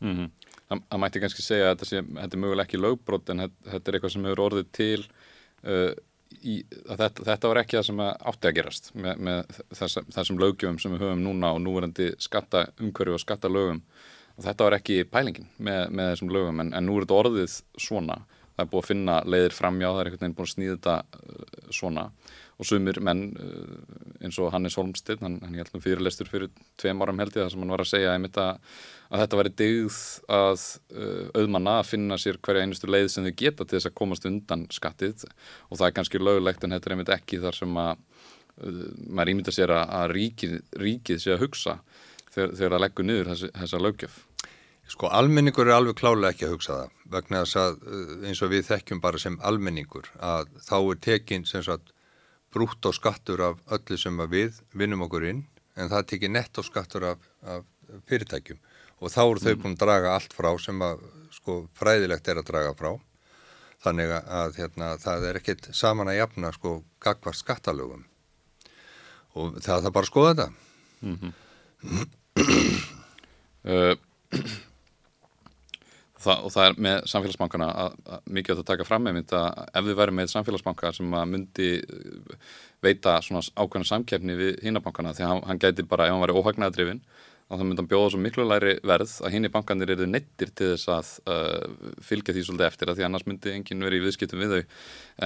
Mm 0.00 0.14
-hmm 0.16 0.30
það, 0.70 0.84
það 0.86 1.02
mætti 1.02 1.22
kannski 1.24 1.44
segja 1.44 1.70
að 1.70 1.74
þetta, 1.74 1.88
sé, 1.88 2.04
þetta 2.20 2.38
er 2.38 2.44
möguleg 2.44 2.68
ekki 2.68 2.80
lögbrot 2.80 3.32
en 3.32 3.44
þetta, 3.44 3.66
þetta 3.72 3.90
er 3.90 3.98
eitthvað 3.98 4.14
sem 4.14 4.28
hefur 4.28 4.44
orðið 4.46 4.70
til 4.76 5.00
uh, 5.00 5.90
í, 6.38 6.56
þetta, 6.92 7.10
þetta 7.30 7.52
var 7.52 7.62
ekki 7.62 7.78
það 7.78 7.86
sem 7.90 8.02
átti 8.06 8.50
að 8.50 8.56
gerast 8.60 8.90
með, 8.94 9.24
með 9.28 9.60
þess, 9.80 10.00
þessum 10.16 10.40
lögjöfum 10.42 10.80
sem 10.82 10.94
við 10.94 11.06
höfum 11.06 11.24
núna 11.26 11.54
og 11.56 11.62
núverandi 11.64 12.10
skatta 12.22 12.68
umhverju 12.78 13.16
og 13.16 13.24
skattalögum. 13.24 13.82
Og 14.38 14.44
þetta 14.46 14.66
var 14.68 14.76
ekki 14.78 15.00
pælingin 15.10 15.48
með, 15.58 15.80
með 15.92 16.12
þessum 16.14 16.30
lögum 16.32 16.62
en, 16.62 16.70
en 16.76 16.86
nú 16.86 16.96
er 16.96 17.04
þetta 17.04 17.18
orðið 17.18 17.56
svona 17.82 18.20
það 18.60 18.66
er 18.66 18.70
búið 18.74 18.84
að 18.84 18.90
finna 18.90 19.16
leiðir 19.24 19.56
framjá, 19.56 19.88
það 19.88 20.00
er 20.00 20.10
einhvern 20.10 20.24
veginn 20.24 20.36
búið 20.38 20.48
að 20.48 20.54
snýða 20.54 20.76
þetta 20.76 20.96
uh, 21.00 21.66
svona 21.80 22.06
og 22.60 22.68
sumir 22.68 23.00
menn 23.00 23.22
uh, 23.40 23.76
eins 24.20 24.38
og 24.42 24.50
Hannes 24.52 24.76
Holmstedt, 24.76 25.22
hann, 25.24 25.38
hann 25.40 25.56
held 25.56 25.72
nú 25.74 25.80
fyrirlestur 25.80 26.28
fyrir 26.28 26.50
tveim 26.80 27.00
áram 27.00 27.22
held 27.22 27.32
ég 27.32 27.46
það 27.46 27.54
sem 27.54 27.64
hann 27.64 27.72
var 27.72 27.84
að 27.84 27.90
segja 27.94 28.12
einmitt 28.12 28.40
að, 28.40 28.60
að 29.08 29.24
þetta 29.24 29.40
væri 29.40 29.54
digð 29.62 30.00
að 30.36 30.66
uh, 30.92 31.24
auðmanna 31.40 31.78
að 31.80 31.88
finna 31.94 32.20
sér 32.20 32.40
hverja 32.44 32.66
einustu 32.66 32.90
leið 32.90 33.08
sem 33.14 33.26
þau 33.26 33.34
geta 33.44 33.64
til 33.64 33.78
þess 33.78 33.90
að 33.90 33.98
komast 34.02 34.28
undan 34.28 34.68
skattið 34.76 35.24
og 35.24 35.80
það 35.80 35.88
er 35.88 35.96
kannski 35.96 36.20
lögulegt 36.20 36.66
en 36.66 36.76
þetta 36.76 36.90
er 36.90 36.96
einmitt 36.96 37.16
ekki 37.16 37.40
þar 37.40 37.60
sem 37.62 37.80
að 37.80 38.06
maður 38.60 39.30
ímynda 39.32 39.52
sér 39.54 39.72
að, 39.72 39.84
að 39.96 40.10
ríkið, 40.18 40.56
ríkið 40.82 41.22
sé 41.22 41.32
að 41.32 41.46
hugsa 41.46 41.78
þegar, 42.34 42.56
þegar 42.58 42.74
að 42.76 42.82
leggur 42.84 43.06
niður 43.08 43.30
þessi, 43.32 43.50
þessa 43.56 43.80
lögjöf. 43.80 44.18
Sko 44.90 45.06
almenningur 45.14 45.68
er 45.68 45.76
alveg 45.76 46.00
klálega 46.00 46.32
ekki 46.34 46.48
að 46.48 46.54
hugsa 46.56 46.76
það 46.80 46.94
vegna 47.14 47.44
þess 47.44 47.58
að 47.60 47.76
eins 48.26 48.42
og 48.42 48.50
við 48.50 48.66
þekkjum 48.66 49.00
bara 49.04 49.20
sem 49.22 49.36
almenningur 49.46 50.10
að 50.18 50.50
þá 50.66 50.76
er 50.80 51.00
tekinn 51.06 51.46
sem 51.46 51.62
sagt 51.62 51.92
brútt 52.50 52.82
á 52.82 52.90
skattur 52.90 53.42
af 53.46 53.60
öllu 53.70 53.98
sem 53.98 54.18
við 54.32 54.58
vinnum 54.74 55.04
okkur 55.06 55.28
inn 55.30 55.44
en 55.78 55.90
það 55.92 56.08
tekir 56.12 56.32
nett 56.34 56.58
á 56.58 56.62
skattur 56.66 57.06
af, 57.12 57.22
af 57.46 57.62
fyrirtækjum. 58.10 58.58
Og 59.00 59.12
þá 59.12 59.20
eru 59.22 59.42
þau 59.44 59.54
búin 59.62 59.76
að 59.76 59.82
draga 59.84 60.14
allt 60.16 60.34
frá 60.36 60.50
sem 60.60 60.82
að 60.84 61.04
sko 61.32 61.56
fræðilegt 61.78 62.28
er 62.28 62.40
að 62.42 62.50
draga 62.50 62.74
frá. 62.76 62.90
Þannig 63.80 64.12
að 64.18 64.58
hérna, 64.60 64.90
það 65.00 65.26
er 65.30 65.38
ekkit 65.40 65.70
saman 65.76 66.10
að 66.12 66.18
jafna 66.18 66.50
sko 66.52 66.74
gagvart 67.00 67.38
skattalögum. 67.38 68.02
Og 69.40 69.56
það 69.64 69.88
er 69.88 69.94
bara 69.94 70.04
að 70.04 70.10
skoða 70.10 70.34
þetta. 70.34 70.48
Mm 71.00 71.16
-hmm. 71.20 71.32
uh, 73.70 73.94
það, 76.24 76.44
og 76.44 76.54
það 76.54 76.66
er 76.66 76.76
með 76.86 76.98
samfélagsbankana 77.12 77.70
að, 77.84 77.96
að 78.16 78.28
mikið 78.38 78.62
að 78.62 78.68
taka 78.72 78.88
fram 78.88 79.08
með 79.08 79.34
að 79.38 79.62
ef 79.80 79.88
við 79.88 79.98
værum 80.02 80.20
með 80.20 80.34
samfélagsbanka 80.34 80.92
sem 80.96 81.16
að 81.20 81.32
myndi 81.34 81.70
uh, 81.80 82.52
veita 82.84 83.18
svona 83.24 83.42
ákveðna 83.56 83.90
samkeppni 83.90 84.38
við 84.38 84.62
hinnabankana 84.66 85.16
því 85.16 85.26
að 85.26 85.34
hann, 85.34 85.42
hann 85.50 85.64
gæti 85.64 85.88
bara 85.88 86.08
ef 86.08 86.16
hann 86.16 86.24
væri 86.24 86.38
óhagnæðadrifin 86.40 87.02
þá 87.50 87.64
myndi 87.64 87.82
hann 87.82 87.88
bjóða 87.90 88.10
svo 88.12 88.20
miklu 88.22 88.44
læri 88.46 88.76
verð 88.86 89.12
að 89.26 89.32
hinni 89.34 89.50
bankanir 89.50 89.90
eru 89.96 90.06
nettir 90.06 90.52
til 90.54 90.68
þess 90.70 90.90
að 90.94 91.08
uh, 91.32 91.88
fylgja 92.06 92.34
því 92.36 92.44
svolítið 92.46 92.66
eftir 92.68 92.92
að 92.92 93.00
því 93.00 93.06
annars 93.08 93.26
myndi 93.26 93.54
enginn 93.56 93.82
verið 93.82 93.98
í 93.98 94.04
viðskiptum 94.04 94.44
við 94.44 94.54
þau. 94.54 94.76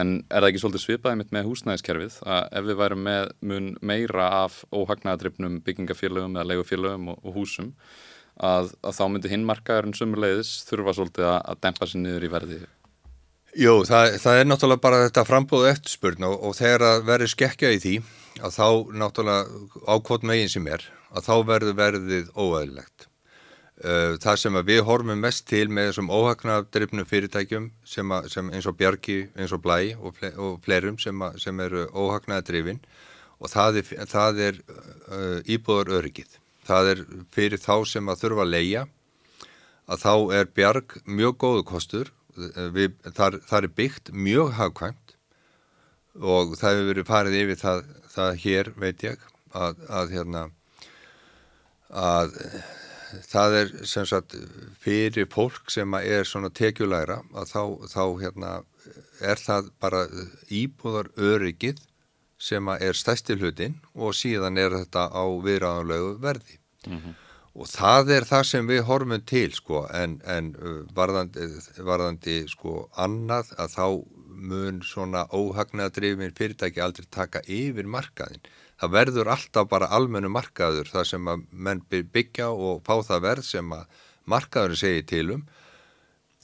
En 0.00 0.14
er 0.30 0.40
það 0.40 0.48
ekki 0.48 0.62
svolítið 0.62 0.84
svipaði 0.86 1.20
mitt 1.20 1.34
með 1.36 1.50
húsnæðiskerfið 1.50 2.16
að 2.24 2.48
ef 2.60 2.66
við 2.70 2.80
værum 2.80 3.04
með 3.10 3.28
mun 3.50 3.70
meira 3.84 4.30
af 4.40 4.58
óhagnæðadrifnum 4.72 5.60
byggingafélögum 5.66 6.38
eða 6.38 6.48
leigufélögum 6.54 7.12
og, 7.12 7.20
og 7.20 7.36
húsum 7.42 7.74
að, 8.42 8.72
að 8.82 8.96
þá 8.96 9.04
myndi 9.08 9.30
hinmarkaðurinn 9.30 9.98
sumulegðis 9.98 10.56
þurfa 10.68 10.96
svolítið 10.96 11.28
að, 11.30 11.38
að 11.52 11.60
dempa 11.66 11.88
sér 11.90 12.02
niður 12.02 12.26
í 12.26 12.32
verði 12.32 12.64
Jú, 13.54 13.74
það, 13.86 14.16
það 14.18 14.40
er 14.40 14.46
náttúrulega 14.50 14.82
bara 14.82 15.02
þetta 15.04 15.22
frambóðu 15.28 15.70
eftirspurn 15.70 16.26
og, 16.26 16.36
og 16.42 16.56
þegar 16.58 16.84
að 16.88 17.04
verður 17.06 17.30
skekkja 17.30 17.70
í 17.70 17.80
því 17.84 17.94
að 18.42 18.56
þá 18.56 18.68
náttúrulega 18.98 19.82
ákvot 19.94 20.26
megin 20.26 20.50
sem 20.50 20.66
er 20.66 20.86
að 21.14 21.28
þá 21.28 21.34
verður 21.46 21.76
verðið 21.78 22.32
óæðilegt. 22.34 23.06
Það 24.22 24.36
sem 24.38 24.58
við 24.66 24.80
horfum 24.86 25.22
mest 25.22 25.46
til 25.50 25.66
með 25.70 25.88
þessum 25.90 26.10
óhagnadrifnum 26.14 27.06
fyrirtækjum 27.10 27.70
sem, 27.86 28.12
að, 28.14 28.28
sem 28.34 28.50
eins 28.54 28.66
og 28.70 28.76
Bjarki, 28.78 29.18
eins 29.38 29.54
og 29.54 29.62
Blæ 29.62 29.78
og, 29.98 30.14
fle, 30.18 30.30
og 30.38 30.60
flerum 30.64 30.98
sem, 31.02 31.22
sem 31.42 31.62
eru 31.62 31.86
óhagnadrifin 31.90 32.82
og 33.38 33.50
það 33.50 33.82
er, 33.82 33.90
það 34.10 34.40
er 34.48 34.60
uh, 34.66 35.38
íbúðar 35.46 35.94
öryggið 35.98 36.38
það 36.66 36.90
er 36.92 37.02
fyrir 37.34 37.60
þá 37.62 37.74
sem 37.88 38.10
að 38.10 38.20
þurfa 38.24 38.44
að 38.46 38.52
leia 38.54 38.84
að 39.84 40.04
þá 40.04 40.14
er 40.38 40.52
bjarg 40.56 40.94
mjög 41.04 41.36
góðu 41.44 41.64
kostur. 41.68 42.12
Við, 42.74 42.96
þar, 43.14 43.38
þar 43.46 43.66
er 43.68 43.74
byggt 43.78 44.10
mjög 44.10 44.54
hagkvæmt 44.58 45.12
og 46.18 46.56
það 46.58 46.72
hefur 46.72 46.88
verið 46.88 47.06
farið 47.06 47.36
yfir 47.42 47.60
það, 47.60 47.84
það 48.10 48.40
hér 48.42 48.70
veit 48.82 49.04
ég 49.06 49.28
að, 49.54 49.84
að 49.86 50.14
hérna 50.16 50.42
að 51.94 52.34
það 53.22 53.56
er 53.60 53.72
sem 53.86 54.06
sagt 54.08 54.34
fyrir 54.82 55.28
fólk 55.30 55.70
sem 55.70 55.94
er 56.00 56.26
svona 56.26 56.50
tekjulæra 56.50 57.20
að 57.34 57.50
þá, 57.52 57.62
þá 57.90 58.04
hérna 58.22 58.52
er 59.22 59.40
það 59.40 59.70
bara 59.82 60.04
íbúðar 60.50 61.10
öryggið 61.14 61.82
sem 62.44 62.70
er 62.76 62.98
stæstil 62.98 63.38
hlutin 63.40 63.76
og 63.94 64.16
síðan 64.16 64.60
er 64.60 64.74
þetta 64.78 65.08
á 65.08 65.24
viðræðanlegu 65.46 66.16
verði. 66.22 66.58
Mm 66.86 66.98
-hmm. 66.98 67.14
og 67.54 67.70
það 67.70 68.10
er 68.16 68.24
það 68.28 68.44
sem 68.50 68.66
við 68.68 68.82
horfum 68.88 69.22
til 69.24 69.52
sko 69.54 69.86
en, 70.02 70.20
en 70.26 70.52
varðandi, 70.94 71.46
varðandi 71.78 72.36
sko 72.48 72.90
annað 72.96 73.54
að 73.56 73.68
þá 73.78 73.86
mun 74.50 74.82
svona 74.82 75.24
óhagnaðadrifin 75.30 76.34
fyrirtæki 76.36 76.82
aldrei 76.82 77.06
taka 77.10 77.40
yfir 77.46 77.86
markaðin 77.86 78.42
það 78.80 78.94
verður 78.98 79.30
alltaf 79.36 79.68
bara 79.70 79.90
almennu 79.96 80.28
markaður 80.28 80.90
það 80.92 81.08
sem 81.12 81.28
að 81.28 81.44
menn 81.50 81.82
byggja 81.88 82.50
og 82.50 82.82
fá 82.86 83.00
það 83.08 83.26
verð 83.28 83.48
sem 83.48 83.72
að 83.72 83.84
markaður 84.26 84.76
segir 84.76 85.06
til 85.08 85.26
um. 85.38 85.44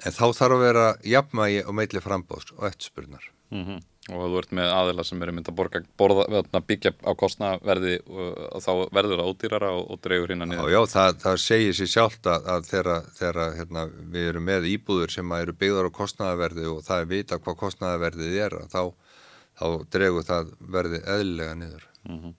En 0.04 0.12
þá 0.16 0.26
þarf 0.32 0.56
að 0.56 0.64
vera 0.64 0.84
jafnmægi 1.04 1.64
og 1.66 1.74
meitli 1.76 2.00
frambóðs 2.00 2.54
og 2.56 2.68
eftirspurnar. 2.70 3.24
Mm 3.50 3.64
-hmm 3.66 3.89
og 4.10 4.30
þú 4.30 4.38
ert 4.40 4.54
með 4.56 4.72
aðila 4.74 5.04
sem 5.06 5.22
eru 5.22 5.34
mynd 5.36 5.50
að 5.50 5.56
borga, 5.58 5.80
borða, 6.00 6.42
byggja 6.66 6.92
á 7.06 7.12
kostnaverði 7.18 7.92
og 8.08 8.62
þá 8.64 8.70
verður 8.96 9.22
það 9.22 9.30
ódýrara 9.30 9.70
og, 9.76 9.84
og 9.94 10.00
dreygur 10.04 10.32
hérna 10.34 10.48
niður. 10.50 10.70
Já, 10.70 10.76
já 10.76 10.92
það, 10.94 11.20
það 11.24 11.38
segir 11.44 11.78
sér 11.78 11.92
sjálft 11.94 12.30
að, 12.30 12.48
að 12.54 12.70
þegar 12.70 13.42
hérna, 13.58 13.86
við 14.14 14.32
erum 14.32 14.48
með 14.50 14.68
íbúður 14.72 15.14
sem 15.14 15.36
eru 15.38 15.56
byggðar 15.62 15.90
á 15.90 15.98
kostnaverði 16.00 16.66
og 16.72 16.82
það 16.86 17.04
er 17.04 17.10
vita 17.14 17.40
hvað 17.44 17.60
kostnaverðið 17.64 18.36
er 18.46 18.58
þá, 18.72 18.82
þá 19.60 19.66
dreygur 19.94 20.28
það 20.28 20.52
verði 20.78 21.02
eðlilega 21.16 21.56
niður. 21.62 21.88
Mm 22.08 22.20
-hmm. 22.20 22.36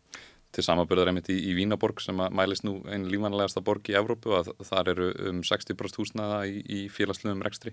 Til 0.51 0.63
samanbyrðar 0.67 1.13
einmitt 1.13 1.29
í, 1.31 1.37
í 1.47 1.53
Vínaborg 1.55 2.01
sem 2.03 2.17
mælist 2.35 2.65
nú 2.67 2.81
einn 2.91 3.07
lífanlegasta 3.07 3.63
borg 3.63 3.87
í 3.87 3.95
Evrópu 3.95 4.33
að 4.35 4.51
þar 4.67 4.89
eru 4.91 5.11
um 5.29 5.39
60% 5.47 6.01
húsnaða 6.01 6.41
í, 6.49 6.59
í 6.59 6.79
félagsluðum 6.91 7.45
rekstri. 7.45 7.71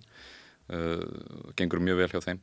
Uh, 0.68 1.00
gengur 1.56 1.80
mjög 1.80 1.96
vel 1.96 2.10
hjá 2.12 2.20
þeim 2.20 2.40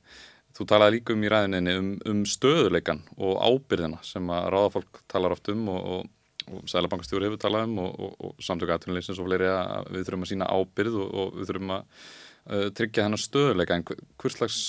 Þú 0.56 0.68
talaði 0.72 1.00
líka 1.00 1.16
um 1.16 1.24
í 1.26 1.32
ræðinni 1.32 1.74
um, 1.76 1.88
um 2.08 2.22
stöðuleikan 2.30 3.02
og 3.18 3.40
ábyrðina 3.44 4.00
sem 4.08 4.30
að 4.32 4.46
ráðafólk 4.56 5.02
talar 5.12 5.36
oft 5.36 5.50
um 5.52 5.66
og, 5.74 5.82
og, 5.96 6.06
og 6.48 6.70
Sælabankastjóri 6.72 7.28
hefur 7.28 7.42
talað 7.44 7.68
um 7.68 7.82
og, 7.84 8.06
og 8.24 8.46
samtöku 8.46 8.72
aðtunleysins 8.76 9.20
og 9.20 9.28
fleiri 9.28 9.50
að 9.52 9.92
við 9.92 10.06
þurfum 10.08 10.24
að 10.28 10.32
sína 10.32 10.48
ábyrð 10.56 11.00
og 11.04 11.36
við 11.36 11.52
þurfum 11.52 11.76
að 11.76 11.84
uh, 11.84 12.68
tryggja 12.80 13.08
hennar 13.08 13.24
stöðuleika. 13.26 13.80
En 13.80 13.88
hvers 13.90 14.38
slags 14.40 14.62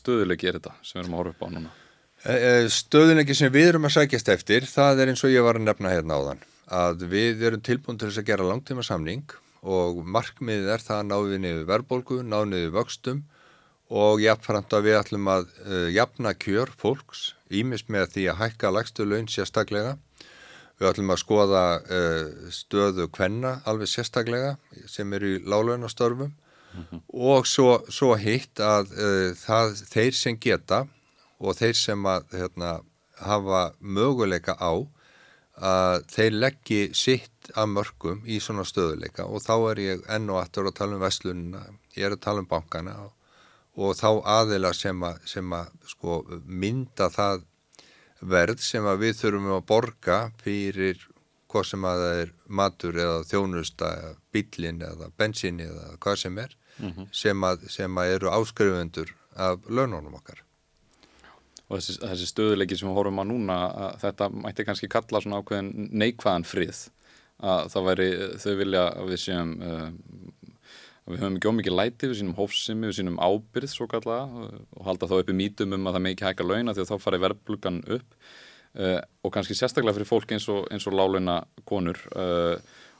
stöðuleiki 0.00 0.48
er 0.48 0.60
þetta 0.60 0.76
sem 0.80 0.98
við 0.98 1.04
erum 1.04 1.18
að 1.18 1.22
horfa 1.22 1.36
upp 1.36 1.44
á 1.44 1.48
núna? 1.58 1.74
Eh, 2.24 2.40
eh, 2.40 2.66
stöðuleiki 2.72 3.36
sem 3.36 3.52
við 3.52 3.74
erum 3.74 3.84
að 3.84 3.98
sækjast 3.98 4.32
eftir, 4.32 4.64
það 4.64 5.04
er 5.04 5.12
eins 5.12 5.26
og 5.26 5.32
ég 5.34 5.44
var 5.44 5.60
að 5.60 5.66
nefna 5.68 5.92
hérna 5.92 6.16
á 6.16 6.20
þann. 6.30 6.44
Að 6.72 7.02
við 7.12 7.42
erum 7.50 7.60
tilbúin 7.60 8.00
til 8.00 8.08
þess 8.08 8.22
að 8.22 8.30
gera 8.30 8.48
langtíma 8.48 8.84
samning 8.86 9.34
og 9.60 10.00
markmiðið 10.08 10.72
er 10.72 10.84
það 10.84 11.02
að 11.02 11.08
ná 11.10 11.16
við 11.20 11.42
niður 11.42 11.66
verbolgu, 11.68 12.22
ná 12.24 12.38
niður 12.48 12.78
vöxtum 12.78 13.20
og 13.94 14.22
jafnframt 14.22 14.74
að 14.74 14.88
við 14.88 14.98
ætlum 14.98 15.28
að 15.30 15.44
uh, 15.66 15.88
jafna 15.94 16.34
kjör 16.34 16.72
fólks, 16.80 17.34
ímis 17.54 17.86
með 17.92 18.14
því 18.14 18.24
að 18.32 18.40
hækka 18.40 18.72
lagstu 18.74 19.06
laun 19.06 19.28
sérstaklega. 19.30 19.96
Við 20.80 20.88
ætlum 20.90 21.12
að 21.14 21.20
skoða 21.22 21.64
uh, 21.78 22.48
stöðu 22.54 23.06
kvenna 23.14 23.60
alveg 23.70 23.92
sérstaklega 23.92 24.56
sem 24.90 25.12
eru 25.14 25.36
í 25.36 25.42
lálaunastörfum 25.46 26.32
mm 26.32 26.86
-hmm. 26.90 27.04
og 27.12 27.46
svo, 27.46 27.84
svo 27.88 28.16
hitt 28.18 28.58
að 28.58 28.90
uh, 28.98 29.30
það, 29.38 29.78
þeir 29.92 30.12
sem 30.18 30.40
geta 30.40 30.86
og 31.38 31.56
þeir 31.56 31.78
sem 31.78 32.06
að 32.06 32.26
hérna, 32.32 32.80
hafa 33.20 33.72
möguleika 33.80 34.56
á 34.58 34.74
að 35.54 36.06
þeir 36.10 36.32
leggji 36.32 36.94
sitt 36.98 37.50
að 37.54 37.68
mörgum 37.76 38.22
í 38.26 38.40
svona 38.40 38.64
stöðuleika 38.66 39.26
og 39.26 39.42
þá 39.42 39.54
er 39.70 39.78
ég 39.78 40.06
enn 40.10 40.30
og 40.30 40.40
aftur 40.40 40.66
að 40.66 40.78
tala 40.80 40.96
um 40.96 41.04
vestlununa, 41.04 41.62
ég 41.94 42.08
er 42.08 42.16
að 42.16 42.24
tala 42.26 42.42
um 42.42 42.48
bankana 42.50 42.96
og 43.04 43.12
og 43.74 43.96
þá 43.98 44.08
aðila 44.38 44.72
sem 44.76 45.02
að, 45.02 45.18
sem 45.26 45.56
að 45.56 45.72
sko, 45.90 46.20
mynda 46.46 47.08
það 47.12 47.42
verð 48.24 48.62
sem 48.64 48.86
að 48.86 49.02
við 49.02 49.18
þurfum 49.20 49.50
að 49.56 49.66
borga 49.68 50.18
fyrir 50.42 51.02
hvað 51.50 51.66
sem 51.70 51.86
að 51.86 52.00
það 52.02 52.20
er 52.22 52.32
matur 52.60 53.00
eða 53.04 53.18
þjónusta 53.30 53.90
eða 53.98 54.14
bílin 54.34 54.80
eða 54.82 55.10
bensin 55.18 55.60
eða 55.62 55.92
hvað 56.02 56.16
sem 56.22 56.38
er 56.38 56.56
mm 56.78 56.90
-hmm. 56.90 57.06
sem, 57.12 57.44
að, 57.44 57.68
sem 57.70 57.98
að 57.98 58.14
eru 58.16 58.30
áskrifundur 58.30 59.14
af 59.34 59.60
launónum 59.68 60.14
okkar. 60.14 60.42
Og 61.68 61.78
þessi, 61.78 61.98
þessi 62.00 62.26
stöðuleiki 62.28 62.76
sem 62.76 62.88
við 62.88 62.98
horfum 62.98 63.22
á 63.22 63.24
núna, 63.24 63.56
þetta 64.02 64.28
mætti 64.30 64.64
kannski 64.64 64.88
kalla 64.88 65.20
svona 65.20 65.40
ákveðin 65.40 65.88
neikvæðan 65.90 66.44
frið 66.44 66.88
að 67.44 67.70
það 67.72 67.86
væri, 67.88 68.08
þau 68.38 68.54
vilja 68.56 68.82
að 68.88 69.08
við 69.10 69.20
séum 69.20 69.54
uh, 69.62 69.88
við 71.10 71.20
höfum 71.20 71.36
ekki 71.38 71.50
ómikið 71.50 71.76
læti 71.76 72.08
við 72.08 72.18
sínum 72.20 72.38
hófsimi, 72.38 72.88
við 72.88 72.98
sínum 73.00 73.20
ábyrð 73.20 73.72
svo 73.72 73.88
kallaða 73.90 74.48
og 74.48 74.86
halda 74.86 75.10
þá 75.10 75.18
uppi 75.18 75.36
mítum 75.36 75.76
um 75.76 75.88
að 75.88 75.98
það 75.98 76.04
með 76.06 76.14
ekki 76.14 76.26
hækka 76.28 76.48
launa 76.48 76.74
því 76.74 76.84
að 76.84 76.90
þá 76.92 77.04
fari 77.04 77.20
verðblugan 77.24 77.82
upp. 77.98 78.18
Uh, 78.74 78.98
og 79.22 79.30
kannski 79.30 79.54
sérstaklega 79.54 79.94
fyrir 79.94 80.08
fólk 80.08 80.32
eins 80.34 80.48
og, 80.50 80.64
og 80.66 80.96
láleina 80.98 81.36
konur 81.68 82.00
uh, 82.18 82.56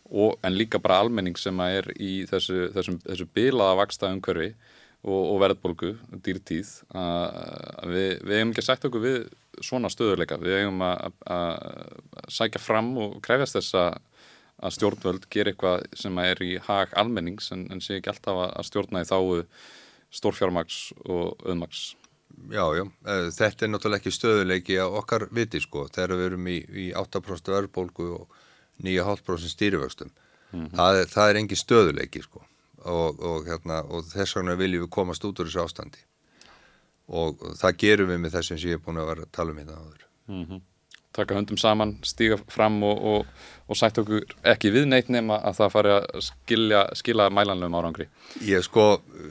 og, 0.06 0.36
en 0.44 0.54
líka 0.54 0.78
bara 0.78 1.00
almenning 1.02 1.34
sem 1.40 1.60
er 1.64 1.88
í 1.98 2.22
þessu, 2.30 2.68
þessum, 2.76 3.00
þessu 3.02 3.26
bilaða 3.34 3.80
vaksta 3.80 4.12
umhverfi 4.14 4.52
og, 5.04 5.22
og 5.32 5.40
verðbólgu, 5.42 5.90
dýrtíð 6.24 6.70
að 6.94 7.90
við, 7.90 8.10
við 8.22 8.36
eigum 8.38 8.52
ekki 8.52 8.62
að 8.62 8.68
sætta 8.68 8.90
okkur 8.90 9.04
við 9.04 9.18
svona 9.64 9.90
stöðuleika, 9.92 10.38
við 10.42 10.60
eigum 10.60 10.84
að, 10.86 11.18
að 11.34 12.30
sækja 12.38 12.62
fram 12.62 12.94
og 13.00 13.18
krefjast 13.24 13.58
þess 13.58 13.80
að, 14.62 14.76
stjórnvöld 14.78 15.26
ger 15.30 15.50
eitthvað 15.50 15.86
sem 15.98 16.18
er 16.18 16.42
í 16.42 16.54
hag 16.68 16.94
almennings 16.96 17.50
en, 17.52 17.66
en 17.72 17.82
sé 17.84 17.98
ekki 17.98 18.12
alltaf 18.12 18.40
að 18.46 18.68
stjórna 18.70 19.04
í 19.04 19.10
þáu 19.10 19.44
stórfjármaks 20.14 20.80
og 21.04 21.44
öðmaks 21.44 21.94
Já, 22.50 22.64
já, 22.74 22.82
eh, 23.06 23.28
þetta 23.30 23.62
er 23.62 23.70
náttúrulega 23.70 24.00
ekki 24.00 24.10
stöðuleiki 24.10 24.78
að 24.82 24.96
okkar 24.98 25.28
viti 25.30 25.60
sko, 25.62 25.84
þegar 25.86 26.16
við 26.18 26.24
erum 26.26 26.48
í, 26.50 26.56
í 26.66 26.86
8% 26.98 27.50
verðbólgu 27.52 28.08
og 28.16 28.32
9,5% 28.82 29.52
stýrivöxtum. 29.52 30.10
Mm 30.50 30.64
-hmm. 30.64 30.74
það, 30.74 30.98
það 31.12 31.30
er 31.30 31.38
engin 31.38 31.60
stöðuleiki 31.60 32.22
sko 32.22 32.42
og, 32.84 33.20
og, 33.20 33.46
hérna, 33.48 33.80
og 33.88 34.04
þess 34.10 34.36
vegna 34.36 34.56
viljum 34.58 34.84
við 34.84 34.92
komast 34.92 35.24
út 35.24 35.40
úr 35.40 35.48
þessu 35.48 35.64
ástandi 35.64 36.04
og 37.08 37.40
það 37.58 37.78
gerum 37.82 38.12
við 38.12 38.20
með 38.22 38.36
þessum 38.36 38.60
sem 38.60 38.70
ég 38.70 38.78
er 38.78 38.84
búin 38.84 39.00
að 39.00 39.10
vera 39.10 39.26
að 39.26 39.32
tala 39.36 39.52
um 39.52 39.58
hérna 39.60 39.78
áður 39.80 40.06
mm 40.26 40.44
-hmm. 40.44 40.60
Takka 41.14 41.36
höndum 41.38 41.58
saman, 41.60 41.96
stíga 42.02 42.38
fram 42.50 42.80
og, 42.82 43.04
og, 43.10 43.50
og 43.70 43.78
sætt 43.78 44.00
okkur 44.02 44.24
ekki 44.54 44.72
við 44.74 44.88
neitt 44.90 45.12
nema 45.14 45.38
að 45.46 45.60
það 45.60 45.74
fari 45.76 45.92
að 45.94 46.08
skilja, 46.28 46.80
skila 46.98 47.28
mælanlegum 47.30 47.76
árangri. 47.78 48.08
Ég 48.42 48.64
sko, 48.66 48.88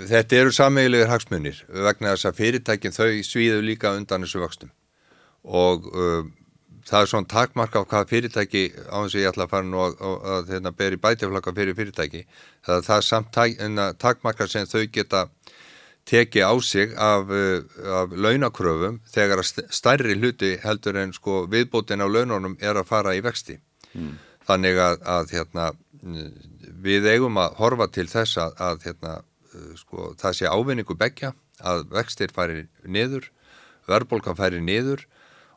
þetta 0.07 0.39
eru 0.39 0.53
sameigilegur 0.55 1.11
hagsmunir 1.11 1.59
vegna 1.67 2.13
þess 2.13 2.29
að 2.31 2.39
fyrirtækin 2.39 2.95
þau 2.95 3.09
svíðu 3.27 3.59
líka 3.67 3.91
undan 3.97 4.23
þessu 4.23 4.45
vöxtum. 4.45 4.71
Og 5.43 5.89
uh, 5.91 6.23
það 6.87 7.01
er 7.01 7.11
svona 7.11 7.29
takmarka 7.31 7.83
á 7.83 7.87
hvað 7.87 8.09
fyrirtæki 8.11 8.63
á 8.91 8.97
þess 9.03 9.15
að 9.15 9.21
ég 9.21 9.29
ætla 9.31 9.47
að 9.47 9.53
fara 9.53 9.67
nú 9.67 9.79
að, 9.83 9.95
að, 9.99 10.17
að 10.35 10.51
hérna, 10.53 10.73
beri 10.79 10.99
bætjaflaka 11.03 11.53
fyrir 11.55 11.77
fyrirtæki 11.77 12.23
það, 12.25 12.81
það 12.87 12.95
er 12.95 13.07
samt 13.07 13.31
tak, 13.35 13.55
takmarka 14.01 14.47
sem 14.51 14.67
þau 14.67 14.83
geta 14.91 15.25
teki 16.09 16.43
á 16.43 16.51
sig 16.61 16.95
af, 16.99 17.29
af 17.99 18.15
launakröfum 18.15 18.99
þegar 19.13 19.43
stærri 19.45 20.17
hluti 20.19 20.57
heldur 20.63 20.99
en 20.99 21.13
sko 21.15 21.45
viðbótin 21.51 22.03
á 22.03 22.07
laununum 22.07 22.57
er 22.59 22.79
að 22.79 22.89
fara 22.89 23.15
í 23.15 23.21
vexti 23.23 23.59
mm. 23.93 24.17
þannig 24.47 24.81
að, 24.83 24.97
að 25.15 25.35
hérna, 25.37 25.69
við 26.83 27.07
eigum 27.13 27.39
að 27.39 27.55
horfa 27.61 27.87
til 27.87 28.09
þess 28.11 28.41
að, 28.43 28.57
að 28.59 28.83
hérna, 28.89 29.15
sko, 29.79 30.11
það 30.19 30.37
sé 30.39 30.51
ávinningu 30.51 30.97
begja 30.99 31.31
að 31.63 31.87
vextir 31.93 32.33
færi 32.35 32.67
niður 32.83 33.29
verðbólkan 33.87 34.37
færi 34.37 34.61
niður 34.63 35.05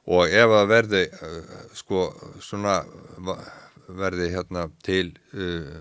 og 0.07 0.31
ef 0.31 0.55
að 0.61 0.71
verði 0.71 1.03
uh, 1.11 1.53
sko 1.75 2.09
svona 2.43 2.81
verði 3.87 4.31
hérna 4.35 4.67
til 4.87 5.11
uh, 5.35 5.79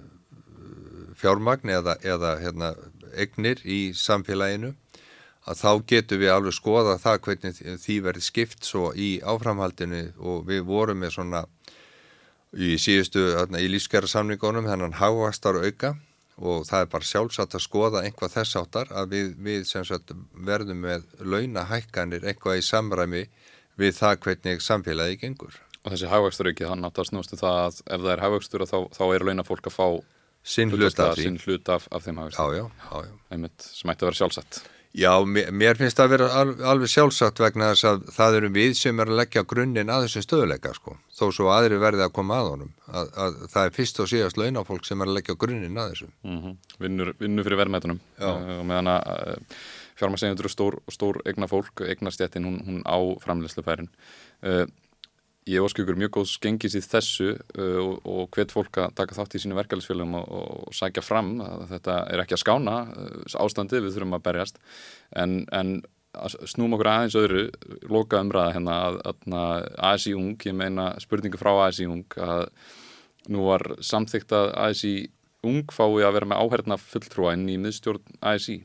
fjármagn 1.19 1.71
eða, 1.73 1.97
eða 2.03 2.35
hérna 2.41 2.73
egnir 3.21 3.61
í 3.63 3.79
samfélaginu 3.97 4.73
að 5.45 5.59
þá 5.61 5.71
getur 5.91 6.21
við 6.21 6.33
alveg 6.33 6.55
skoða 6.57 6.97
það 7.01 7.19
hvernig 7.27 7.59
því 7.83 7.99
verði 8.07 8.25
skipt 8.25 8.65
svo 8.65 8.89
í 8.97 9.19
áframhaldinu 9.21 10.07
og 10.17 10.47
við 10.49 10.65
vorum 10.65 11.03
með 11.03 11.17
svona 11.17 11.43
í 12.55 12.75
síðustu, 12.79 13.27
í 13.59 13.67
lífskjara 13.69 14.09
samningunum 14.09 14.67
hennan 14.69 14.95
hávastar 14.97 15.59
auka 15.61 15.95
og 16.35 16.65
það 16.67 16.81
er 16.81 16.89
bara 16.91 17.09
sjálfsagt 17.09 17.55
að 17.55 17.63
skoða 17.63 18.01
einhvað 18.03 18.33
þess 18.33 18.57
áttar 18.59 18.91
að 18.91 19.13
við, 19.13 19.29
við 19.43 19.67
sagt, 19.69 20.11
verðum 20.33 20.81
með 20.83 21.05
launahækkanir 21.21 22.25
einhvað 22.27 22.59
í 22.59 22.65
samræmi 22.65 23.23
við 23.79 23.95
það 23.99 24.19
hvernig 24.25 24.63
samfélagi 24.63 25.21
gengur. 25.21 25.55
Og 25.85 25.93
þessi 25.93 26.09
hafvöxtur 26.09 26.49
ekki, 26.49 26.67
þannig 26.67 26.89
að 26.89 26.97
það 26.97 27.09
snústu 27.11 27.39
það 27.39 27.61
að 27.61 27.79
ef 27.85 28.03
það 28.03 28.11
er 28.11 28.23
hafvöxtur 28.25 28.65
þá, 28.65 28.77
þá 28.95 29.03
er 29.05 29.25
launafólk 29.29 29.69
að 29.69 29.75
fá 29.75 29.87
sinn 30.45 30.71
hlut 30.73 31.01
af, 31.01 31.17
sín 31.17 31.39
hlut 31.41 31.73
af, 31.73 31.89
af 31.91 32.05
þeim 32.05 32.21
hafvöxtur. 32.21 32.55
Já, 32.55 32.61
já, 32.61 32.69
já. 32.85 33.03
já. 33.09 33.19
Einmitt, 33.33 33.67
sem 33.73 33.91
ætti 33.91 34.05
að 34.05 34.11
vera 34.11 34.21
sjálfsagt. 34.21 34.63
Já, 34.95 35.11
mér, 35.27 35.75
finnst 35.75 35.97
það 35.99 36.05
að 36.05 36.11
vera 36.13 36.27
alveg 36.71 36.87
sjálfsagt 36.87 37.39
vegna 37.43 37.73
þess 37.73 37.87
að 37.89 38.03
það 38.15 38.37
eru 38.37 38.49
við 38.55 38.75
sem 38.79 39.01
er 39.03 39.09
að 39.11 39.17
leggja 39.19 39.41
grunninn 39.51 39.91
að 39.91 40.05
þessu 40.05 40.21
stöðuleika 40.23 40.71
sko, 40.77 40.93
þó 41.11 41.25
svo 41.35 41.49
aðri 41.51 41.79
verði 41.81 42.05
að 42.05 42.13
koma 42.15 42.37
að 42.39 42.51
honum. 42.53 42.69
Að, 42.87 43.09
að 43.25 43.41
það 43.51 43.67
er 43.67 43.73
fyrst 43.75 43.99
og 43.99 44.07
síðast 44.11 44.39
launafólk 44.39 44.87
sem 44.87 45.03
er 45.03 45.11
að 45.11 45.17
leggja 45.17 45.35
grunninn 45.41 45.81
að 45.81 45.91
þessu. 45.91 46.07
Mm 46.23 46.37
-hmm. 46.43 46.55
vinnur, 46.85 47.11
vinnur 47.19 47.47
fyrir 47.49 47.61
verðmætunum 47.63 47.99
uh, 48.21 48.39
og 48.55 48.63
meðan 48.71 48.91
að 48.93 49.11
uh, 49.35 49.59
fjármarsegjandur 49.99 50.47
og 50.47 50.55
stór, 50.55 50.79
stór 50.95 51.19
egna 51.27 51.51
fólk, 51.51 51.83
egna 51.83 52.15
stjættin, 52.15 52.47
hún, 52.47 52.61
hún 52.63 52.79
á 52.87 52.97
framleyslufærin. 53.25 53.91
Uh, 54.47 54.63
ég 55.45 55.61
óskjökur 55.61 55.97
mjög 55.99 56.13
góð 56.17 56.29
skengis 56.31 56.75
í 56.77 56.81
þessu 56.81 57.33
uh, 57.35 57.81
og, 57.81 57.97
og 58.09 58.29
hvet 58.33 58.53
fólk 58.53 58.79
að 58.81 58.95
taka 58.97 59.17
þátt 59.17 59.37
í 59.37 59.41
sínu 59.43 59.57
verkefælisfélagum 59.59 60.17
og, 60.21 60.31
og 60.65 60.75
sækja 60.75 61.03
fram 61.05 61.35
að 61.45 61.67
þetta 61.75 61.97
er 62.13 62.23
ekki 62.23 62.37
að 62.37 62.41
skána 62.41 62.77
uh, 62.89 63.35
ástandi, 63.43 63.81
við 63.83 63.93
þurfum 63.97 64.17
að 64.17 64.25
berjast. 64.25 64.57
En, 65.13 65.43
en 65.53 65.77
snúm 66.47 66.75
okkur 66.75 66.89
aðeins 66.89 67.17
öðru, 67.19 67.43
loka 67.91 68.21
umræða 68.23 68.55
hérna 68.55 68.77
að, 68.87 68.99
að 69.05 69.67
ASI 69.91 70.15
Ung, 70.17 70.35
ég 70.47 70.55
meina 70.57 70.93
spurningu 71.03 71.39
frá 71.41 71.51
ASI 71.67 71.89
Ung 71.91 72.17
að 72.21 72.47
nú 73.31 73.45
var 73.49 73.67
samþygt 73.83 74.35
að 74.37 74.53
ASI 74.67 74.95
Ung 75.45 75.67
fái 75.69 76.01
að 76.01 76.15
vera 76.15 76.29
með 76.31 76.41
áherna 76.41 76.79
fulltrúa 76.81 77.35
inn 77.37 77.45
í 77.51 77.59
miðstjórn 77.61 78.17
ASI 78.25 78.63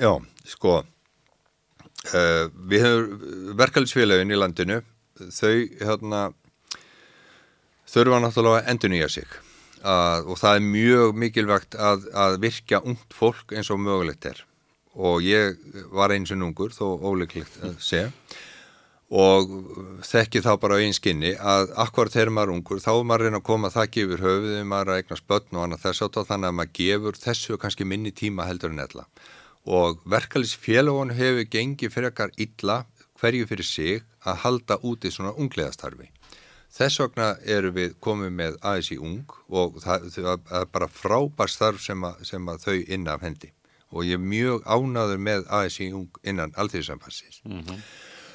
Já, 0.00 0.14
sko 0.48 0.78
uh, 2.10 2.50
við 2.68 2.86
hefur 2.86 3.08
verkefælsfélagin 3.60 4.34
í 4.34 4.38
landinu 4.38 4.82
þau 5.30 5.56
hérna 5.80 6.22
þurfa 7.92 8.22
náttúrulega 8.22 8.62
að 8.62 8.70
endur 8.72 8.92
nýja 8.92 9.10
sig. 9.12 9.34
Að, 9.82 10.30
og 10.30 10.38
það 10.38 10.56
er 10.56 10.64
mjög 10.70 11.16
mikilvægt 11.18 11.74
að, 11.74 12.06
að 12.14 12.38
virkja 12.44 12.82
ungt 12.86 13.16
fólk 13.16 13.52
eins 13.56 13.70
og 13.74 13.82
mögulegt 13.82 14.28
er. 14.30 14.44
Og 14.94 15.24
ég 15.26 15.58
var 15.90 16.14
eins 16.14 16.30
og 16.30 16.44
ungur 16.46 16.74
þó 16.74 16.86
óleiklegt 17.02 17.58
að 17.64 17.78
segja 17.82 18.10
og 19.12 19.50
þekki 20.08 20.40
þá 20.40 20.54
bara 20.60 20.78
á 20.80 20.84
einskinni 20.86 21.34
að 21.36 21.74
akkord 21.84 22.14
þegar 22.14 22.30
maður 22.32 22.48
er 22.48 22.56
ungur 22.56 22.80
þá 22.80 22.92
er 22.94 23.02
maður 23.10 23.26
reyna 23.26 23.40
að 23.42 23.48
koma 23.48 23.70
það 23.72 23.90
gefur 23.96 24.22
höfuð 24.24 24.46
þegar 24.54 24.70
maður 24.70 24.88
er 24.88 24.92
að 24.94 25.02
eigna 25.02 25.18
spötn 25.20 25.58
og 25.58 25.64
annað 25.66 25.82
þess 25.82 26.04
og 26.06 26.14
þannig 26.30 26.48
að 26.48 26.56
maður 26.56 26.72
gefur 26.78 27.18
þessu 27.20 27.58
kannski 27.60 27.88
minni 27.90 28.12
tíma 28.16 28.46
heldur 28.48 28.72
en 28.72 28.84
ella 28.86 29.04
og 29.66 30.02
verkefælisfélagun 30.10 31.14
hefur 31.14 31.46
gengið 31.50 31.94
fyrir 31.94 32.10
ekkar 32.10 32.34
illa 32.36 32.82
hverju 33.20 33.46
fyrir 33.46 33.66
sig 33.66 34.02
að 34.26 34.40
halda 34.44 34.78
úti 34.82 35.10
svona 35.10 35.34
ungleðastarfi. 35.38 36.10
Þess 36.72 37.02
vegna 37.02 37.26
eru 37.44 37.70
við 37.76 37.96
komið 38.00 38.30
með 38.32 38.54
ASI 38.64 38.96
ung 38.98 39.34
og 39.52 39.76
það, 39.82 40.06
það 40.14 40.46
er 40.60 40.70
bara 40.72 40.88
frábær 40.88 41.50
starf 41.52 41.82
sem 41.84 42.04
að, 42.08 42.22
sem 42.24 42.48
að 42.48 42.64
þau 42.64 42.78
innan 42.80 43.12
af 43.14 43.26
hendi 43.26 43.52
og 43.92 44.06
ég 44.08 44.16
er 44.16 44.24
mjög 44.24 44.64
ánaður 44.64 45.20
með 45.20 45.44
ASI 45.52 45.90
ung 45.92 46.08
innan 46.24 46.54
alltíðsamfansins. 46.56 47.42
Mm 47.44 47.60
-hmm. 47.60 47.82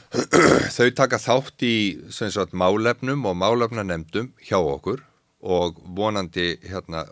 Þau 0.78 0.90
taka 0.96 1.18
þátt 1.20 1.64
í 1.66 1.78
sagt, 2.14 2.54
málefnum 2.54 3.26
og 3.26 3.36
málefnanemdum 3.36 4.32
hjá 4.40 4.60
okkur 4.60 5.02
og 5.42 5.82
vonandi 5.98 6.60
hérna, 6.64 7.04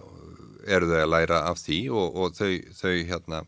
eru 0.68 0.88
þau 0.88 1.02
að 1.02 1.12
læra 1.12 1.42
af 1.50 1.60
því 1.60 1.80
og, 1.90 2.16
og 2.16 2.38
þau, 2.38 2.54
þau 2.72 2.96
hérna, 3.10 3.42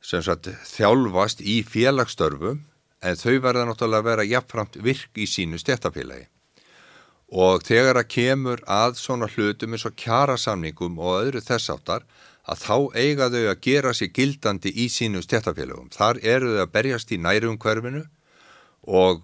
sagt, 0.00 0.48
þjálfast 0.72 1.42
í 1.42 1.60
félagsstörfum 1.66 2.64
en 3.02 3.18
þau 3.18 3.38
verða 3.42 3.68
náttúrulega 3.68 4.02
að 4.02 4.10
vera 4.10 4.26
jafnframt 4.26 4.80
virk 4.82 5.18
í 5.18 5.26
sínu 5.30 5.60
stjættafélagi 5.60 6.26
og 7.28 7.62
þegar 7.66 8.00
að 8.00 8.08
kemur 8.14 8.62
að 8.64 8.96
svona 8.96 9.28
hlutum 9.28 9.74
eins 9.76 9.84
og 9.84 9.96
kjarasamningum 10.00 10.98
og 10.98 11.18
öðru 11.26 11.42
þessáttar 11.44 12.06
að 12.48 12.62
þá 12.62 12.76
eiga 12.96 13.28
þau 13.28 13.42
að 13.50 13.64
gera 13.66 13.92
sér 13.92 14.12
gildandi 14.16 14.72
í 14.72 14.88
sínu 14.88 15.20
stjættafélagum. 15.24 15.90
Þar 15.92 16.20
eru 16.24 16.54
þau 16.54 16.62
að 16.64 16.72
berjast 16.72 17.12
í 17.12 17.18
nærum 17.20 17.58
hverfinu 17.60 18.06
og, 18.88 19.20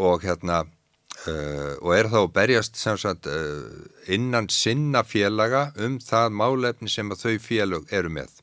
og 0.00 0.24
hérna 0.24 0.62
uh, 0.64 1.74
og 1.82 1.92
er 1.98 2.08
þá 2.08 2.18
að 2.22 2.32
berjast 2.38 2.80
sagt, 2.80 3.28
uh, 3.28 3.68
innan 4.08 4.48
sinna 4.48 5.04
félaga 5.04 5.68
um 5.76 6.00
það 6.00 6.38
málefni 6.40 6.88
sem 6.88 7.12
þau 7.12 7.36
félag 7.36 7.92
eru 7.92 8.12
með 8.16 8.40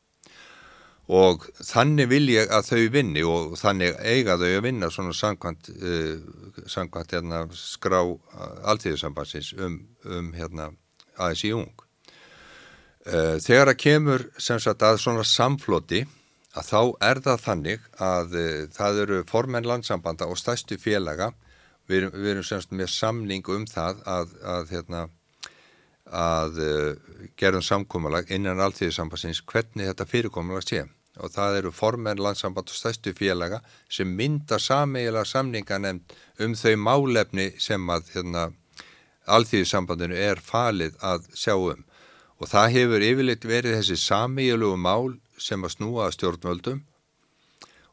og 1.10 1.48
þannig 1.66 2.10
vil 2.12 2.28
ég 2.30 2.52
að 2.54 2.68
þau 2.70 2.84
vinni 2.94 3.24
og 3.26 3.56
þannig 3.58 3.98
eiga 4.06 4.38
þau 4.38 4.50
að 4.52 4.66
vinna 4.68 4.92
svona 4.94 5.16
samkvæmt, 5.18 5.72
uh, 5.74 6.64
samkvæmt 6.70 7.16
hérna, 7.18 7.44
skrá 7.58 8.04
alltíðisambansins 8.70 9.56
um, 9.58 9.82
um 10.06 10.32
hérna, 10.38 10.70
ASI 11.18 11.54
ung. 11.58 11.72
Þegar 13.10 13.72
að 13.72 13.80
kemur 13.80 14.24
sem 14.38 14.60
sagt 14.62 14.84
að 14.86 15.00
svona 15.02 15.24
samfloti 15.26 16.04
að 16.58 16.66
þá 16.66 16.82
er 17.10 17.22
það 17.26 17.44
þannig 17.46 17.86
að 18.02 18.36
uh, 18.40 18.66
það 18.74 19.00
eru 19.04 19.22
formenn 19.30 19.68
landsambanda 19.68 20.28
og 20.30 20.40
stæstu 20.40 20.80
félaga. 20.82 21.32
Við 21.90 22.04
erum, 22.04 22.18
við 22.22 22.32
erum 22.34 22.46
semst 22.46 22.76
með 22.76 22.92
samning 22.94 23.50
um 23.50 23.66
það 23.70 24.04
að, 24.06 24.36
að, 24.46 24.74
hérna, 24.76 25.02
að 26.06 26.62
uh, 26.66 27.28
gerðum 27.40 27.66
samkómalag 27.66 28.32
innan 28.34 28.62
alltíðisambansins 28.66 29.42
hvernig 29.50 29.90
þetta 29.90 30.10
fyrirkomalag 30.10 30.68
sé 30.68 30.86
og 31.20 31.34
það 31.34 31.58
eru 31.60 31.72
formenn 31.76 32.22
landsamband 32.24 32.72
og 32.72 32.78
stæstu 32.78 33.14
félaga 33.18 33.60
sem 33.92 34.10
mynda 34.20 34.60
sameigilega 34.60 35.26
samninga 35.28 35.80
nefnd 35.84 36.16
um 36.46 36.56
þau 36.56 36.76
málefni 36.88 37.48
sem 37.62 37.90
að 37.92 38.12
hérna, 38.16 38.46
alltíðisambandinu 39.28 40.18
er 40.18 40.42
falið 40.44 40.96
að 41.06 41.28
sjá 41.38 41.56
um. 41.56 41.84
Og 42.40 42.48
það 42.48 42.76
hefur 42.78 43.08
yfirleitt 43.10 43.46
verið 43.46 43.76
þessi 43.80 43.98
samíjulegu 44.00 44.78
mál 44.80 45.18
sem 45.38 45.64
að 45.64 45.76
snúa 45.76 46.08
stjórnvöldum 46.16 46.86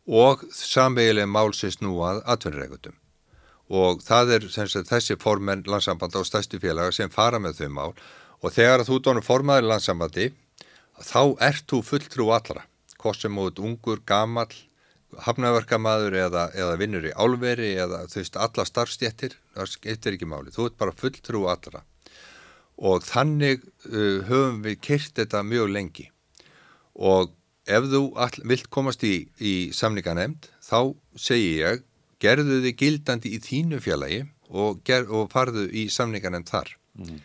og 0.07 0.47
samveigilega 0.55 1.27
mál 1.27 1.51
sem 1.55 1.75
snúað 1.75 2.23
atvinnureikutum 2.31 2.95
og 3.67 4.03
það 4.07 4.33
er 4.37 4.45
sagt, 4.47 4.87
þessi 4.87 5.17
formen 5.19 5.65
landsambanda 5.67 6.21
og 6.23 6.29
stærstu 6.29 6.61
félaga 6.63 6.95
sem 6.95 7.11
fara 7.11 7.41
með 7.43 7.65
þau 7.65 7.71
mál. 7.75 7.95
Og 8.45 8.53
þegar 8.55 8.85
þú 8.87 9.01
dónum 9.03 9.25
formaður 9.27 9.71
landsambandi 9.73 10.29
þá 11.03 11.35
ert 11.43 11.67
þú 11.67 11.83
fulltrú 11.83 12.31
allra 12.31 12.63
hvort 13.07 13.23
sem 13.23 13.39
út 13.39 13.63
ungur, 13.63 14.03
gamal 14.07 14.51
hafnaverkamaður 15.27 16.17
eða, 16.27 16.45
eða 16.57 16.77
vinnur 16.81 17.07
í 17.09 17.15
álveri 17.15 17.73
eða 17.79 18.05
þú 18.11 18.21
veist 18.21 18.39
alla 18.41 18.67
starfstjættir 18.67 19.37
það 19.55 19.71
skiptir 19.73 20.17
ekki 20.17 20.29
máli, 20.29 20.53
þú 20.55 20.69
ert 20.69 20.79
bara 20.81 20.97
fulltrú 20.97 21.47
allra. 21.51 21.83
Og 22.77 23.05
þannig 23.07 23.63
uh, 23.89 24.27
höfum 24.29 24.61
við 24.67 24.81
kyrt 24.85 25.17
þetta 25.17 25.45
mjög 25.47 25.71
lengi. 25.73 26.09
Og 26.97 27.33
ef 27.67 27.87
þú 27.93 28.03
all, 28.21 28.43
vilt 28.45 28.69
komast 28.73 29.05
í, 29.07 29.29
í 29.41 29.71
samninganemnd 29.77 30.51
þá 30.65 30.93
segi 31.17 31.63
ég 31.63 31.87
gerðu 32.23 32.61
þið 32.65 32.77
gildandi 32.83 33.33
í 33.37 33.41
þínu 33.45 33.81
fjalagi 33.85 34.21
og, 34.51 34.83
ger, 34.87 35.09
og 35.09 35.31
farðu 35.33 35.67
í 35.73 35.87
samninganemnd 35.93 36.53
þar. 36.53 36.75
Mm. 36.97 37.21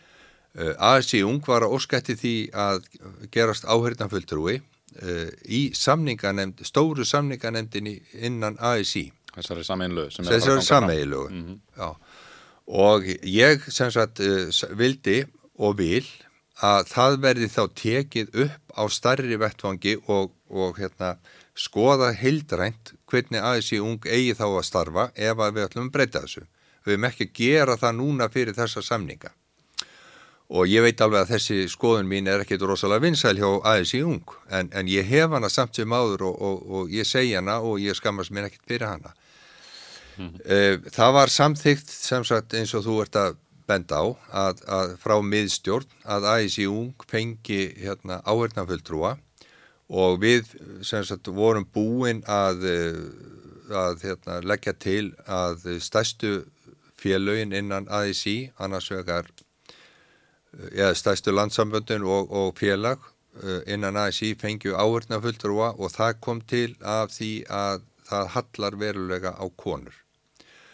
uh, 0.60 0.74
ASI 0.94 1.26
Ung 1.28 1.44
var 1.48 1.66
að 1.66 1.76
óskætti 1.78 2.16
því 2.20 2.36
að 2.56 2.86
gerast 3.34 3.68
áhörðanfulltrúi 3.68 4.62
uh, 4.62 4.71
í 5.48 5.62
samninganemnd 5.78 6.66
stóru 6.68 7.06
samninganemndinni 7.08 7.96
innan 8.28 8.58
ASI 8.60 9.06
Þessari 9.32 9.64
sameinlögu 9.64 10.26
Þessari 10.28 10.66
sameinlögu 10.68 11.30
mm 11.30 11.46
-hmm. 11.46 11.96
og 12.68 13.08
ég 13.24 13.72
sem 13.72 13.92
sagt 13.92 14.20
uh, 14.20 14.76
vildi 14.78 15.24
og 15.56 15.78
vil 15.78 16.06
að 16.62 16.88
það 16.92 17.20
verði 17.26 17.48
þá 17.50 17.64
tekið 17.76 18.36
upp 18.46 18.76
á 18.78 18.84
starri 18.90 19.38
vettfangi 19.38 19.96
og, 20.08 20.32
og 20.50 20.78
hérna, 20.78 21.16
skoða 21.58 22.12
heildrænt 22.14 22.94
hvernig 23.10 23.42
í 23.74 23.80
ung 23.82 24.06
eigi 24.06 24.36
þá 24.38 24.46
að 24.48 24.66
starfa 24.70 25.12
ef 25.16 25.38
að 25.38 25.54
við 25.56 25.66
ætlum 25.66 25.90
að 25.90 25.94
breyta 25.96 26.22
þessu. 26.22 26.46
Við 26.86 26.94
hefum 26.94 27.08
ekki 27.10 27.28
að 27.28 27.34
gera 27.34 27.78
það 27.78 27.98
núna 27.98 28.30
fyrir 28.30 28.58
þessa 28.58 28.82
samninga. 28.82 29.34
Og 30.52 30.68
ég 30.68 30.84
veit 30.84 31.00
alveg 31.00 31.22
að 31.24 31.30
þessi 31.32 31.58
skoðun 31.72 32.10
mín 32.12 32.28
er 32.28 32.42
ekkit 32.44 32.66
rosalega 32.68 33.06
vinsæl 33.06 33.38
hjá 33.40 33.48
aðeins 33.48 33.94
í 33.96 34.02
ung, 34.04 34.34
en, 34.52 34.68
en 34.76 34.90
ég 34.92 35.08
hef 35.08 35.32
hana 35.32 35.50
samt 35.50 35.80
sem 35.80 35.94
áður 35.96 36.26
og, 36.28 36.42
og, 36.48 36.66
og 36.68 36.92
ég 36.92 37.08
segja 37.08 37.40
hana 37.40 37.62
og 37.64 37.80
ég 37.80 37.96
skammast 37.96 38.34
mér 38.36 38.50
ekkit 38.50 38.66
fyrir 38.68 38.88
hana. 38.90 39.14
Mm 40.18 40.28
-hmm. 40.28 40.90
Það 40.92 41.14
var 41.14 41.28
samþygt 41.28 41.90
sem 41.90 42.24
sagt 42.24 42.54
eins 42.54 42.74
og 42.76 42.84
þú 42.84 43.02
ert 43.02 43.16
að 43.16 43.40
benda 43.68 43.96
á 43.96 44.06
að, 44.46 44.64
að 44.68 44.96
frá 45.00 45.16
miðstjórn 45.24 45.88
að 46.04 46.28
AISI 46.36 46.68
ung 46.68 47.06
fengi 47.08 47.62
hérna, 47.80 48.22
áhörnafulltrúa 48.26 49.18
og 49.92 50.20
við 50.24 50.48
sagt, 50.88 51.28
vorum 51.28 51.68
búin 51.74 52.24
að, 52.28 52.66
að 53.84 54.04
hérna, 54.04 54.40
leggja 54.44 54.74
til 54.74 55.14
að 55.28 55.68
stærstu 55.84 56.46
félögin 57.02 57.56
innan 57.56 57.90
AISI, 57.90 58.52
annars 58.60 58.92
vegar 58.92 59.32
ja, 60.76 60.92
stærstu 60.96 61.32
landsamböndin 61.32 62.04
og, 62.04 62.32
og 62.32 62.54
félag 62.60 63.00
eh, 63.44 63.62
innan 63.74 63.98
AISI 63.98 64.34
fengju 64.42 64.76
áhörnafulltrúa 64.76 65.74
og 65.78 65.94
það 65.94 66.20
kom 66.20 66.42
til 66.42 66.76
af 66.82 67.16
því 67.16 67.32
að 67.48 67.88
það 68.12 68.30
hallar 68.36 68.78
verulega 68.80 69.36
á 69.40 69.46
konur. 69.56 69.96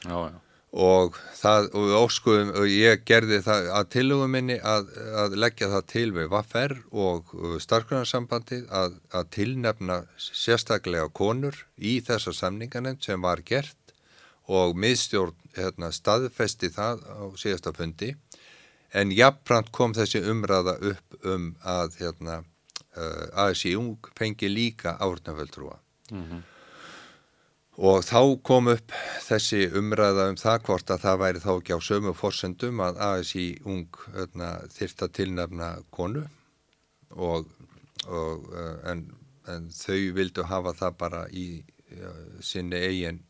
Já, 0.04 0.30
já 0.32 0.38
og 0.78 1.16
það, 1.38 1.70
og 1.80 1.94
óskuðum 2.04 2.52
og 2.60 2.68
ég 2.70 3.04
gerði 3.08 3.40
það 3.46 3.70
að 3.80 3.90
tilugum 3.96 4.34
minni 4.36 4.58
að, 4.60 4.90
að 5.24 5.38
leggja 5.40 5.70
það 5.72 5.86
til 5.94 6.08
við 6.18 6.28
Vaffer 6.34 6.76
og 6.92 7.32
starfgrunarsambandi 7.64 8.66
að, 8.70 8.98
að 9.16 9.30
tilnefna 9.32 10.02
sérstaklega 10.20 11.08
konur 11.10 11.56
í 11.78 11.98
þessa 12.04 12.36
samninganend 12.36 13.02
sem 13.02 13.22
var 13.22 13.42
gert 13.48 13.78
og 14.48 14.76
miðstjórn 14.80 15.36
hérna, 15.56 15.92
staðfesti 15.92 16.70
það 16.76 17.02
á 17.10 17.24
síðasta 17.40 17.74
fundi 17.74 18.14
en 18.94 19.12
jafnframt 19.12 19.72
kom 19.76 19.96
þessi 19.98 20.22
umræða 20.32 20.78
upp 20.92 21.18
um 21.28 21.50
að 21.64 21.98
hérna, 22.02 22.44
uh, 22.98 23.48
ASI 23.48 23.76
Ung 23.80 24.12
fengi 24.18 24.50
líka 24.50 24.98
árnaföldrúa 25.00 25.80
mm 26.12 26.24
-hmm. 26.24 26.42
Og 27.78 28.02
þá 28.02 28.42
kom 28.42 28.68
upp 28.68 28.92
þessi 29.22 29.68
umræða 29.78 30.30
um 30.32 30.36
það 30.36 30.64
hvort 30.66 30.90
að 30.90 31.02
það 31.04 31.20
væri 31.22 31.40
þá 31.40 31.52
ekki 31.52 31.76
á 31.78 31.80
sömu 31.80 32.14
fórsendum 32.18 32.80
að 32.80 32.98
ASI 32.98 33.60
ung 33.66 34.00
hérna, 34.16 34.48
þyrta 34.74 35.08
tilnefna 35.14 35.68
konu 35.92 36.24
og, 37.10 37.46
og, 38.08 38.50
eh, 38.58 38.92
en, 38.92 39.04
en 39.46 39.70
þau 39.70 40.14
vildu 40.18 40.44
hafa 40.44 40.74
það 40.74 40.98
bara 40.98 41.22
í 41.30 41.64
ja, 41.94 42.14
sinni 42.42 42.82
eigin 42.82 43.22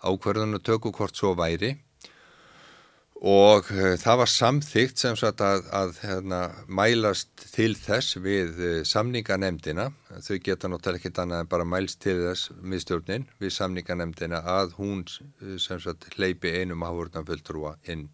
ákverðun 0.00 0.56
og 0.58 0.64
tökku 0.64 0.92
hvort 0.94 1.16
svo 1.16 1.34
væri 1.36 1.74
og 3.18 3.66
uh, 3.74 3.96
það 3.98 4.18
var 4.20 4.30
samþygt 4.30 5.00
sem 5.02 5.16
sagt 5.18 5.40
að, 5.42 5.64
að 5.74 5.96
hérna, 6.04 6.40
mælast 6.70 7.48
til 7.50 7.72
þess 7.74 8.18
við 8.22 8.60
uh, 8.62 8.74
samninganemdina, 8.86 9.88
þau 10.22 10.38
geta 10.44 10.70
náttúrulega 10.70 11.02
ekkert 11.02 11.18
annað 11.24 11.42
en 11.42 11.50
bara 11.50 11.66
mælst 11.66 11.98
til 12.04 12.14
þess 12.22 12.52
miðstjórnin 12.62 13.26
við 13.42 13.54
samninganemdina 13.56 14.42
að 14.46 14.76
hún 14.78 15.02
uh, 15.02 15.56
sem 15.58 15.82
sagt 15.82 16.06
hleypi 16.14 16.54
einum 16.60 16.86
áhörðanfulltrúa 16.86 17.74
inn, 17.90 18.08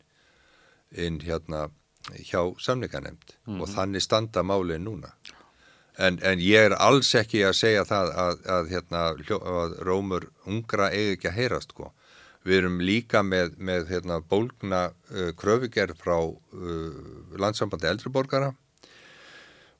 inn 0.90 1.20
hérna 1.20 1.68
hjá 2.16 2.40
samninganemd 2.61 3.36
mm 3.44 3.55
-hmm. 3.55 3.61
og 3.61 3.68
þannig 3.68 4.02
standa 4.02 4.42
málið 4.42 4.78
núna. 4.78 5.12
En, 5.98 6.18
en 6.22 6.40
ég 6.40 6.64
er 6.70 6.72
alls 6.72 7.14
ekki 7.14 7.44
að 7.44 7.52
segja 7.52 7.84
það 7.84 8.09
að, 8.18 8.40
að, 8.50 8.70
hérna, 8.70 9.02
að 9.38 9.76
rómur 9.86 10.26
ungra 10.46 10.88
eigi 10.90 11.12
ekki 11.12 11.28
að 11.28 11.38
heyrast 11.38 11.70
sko 11.70 11.92
Við 12.45 12.59
erum 12.59 12.80
líka 12.84 13.22
með, 13.24 13.55
með 13.57 13.88
hérna, 13.88 14.18
bólgna 14.20 14.82
uh, 14.92 15.30
kröfugerð 15.38 15.97
frá 16.01 16.18
uh, 16.20 16.99
landsambandi 17.40 17.88
eldriborgara 17.88 18.53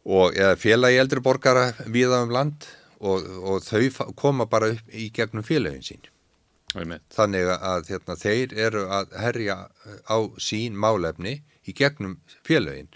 og 0.05 0.37
eða 0.37 0.57
félagi 0.61 1.01
eldriborgara 1.01 1.69
viða 1.93 2.23
um 2.25 2.33
land 2.33 2.67
og, 3.05 3.25
og 3.45 3.63
þau 3.65 4.13
koma 4.17 4.49
bara 4.49 4.73
upp 4.75 4.93
í 4.93 5.11
gegnum 5.15 5.45
félagin 5.45 5.85
sín. 5.85 6.11
Þannig 6.75 7.49
að 7.55 7.91
hérna, 7.93 8.17
þeir 8.19 8.55
eru 8.59 8.87
að 8.91 9.13
herja 9.23 9.57
á 10.11 10.19
sín 10.43 10.75
málefni 10.75 11.39
í 11.69 11.75
gegnum 11.77 12.17
félagin 12.47 12.89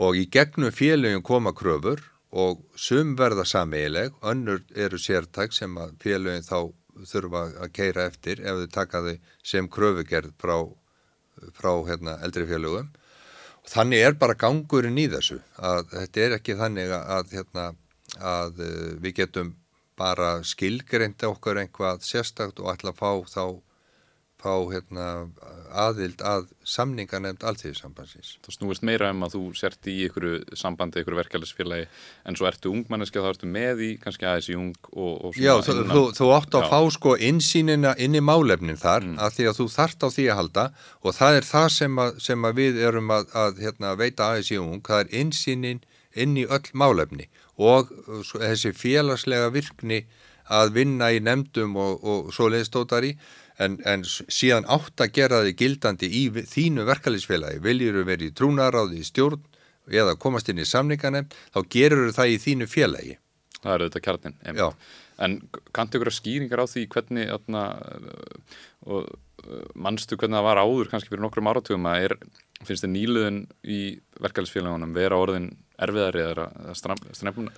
og 0.00 0.16
í 0.16 0.24
gegnum 0.32 0.72
félagin 0.72 1.26
koma 1.26 1.52
kröfur 1.52 2.00
og 2.30 2.62
sum 2.78 3.16
verða 3.18 3.44
sameileg, 3.44 4.14
önnur 4.22 4.62
eru 4.74 4.98
sértæk 4.98 5.52
sem 5.52 5.74
að 5.76 5.96
félagin 6.02 6.46
þá 6.46 6.70
þurfa 7.08 7.44
að 7.64 7.72
keira 7.76 8.06
eftir 8.10 8.42
ef 8.42 8.62
þau 8.62 8.72
taka 8.74 9.02
þau 9.06 9.14
sem 9.52 9.68
kröfugerð 9.68 10.32
frá, 10.40 10.56
frá 11.56 11.72
hérna, 11.88 12.18
eldri 12.24 12.46
fjölugum. 12.48 12.90
Þannig 13.70 14.04
er 14.04 14.18
bara 14.18 14.38
gangurinn 14.38 14.98
í 14.98 15.06
þessu 15.12 15.38
að 15.56 15.90
þetta 15.92 16.22
er 16.24 16.36
ekki 16.38 16.56
þannig 16.58 16.92
að, 16.96 17.34
hérna, 17.36 17.66
að 18.18 18.62
eh, 18.64 18.92
við 19.04 19.16
getum 19.20 19.54
bara 20.00 20.30
skilgreinda 20.46 21.28
okkur 21.28 21.60
einhvað 21.60 22.00
sérstakt 22.06 22.62
og 22.62 22.70
ætla 22.72 22.94
að 22.94 23.00
fá 23.02 23.10
þá 23.28 23.44
fá 24.40 24.52
hérna, 24.70 25.06
aðild 25.70 26.22
að 26.26 26.48
samninga 26.66 27.20
nefnd 27.22 27.44
alltíðisambansins. 27.46 28.32
Það 28.44 28.56
snúist 28.56 28.84
meira 28.86 29.10
um 29.12 29.24
að 29.26 29.36
þú 29.36 29.42
sért 29.58 29.90
í 29.90 29.96
ykkur 30.06 30.26
sambandi, 30.58 31.02
ykkur 31.02 31.18
verkefælisfélagi 31.18 31.86
en 32.26 32.38
svo 32.38 32.48
ertu 32.50 32.72
ungmanniski 32.72 33.20
og 33.20 33.26
þá 33.26 33.30
ertu 33.34 33.50
með 33.50 33.84
í 33.86 33.90
kannski 34.02 34.28
aðeins 34.30 34.50
í 34.50 34.56
ung 34.58 34.72
og, 34.90 35.12
og 35.28 35.36
svona. 35.36 35.44
Já, 35.44 35.52
þú, 35.66 35.76
þú, 35.90 36.04
þú 36.18 36.30
átt 36.38 36.56
að 36.58 36.66
Já. 36.66 36.70
fá 36.72 36.80
sko 36.96 37.14
insýnina 37.30 37.94
inn 38.00 38.18
í 38.18 38.24
málefnin 38.24 38.80
þar 38.80 39.06
mm. 39.06 39.20
að 39.20 39.36
því 39.36 39.50
að 39.50 39.60
þú 39.60 39.68
þart 39.76 40.06
á 40.06 40.08
því 40.16 40.26
að 40.26 40.40
halda 40.40 40.66
og 41.00 41.18
það 41.20 41.38
er 41.40 41.48
það 41.50 41.68
sem 41.76 42.02
að, 42.06 42.24
sem 42.30 42.48
að 42.50 42.58
við 42.64 42.82
erum 42.88 43.14
að, 43.14 43.30
að 43.44 43.62
hérna, 43.66 43.94
veita 44.00 44.30
aðeins 44.30 44.50
í 44.54 44.60
ung, 44.62 44.82
það 44.86 45.04
er 45.04 45.14
insýnin 45.22 45.84
inn 46.18 46.34
í 46.40 46.48
öll 46.50 46.72
málefni 46.74 47.28
og 47.60 47.92
þessi 48.32 48.72
félagslega 48.74 49.52
virkni 49.54 50.04
að 50.50 50.72
vinna 50.74 51.12
í 51.14 51.20
nefndum 51.22 51.76
og, 51.78 52.00
og 52.02 52.32
svo 52.34 52.48
leiðstótar 52.50 53.06
í 53.06 53.14
en, 53.64 53.78
en 53.88 54.04
síðan 54.06 54.68
átt 54.70 55.02
að 55.04 55.14
gera 55.18 55.42
þið 55.44 55.56
gildandi 55.60 56.10
í 56.10 56.24
þínu 56.30 56.86
verkefælisfélagi, 56.88 57.62
viljur 57.64 58.00
þú 58.00 58.04
verið 58.08 58.30
í 58.30 58.36
trúnaráði 58.40 59.00
í 59.00 59.06
stjórn 59.06 59.42
eða 59.90 60.16
komast 60.20 60.50
inn 60.50 60.62
í 60.62 60.68
samninganem, 60.68 61.28
þá 61.54 61.60
gerur 61.72 62.08
þú 62.08 62.16
það 62.18 62.34
í 62.34 62.42
þínu 62.44 62.68
félagi. 62.70 63.16
Það 63.60 63.72
eru 63.74 63.88
þetta 63.88 64.04
kjarnin. 64.06 64.36
Já. 64.56 64.68
En 65.20 65.34
kanntu 65.76 65.98
ykkur 65.98 66.08
að 66.08 66.16
skýringar 66.16 66.62
á 66.64 66.66
því 66.70 66.86
hvernig 66.94 67.32
atna, 67.34 67.64
og, 68.88 69.10
mannstu 69.74 70.16
hvernig 70.16 70.38
það 70.38 70.46
var 70.46 70.62
áður 70.62 70.92
kannski 70.92 71.12
fyrir 71.12 71.24
nokkrum 71.24 71.50
áratugum 71.50 71.88
að 71.90 72.06
er, 72.06 72.14
finnst 72.64 72.86
þið 72.86 72.94
nýluðin 72.94 73.42
í 73.64 73.80
verkefælisfélagunum 74.20 74.96
vera 74.96 75.20
orðin 75.20 75.50
erfiðari 75.80 76.24
eða 76.24 76.76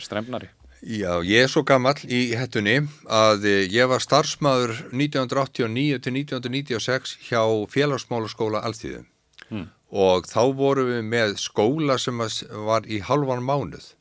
stremnari? 0.02 0.50
Já, 0.82 1.22
ég 1.22 1.44
er 1.44 1.50
svo 1.50 1.62
gammal 1.62 1.94
í 2.10 2.32
hættunni 2.34 2.80
að 3.06 3.44
ég 3.70 3.86
var 3.86 4.02
starfsmæður 4.02 4.72
1989 4.90 6.00
til 6.02 6.14
1996 6.18 7.12
hjá 7.28 7.42
félagsmálaskóla 7.70 8.64
Alþýðu 8.66 9.04
mm. 9.52 9.68
og 9.94 10.26
þá 10.26 10.42
vorum 10.58 10.90
við 10.90 11.04
með 11.06 11.36
skóla 11.38 12.00
sem 12.02 12.18
var 12.66 12.88
í 12.90 12.98
halvan 12.98 13.46
mánuð 13.46 13.92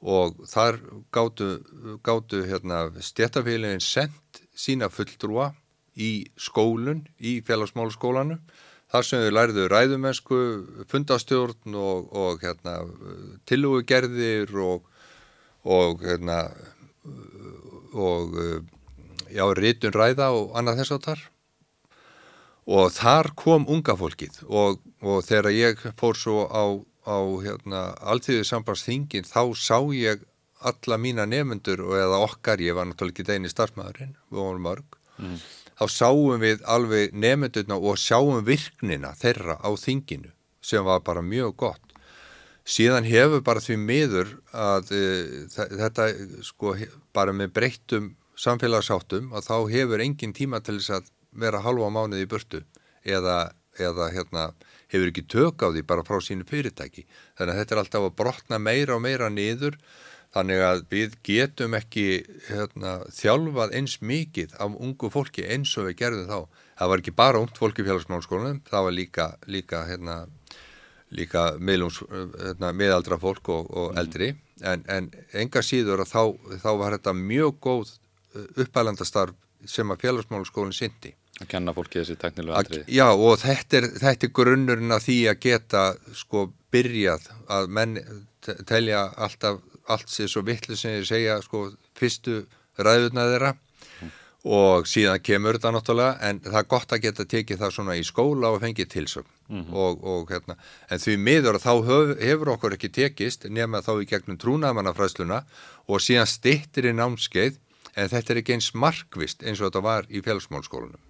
og 0.00 0.44
þar 0.48 0.82
gáttu, 1.12 1.48
gáttu 2.04 2.44
hérna, 2.44 2.90
stjættafélagin 3.00 3.80
sendt 3.80 4.44
sína 4.52 4.90
fulltrúa 4.92 5.54
í 5.96 6.28
skólun, 6.36 7.06
í 7.16 7.40
félagsmálaskólanu 7.48 8.36
þar 8.92 9.08
sem 9.08 9.24
þau 9.24 9.32
læriðu 9.38 9.66
ræðumensku, 9.72 10.38
fundastjórn 10.90 11.80
og, 11.80 12.12
og 12.12 12.44
hérna, 12.44 12.82
tilúugerðir 13.48 14.52
og, 14.60 14.89
og, 15.64 16.04
hérna, 16.04 16.42
og 17.92 18.36
já, 19.30 19.44
rítun 19.56 19.94
ræða 19.94 20.30
og 20.36 20.56
annað 20.58 20.82
þess 20.82 20.96
áttar 20.98 21.26
og 22.70 22.92
þar 22.94 23.32
kom 23.34 23.66
unga 23.68 23.96
fólkið 23.98 24.42
og 24.46 24.78
þegar 25.26 25.50
ég 25.54 25.84
fór 25.98 26.18
svo 26.18 26.46
á 26.46 26.64
á 27.06 27.18
hérna, 27.42 27.80
alltíðu 28.00 28.44
sambandsþingin 28.44 29.28
þá 29.28 29.42
sá 29.56 29.78
ég 29.94 30.24
alla 30.60 30.98
mína 31.00 31.24
nefnendur 31.24 31.80
og 31.86 31.96
eða 31.96 32.20
okkar, 32.26 32.60
ég 32.60 32.76
var 32.76 32.88
náttúrulega 32.88 33.16
ekki 33.16 33.28
degni 33.30 33.48
starfsmæðurinn, 33.52 34.16
við 34.28 34.42
vorum 34.42 34.66
mörg 34.66 34.98
mm. 35.16 35.38
þá 35.80 35.84
sáum 35.88 36.42
við 36.42 36.64
alveg 36.68 37.16
nefnendurna 37.16 37.78
og 37.80 37.96
sáum 38.00 38.44
virknina 38.44 39.14
þeirra 39.16 39.56
á 39.64 39.70
þinginu 39.80 40.34
sem 40.60 40.84
var 40.84 41.00
bara 41.06 41.24
mjög 41.24 41.56
gott 41.64 41.89
síðan 42.70 43.06
hefur 43.08 43.42
bara 43.46 43.62
því 43.62 43.76
miður 43.82 44.34
að 44.54 44.92
e, 44.94 45.04
þetta 45.50 46.08
sko 46.46 46.74
bara 47.16 47.34
með 47.36 47.54
breyttum 47.56 48.12
samfélagsáttum 48.40 49.32
að 49.34 49.48
þá 49.48 49.56
hefur 49.74 50.04
engin 50.04 50.36
tíma 50.36 50.62
til 50.64 50.78
þess 50.78 51.00
að 51.00 51.10
vera 51.42 51.62
halva 51.64 51.90
mánuði 51.92 52.26
í 52.26 52.30
burtu 52.30 52.62
eða, 53.06 53.50
eða 53.78 54.10
hérna 54.14 54.50
hefur 54.90 55.10
ekki 55.10 55.26
tök 55.30 55.66
á 55.66 55.68
því 55.70 55.82
bara 55.86 56.06
frá 56.06 56.18
sínu 56.24 56.46
fyrirtæki. 56.48 57.06
Þannig 57.38 57.54
að 57.54 57.60
þetta 57.60 57.74
er 57.74 57.82
alltaf 57.82 58.06
að 58.06 58.16
brotna 58.22 58.62
meira 58.62 58.96
og 58.96 59.04
meira 59.04 59.30
niður 59.30 59.78
þannig 60.34 60.62
að 60.62 60.82
við 60.90 61.14
getum 61.26 61.74
ekki 61.78 62.06
hérna, 62.48 63.00
þjálfað 63.14 63.74
eins 63.78 63.96
mikið 64.02 64.54
af 64.62 64.76
ungu 64.78 65.10
fólki 65.10 65.46
eins 65.50 65.72
og 65.78 65.88
við 65.88 65.98
gerðum 66.04 66.28
þá. 66.30 66.60
Það 66.80 66.92
var 66.92 67.02
ekki 67.02 67.16
bara 67.18 67.40
ungt 67.42 67.58
fólki 67.58 67.82
í 67.82 67.88
félagsmálskólanum, 67.88 68.60
það 68.70 68.86
var 68.86 68.96
líka, 68.96 69.26
líka, 69.50 69.82
hérna, 69.90 70.20
líka 71.16 71.46
meðlums, 71.58 72.00
hérna, 72.10 72.72
meðaldra 72.76 73.18
fólk 73.20 73.50
og, 73.50 73.70
og 73.70 73.92
mm. 73.92 74.00
eldri 74.02 74.28
en, 74.62 74.84
en 74.88 75.08
enga 75.42 75.62
síður 75.64 76.04
að 76.04 76.12
þá, 76.12 76.22
þá 76.62 76.70
var 76.82 76.96
þetta 76.98 77.16
mjög 77.16 77.56
góð 77.64 77.94
uppælandastarf 78.60 79.34
sem 79.68 79.90
að 79.92 80.06
félagsmálskólinn 80.06 80.76
syndi. 80.76 81.12
Að 81.40 81.48
kenna 81.54 81.72
fólki 81.76 82.00
þessi 82.00 82.16
teknilega 82.20 82.60
andrið. 82.60 82.84
Já 82.92 83.06
og 83.10 83.34
þetta 83.40 83.78
er, 83.80 83.88
þetta 84.02 84.26
er 84.26 84.32
grunnurinn 84.36 84.94
að 84.94 85.06
því 85.06 85.18
að 85.30 85.40
geta 85.46 85.84
sko 86.16 86.46
byrjað 86.72 87.26
að 87.50 87.70
menn 87.76 87.98
telja 88.68 89.06
alltaf 89.16 89.60
allt 89.90 90.12
sér 90.12 90.30
svo 90.30 90.44
vittlu 90.46 90.76
sem 90.78 90.98
ég 90.98 91.08
segja 91.08 91.40
sko 91.44 91.70
fyrstu 91.98 92.44
ræðuna 92.80 93.26
þeirra. 93.32 93.54
Og 94.44 94.86
síðan 94.88 95.20
kemur 95.20 95.58
þetta 95.58 95.72
náttúrulega 95.74 96.28
en 96.28 96.40
það 96.40 96.58
er 96.62 96.68
gott 96.70 96.92
að 96.92 97.02
geta 97.04 97.26
tekið 97.28 97.58
það 97.60 97.74
svona 97.76 97.96
í 98.00 98.04
skóla 98.08 98.52
og 98.54 98.62
fengið 98.62 98.88
tilsögn 98.94 99.28
mm 99.48 99.64
-hmm. 99.64 99.74
og, 99.74 100.04
og 100.04 100.30
hérna 100.30 100.56
en 100.88 100.98
því 100.98 101.16
miður 101.16 101.60
þá 101.60 101.72
höf, 101.84 102.14
hefur 102.20 102.48
okkur 102.54 102.76
ekki 102.78 102.88
tekist 102.88 103.44
nema 103.44 103.82
þá 103.84 104.00
í 104.00 104.08
gegnum 104.08 104.38
trúnamannafræðsluna 104.40 105.42
og 105.88 106.00
síðan 106.00 106.26
stittir 106.26 106.88
í 106.88 106.96
námskeið 106.96 107.58
en 107.96 108.08
þetta 108.08 108.32
er 108.32 108.42
ekki 108.42 108.56
eins 108.56 108.70
markvist 108.74 109.42
eins 109.42 109.60
og 109.60 109.70
þetta 109.70 109.82
var 109.84 110.06
í 110.08 110.22
félagsmálskólunum. 110.24 111.00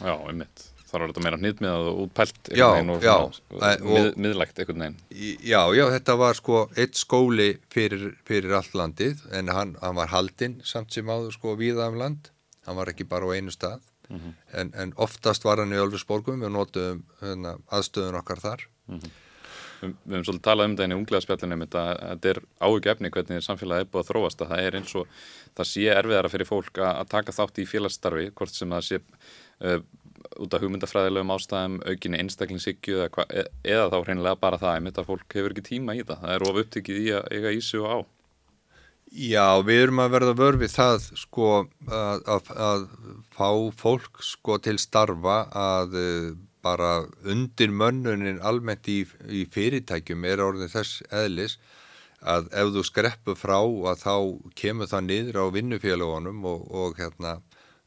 Já, 0.00 0.14
einmitt. 0.28 0.64
Það 0.86 1.00
var 1.00 1.10
þetta 1.10 1.24
meira 1.24 1.38
hnýttmiðað 1.40 1.88
og 1.90 1.98
útpælt 2.04 2.50
veginn 2.52 2.92
og, 2.94 3.06
og, 3.10 3.38
og 3.58 3.88
mið, 3.90 4.06
miðlægt 4.22 4.60
einhvern 4.62 4.84
veginn. 4.84 5.00
Já, 5.42 5.60
já, 5.74 5.84
þetta 5.96 6.16
var 6.20 6.38
sko 6.38 6.62
eitt 6.78 7.00
skóli 7.00 7.48
fyrir, 7.74 8.14
fyrir 8.28 8.54
allt 8.56 8.76
landið 8.78 9.24
en 9.34 9.50
hann, 9.52 9.74
hann 9.82 9.98
var 9.98 10.12
haldinn 10.14 10.60
samt 10.64 10.94
sem 10.94 11.10
áður 11.10 11.34
sko 11.34 11.56
viða 11.58 11.90
um 11.90 11.98
land. 12.00 12.30
Hann 12.66 12.78
var 12.78 12.90
ekki 12.92 13.06
bara 13.08 13.28
á 13.28 13.34
einu 13.36 13.54
stað 13.54 13.84
mm 14.08 14.16
-hmm. 14.18 14.32
en, 14.60 14.72
en 14.74 14.92
oftast 14.96 15.44
var 15.44 15.58
hann 15.62 15.72
í 15.72 15.82
Ölfusborgum 15.82 16.42
og 16.42 16.52
notuðum 16.52 17.04
hérna, 17.20 17.56
aðstöðun 17.70 18.20
okkar 18.20 18.42
þar. 18.42 18.66
Mm 18.86 18.98
-hmm. 18.98 19.22
Við, 19.80 19.92
við 20.04 20.14
höfum 20.14 20.24
svolítið 20.24 20.46
talað 20.46 20.66
um 20.66 20.76
inn 20.80 20.94
í 20.94 20.96
unglega 20.96 21.20
spjallinu 21.20 21.56
að 21.66 21.98
þetta 22.00 22.28
er 22.30 22.40
áhugjefni 22.60 23.10
hvernig 23.10 23.44
samfélagið 23.44 23.84
er 23.84 23.90
búið 23.92 24.02
að 24.02 24.10
þróast 24.10 24.40
að 24.40 24.48
það 24.52 24.62
er 24.66 24.76
eins 24.78 24.94
og 24.94 25.06
það 25.56 25.66
sé 25.72 25.84
erfiðara 25.92 26.32
fyrir 26.32 26.48
fólk 26.48 26.78
að, 26.78 27.02
taka 27.08 27.32
þátt 27.32 27.58
í 27.58 27.66
félagsstarfi 27.66 28.30
hvort 28.30 28.54
sem 28.54 28.70
það 28.70 28.86
sé 28.88 29.00
uh, 29.60 29.80
út 30.40 30.54
af 30.54 30.62
hugmyndafræðilegum 30.64 31.32
ástæðum, 31.36 31.78
aukinni 31.86 32.20
einstaklingshyggju 32.22 33.02
eða, 33.04 33.26
e, 33.30 33.44
eða 33.64 33.90
þá 33.92 33.98
hreinlega 34.00 34.40
bara 34.40 34.58
það 34.58 34.88
að 34.90 35.06
fólk 35.06 35.36
hefur 35.38 35.54
ekki 35.54 35.68
tíma 35.70 35.94
í 35.94 36.02
það. 36.02 36.20
Það 36.24 36.34
er 36.34 36.46
of 36.48 36.60
upptikið 36.62 37.00
í 37.02 37.08
að 37.18 37.28
eiga 37.36 37.52
ísu 37.56 37.82
og 37.84 37.92
á. 37.92 37.98
Já, 39.16 39.56
við 39.64 39.86
erum 39.86 40.00
að 40.02 40.10
verða 40.12 40.32
vörfið 40.36 40.72
það 40.74 41.04
sko 41.16 41.46
að, 41.88 42.26
að, 42.28 42.50
að 42.66 42.82
fá 43.32 43.48
fólk 43.80 44.20
sko 44.20 44.58
til 44.60 44.76
starfa 44.82 45.36
að 45.56 45.96
uh, 45.96 46.26
bara 46.66 46.90
undir 47.24 47.72
mönnunin 47.72 48.42
almennt 48.44 48.90
í, 48.92 48.98
í 49.32 49.46
fyrirtækjum 49.54 50.26
er 50.28 50.42
orðin 50.44 50.72
þess 50.72 51.00
eðlis 51.08 51.56
að 52.20 52.50
ef 52.60 52.74
þú 52.74 52.84
skreppu 52.90 53.38
frá 53.38 53.56
að 53.62 54.04
þá 54.04 54.14
kemur 54.58 54.92
það 54.92 55.08
niður 55.08 55.40
á 55.40 55.44
vinnufélagunum 55.54 56.44
og, 56.52 56.68
og 56.68 57.00
hérna 57.00 57.38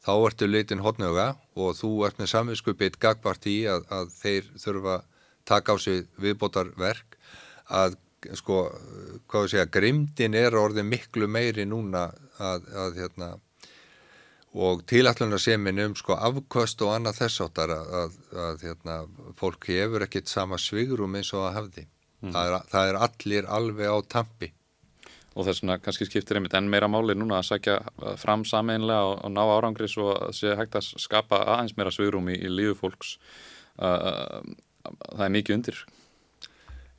þá 0.01 0.13
ertu 0.15 0.49
leitin 0.49 0.81
hodnöga 0.81 1.33
og 1.53 1.77
þú 1.77 1.93
ert 2.07 2.17
með 2.17 2.33
samvinskupið 2.33 2.97
gagbart 3.05 3.45
í 3.45 3.59
að, 3.69 3.85
að 3.93 4.13
þeir 4.17 4.53
þurfa 4.65 5.01
taka 5.49 5.75
á 5.75 5.77
sig 5.77 6.07
viðbótar 6.17 6.73
verk 6.79 7.19
að 7.69 8.01
sko, 8.39 8.63
hvað 9.29 9.45
við 9.45 9.53
segja, 9.53 9.69
grimdin 9.73 10.37
er 10.37 10.57
orðið 10.57 10.89
miklu 10.89 11.29
meiri 11.31 11.65
núna 11.69 12.09
að, 12.39 12.67
að 12.85 12.99
hérna 13.03 13.29
og 14.59 14.81
tilallunasemin 14.89 15.83
um 15.83 15.95
sko 15.97 16.17
afkvöst 16.17 16.81
og 16.81 16.95
annað 16.95 17.19
þess 17.21 17.43
áttar 17.45 17.73
að, 17.75 18.15
að 18.33 18.63
hérna, 18.65 19.01
fólk 19.37 19.69
hefur 19.69 20.05
ekkit 20.07 20.31
sama 20.31 20.57
svigurum 20.57 21.19
eins 21.19 21.29
og 21.35 21.45
að 21.45 21.57
hafði. 21.59 21.83
Mm. 22.19 22.31
Það, 22.33 22.47
er, 22.47 22.63
það 22.71 22.89
er 22.89 22.97
allir 23.05 23.51
alveg 23.59 23.93
á 23.93 23.97
tampi 24.09 24.53
og 25.39 25.45
þess 25.47 25.61
vegna 25.63 25.77
kannski 25.79 26.07
skiptir 26.07 26.39
einmitt 26.39 26.55
enn 26.57 26.69
meira 26.71 26.89
máli 26.91 27.15
núna 27.15 27.39
að 27.39 27.51
sækja 27.51 27.77
fram 28.19 28.43
sameinlega 28.47 29.11
og, 29.11 29.13
og 29.23 29.31
ná 29.31 29.43
árangri 29.45 29.87
svo 29.87 30.09
að 30.15 30.33
sé 30.39 30.55
hægt 30.57 30.75
að 30.75 30.89
skapa 30.99 31.43
aðeins 31.45 31.77
meira 31.77 31.93
svörum 31.95 32.27
í, 32.33 32.35
í 32.35 32.51
lífu 32.51 32.75
fólks 32.81 33.13
uh, 33.79 34.41
það 34.89 35.25
er 35.27 35.33
mikið 35.37 35.57
undir 35.59 35.83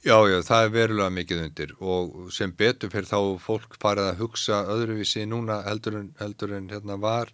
Já, 0.00 0.16
já, 0.24 0.38
það 0.40 0.62
er 0.64 0.70
verulega 0.72 1.12
mikið 1.12 1.40
undir 1.44 1.72
og 1.84 2.30
sem 2.32 2.52
betur 2.56 2.88
fyrir 2.88 3.04
þá 3.10 3.18
fólk 3.44 3.74
farið 3.82 4.06
að 4.08 4.22
hugsa 4.22 4.62
öðruvísi 4.72 5.26
núna 5.28 5.58
heldur 5.66 5.98
en, 5.98 6.06
heldur 6.16 6.54
en 6.56 6.70
hérna 6.72 6.96
var. 6.96 7.28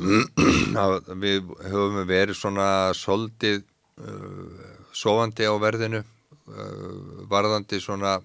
Við 0.00 1.50
höfum 1.68 1.98
verið 2.08 2.38
svona 2.38 2.68
soldið 2.96 3.60
uh, 4.00 4.64
sofandi 4.96 5.44
á 5.44 5.52
verðinu 5.60 6.00
uh, 6.00 7.24
varðandi 7.28 7.82
svona 7.84 8.20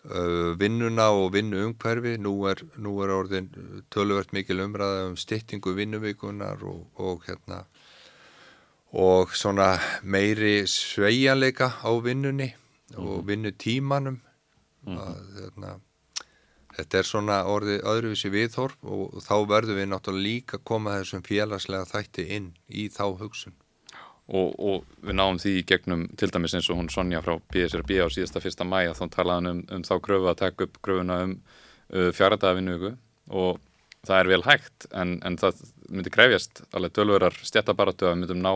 Uh, 0.00 0.56
vinnuna 0.56 1.10
og 1.12 1.34
vinnu 1.34 1.58
umhverfi 1.60 2.14
nú 2.16 2.30
er, 2.48 2.62
nú 2.80 2.94
er 3.04 3.10
orðin 3.12 3.50
töluvert 3.92 4.30
mikil 4.32 4.62
umræða 4.64 5.10
um 5.10 5.16
styttingu 5.20 5.74
vinnuvíkunar 5.76 6.64
og, 6.64 6.86
og 6.96 7.26
hérna 7.26 7.58
og 8.96 9.36
svona 9.36 9.74
meiri 10.00 10.64
sveianleika 10.64 11.68
á 11.84 11.92
vinnunni 12.00 12.48
mm 12.90 12.96
-hmm. 12.96 13.06
og 13.06 13.18
mhm. 13.18 13.26
vinnutímanum 13.26 14.20
mm 14.82 14.96
-hmm. 14.96 14.98
að, 14.98 15.40
hérna, 15.40 15.80
þetta 16.76 16.98
er 16.98 17.02
svona 17.04 17.44
orðið 17.44 17.80
öðruvísi 17.82 18.30
viðhorf 18.30 18.76
og 18.82 19.22
þá 19.22 19.36
verðum 19.48 19.76
við 19.76 19.88
náttúrulega 19.88 20.26
líka 20.28 20.56
að 20.56 20.64
koma 20.64 20.98
þessum 20.98 21.22
félagslega 21.22 21.84
þætti 21.84 22.28
inn 22.36 22.52
í 22.68 22.88
þá 22.88 23.06
hugsun 23.18 23.54
og, 24.30 24.54
og 24.58 24.84
við 25.02 25.16
náum 25.18 25.38
því 25.42 25.54
gegnum 25.66 26.04
til 26.16 26.30
dæmis 26.30 26.54
eins 26.54 26.70
og 26.70 26.78
hún 26.78 26.90
Sonja 26.92 27.22
frá 27.24 27.40
BSRB 27.52 27.98
á 27.98 28.06
síðasta 28.12 28.42
fyrsta 28.42 28.64
mæja 28.64 28.94
þá 28.94 29.08
talaðan 29.16 29.50
um, 29.50 29.64
um 29.70 29.82
þá 29.82 29.94
gröfu 30.04 30.30
að 30.30 30.40
taka 30.44 30.64
upp 30.64 30.78
gröfuna 30.82 31.18
um 31.24 31.34
uh, 31.94 32.10
fjáradafinnugu 32.14 32.94
og 33.30 33.58
það 34.06 34.20
er 34.20 34.30
vel 34.32 34.42
hægt 34.46 34.86
en, 34.96 35.18
en 35.26 35.36
það 35.40 35.66
myndi 35.90 36.14
krefjast 36.14 36.62
alveg 36.72 36.94
tölverar 36.96 37.36
stjættabaratu 37.42 38.06
að 38.06 38.14
við 38.14 38.22
myndum 38.22 38.44
ná 38.44 38.52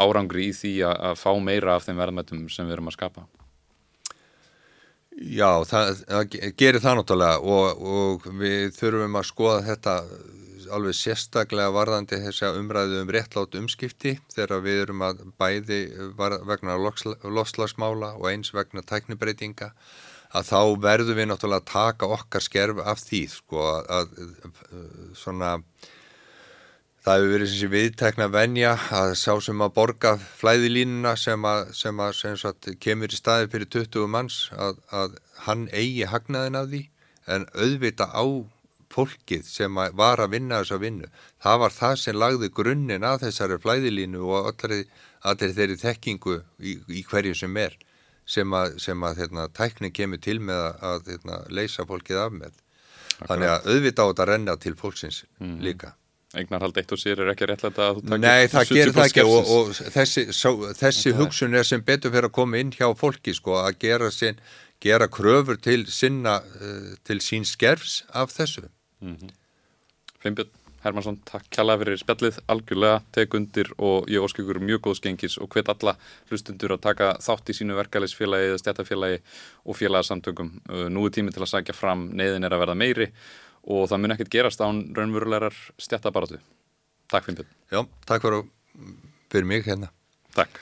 árangri 0.00 0.48
í 0.48 0.56
því 0.56 0.74
að, 0.88 0.96
að 1.10 1.20
fá 1.20 1.30
meira 1.42 1.76
af 1.76 1.88
þeim 1.88 2.00
verðmættum 2.00 2.48
sem 2.52 2.68
við 2.68 2.78
erum 2.78 2.92
að 2.92 2.98
skapa 3.00 3.26
Já, 5.20 5.60
það, 5.68 5.88
það 6.08 6.36
gerir 6.56 6.80
það 6.80 6.94
náttúrulega 6.96 7.40
og, 7.54 7.80
og 7.94 8.28
við 8.40 8.70
þurfum 8.78 9.18
að 9.20 9.26
skoða 9.28 9.64
þetta 9.66 9.96
alveg 10.70 10.96
sérstaklega 10.96 11.74
varðandi 11.74 12.20
þess 12.22 12.44
að 12.46 12.60
umræðu 12.60 13.00
um 13.02 13.10
réttlátt 13.12 13.56
umskipti 13.58 14.14
þegar 14.32 14.64
við 14.64 14.82
erum 14.84 15.04
að 15.04 15.24
bæði 15.40 15.80
vegna 16.16 16.78
loslagsmála 16.78 18.14
og 18.16 18.28
eins 18.30 18.54
vegna 18.54 18.84
tæknibreitinga 18.86 19.72
að 20.30 20.50
þá 20.50 20.60
verðum 20.86 21.18
við 21.18 21.30
náttúrulega 21.30 21.64
að 21.64 21.72
taka 21.72 22.10
okkar 22.16 22.46
skerf 22.46 22.82
af 22.86 23.02
því 23.02 23.22
sko 23.32 23.64
að, 23.74 23.90
að 23.98 24.12
svona 25.18 25.56
Það 27.00 27.16
hefur 27.16 27.30
verið 27.32 27.48
þessi 27.48 27.68
viðtekna 27.72 28.26
venja 28.28 28.70
að 28.92 29.14
sá 29.16 29.32
sem 29.40 29.62
að 29.64 29.74
borga 29.78 30.10
flæðilínuna 30.20 31.14
sem 31.16 31.44
að, 31.48 31.70
sem 31.72 32.00
að 32.04 32.10
sem 32.18 32.34
sagt, 32.36 32.68
kemur 32.84 33.08
í 33.08 33.16
staði 33.16 33.48
fyrir 33.54 33.70
20 33.72 34.10
manns 34.12 34.40
að, 34.52 34.82
að 34.92 35.14
hann 35.46 35.62
eigi 35.72 36.08
hagnaðin 36.10 36.58
af 36.60 36.68
því 36.68 36.82
en 37.32 37.46
auðvita 37.56 38.10
á 38.12 38.24
fólkið 38.90 39.46
sem 39.48 39.78
að 39.80 39.94
var 39.96 40.20
að 40.20 40.34
vinna 40.34 40.58
þessa 40.60 40.80
vinnu. 40.82 41.08
Það 41.40 41.60
var 41.62 41.76
það 41.76 41.94
sem 42.02 42.18
lagði 42.20 42.50
grunninn 42.58 43.06
að 43.06 43.22
þessari 43.24 43.58
flæðilínu 43.62 44.24
og 44.26 44.50
allir, 44.50 45.54
þeirri 45.56 45.78
þekkingu 45.80 46.36
í, 46.58 46.74
í 47.00 47.04
hverju 47.06 47.38
sem 47.38 47.56
er 47.62 47.78
sem 48.30 48.52
að, 48.54 48.76
sem 48.82 49.06
að 49.06 49.22
hérna, 49.22 49.46
tæknin 49.56 49.94
kemur 49.94 50.20
til 50.22 50.36
með 50.42 50.66
að 50.84 51.08
hérna, 51.14 51.40
leysa 51.48 51.86
fólkið 51.88 52.20
af 52.26 52.36
með. 52.36 52.60
Þannig 53.20 53.54
að 53.54 53.72
auðvita 53.72 54.04
á 54.04 54.08
þetta 54.10 54.28
renna 54.30 54.58
til 54.60 54.76
fólksins 54.78 55.24
mm. 55.40 55.56
líka. 55.64 55.94
Eignarhald 56.38 56.76
eitt 56.78 56.92
og 56.94 57.00
sér 57.00 57.24
er 57.24 57.32
ekki 57.32 57.48
réttlega 57.50 57.88
að 57.88 57.96
þú 57.98 58.02
takir 58.06 58.22
Nei, 58.22 58.50
það 58.52 58.68
gerir 58.76 58.94
það 58.94 59.08
ekki 59.08 59.22
og, 59.26 59.48
og 59.50 59.70
þessi, 59.96 60.22
sá, 60.30 60.50
þessi 60.78 61.14
hugsun 61.18 61.58
er 61.58 61.66
sem 61.66 61.82
betur 61.82 62.14
fyrir 62.14 62.28
að 62.28 62.36
koma 62.36 62.60
inn 62.62 62.70
hjá 62.76 62.86
fólki 62.98 63.34
sko 63.34 63.56
að 63.58 63.80
gera, 63.82 64.12
sin, 64.14 64.38
gera 64.78 65.10
kröfur 65.10 65.58
til 65.58 65.82
sinna, 65.90 66.36
uh, 66.62 66.94
til 67.02 67.18
sín 67.24 67.48
skerfs 67.48 68.04
af 68.14 68.30
þessu. 68.36 68.68
Mm 69.02 69.16
-hmm. 69.16 69.34
Fleimbjörn 70.22 70.54
Hermansson, 70.80 71.18
takk 71.28 71.50
kjalla 71.52 71.76
fyrir 71.76 71.98
spjallið, 72.00 72.38
algjörlega 72.48 73.02
tekundir 73.12 73.68
og 73.76 74.08
ég 74.08 74.22
óskilgur 74.22 74.62
mjög 74.64 74.80
góð 74.86 74.96
skengis 74.96 75.36
og 75.36 75.50
hvet 75.52 75.68
alla 75.68 75.96
hlustundur 76.30 76.72
að 76.72 76.80
taka 76.80 77.12
þátt 77.20 77.50
í 77.50 77.56
sínu 77.58 77.76
verkefælisfélagi 77.76 78.48
eða 78.48 78.62
stjættafélagi 78.62 79.20
og 79.64 79.76
félagsamtökum. 79.76 80.50
Uh, 80.70 80.88
nú 80.88 81.04
er 81.06 81.10
tími 81.10 81.34
til 81.34 81.42
að 81.42 81.52
sækja 81.52 81.74
fram, 81.74 82.08
neyðin 82.14 82.44
er 82.44 82.54
að 82.54 82.60
verða 82.60 82.78
meiri 82.78 83.12
og 83.66 83.88
það 83.90 84.02
mun 84.02 84.16
ekkert 84.16 84.34
gerast 84.34 84.64
án 84.64 84.82
raunverulegar 84.96 85.56
stjættabaratu. 85.80 86.40
Takk 87.10 87.26
fyrir 87.28 87.42
mig. 87.44 87.54
Já, 87.72 87.84
takk 88.06 88.26
fyrir, 88.26 88.44
fyrir 89.30 89.50
mig 89.50 89.66
hérna. 89.66 89.90
Takk. 90.36 90.60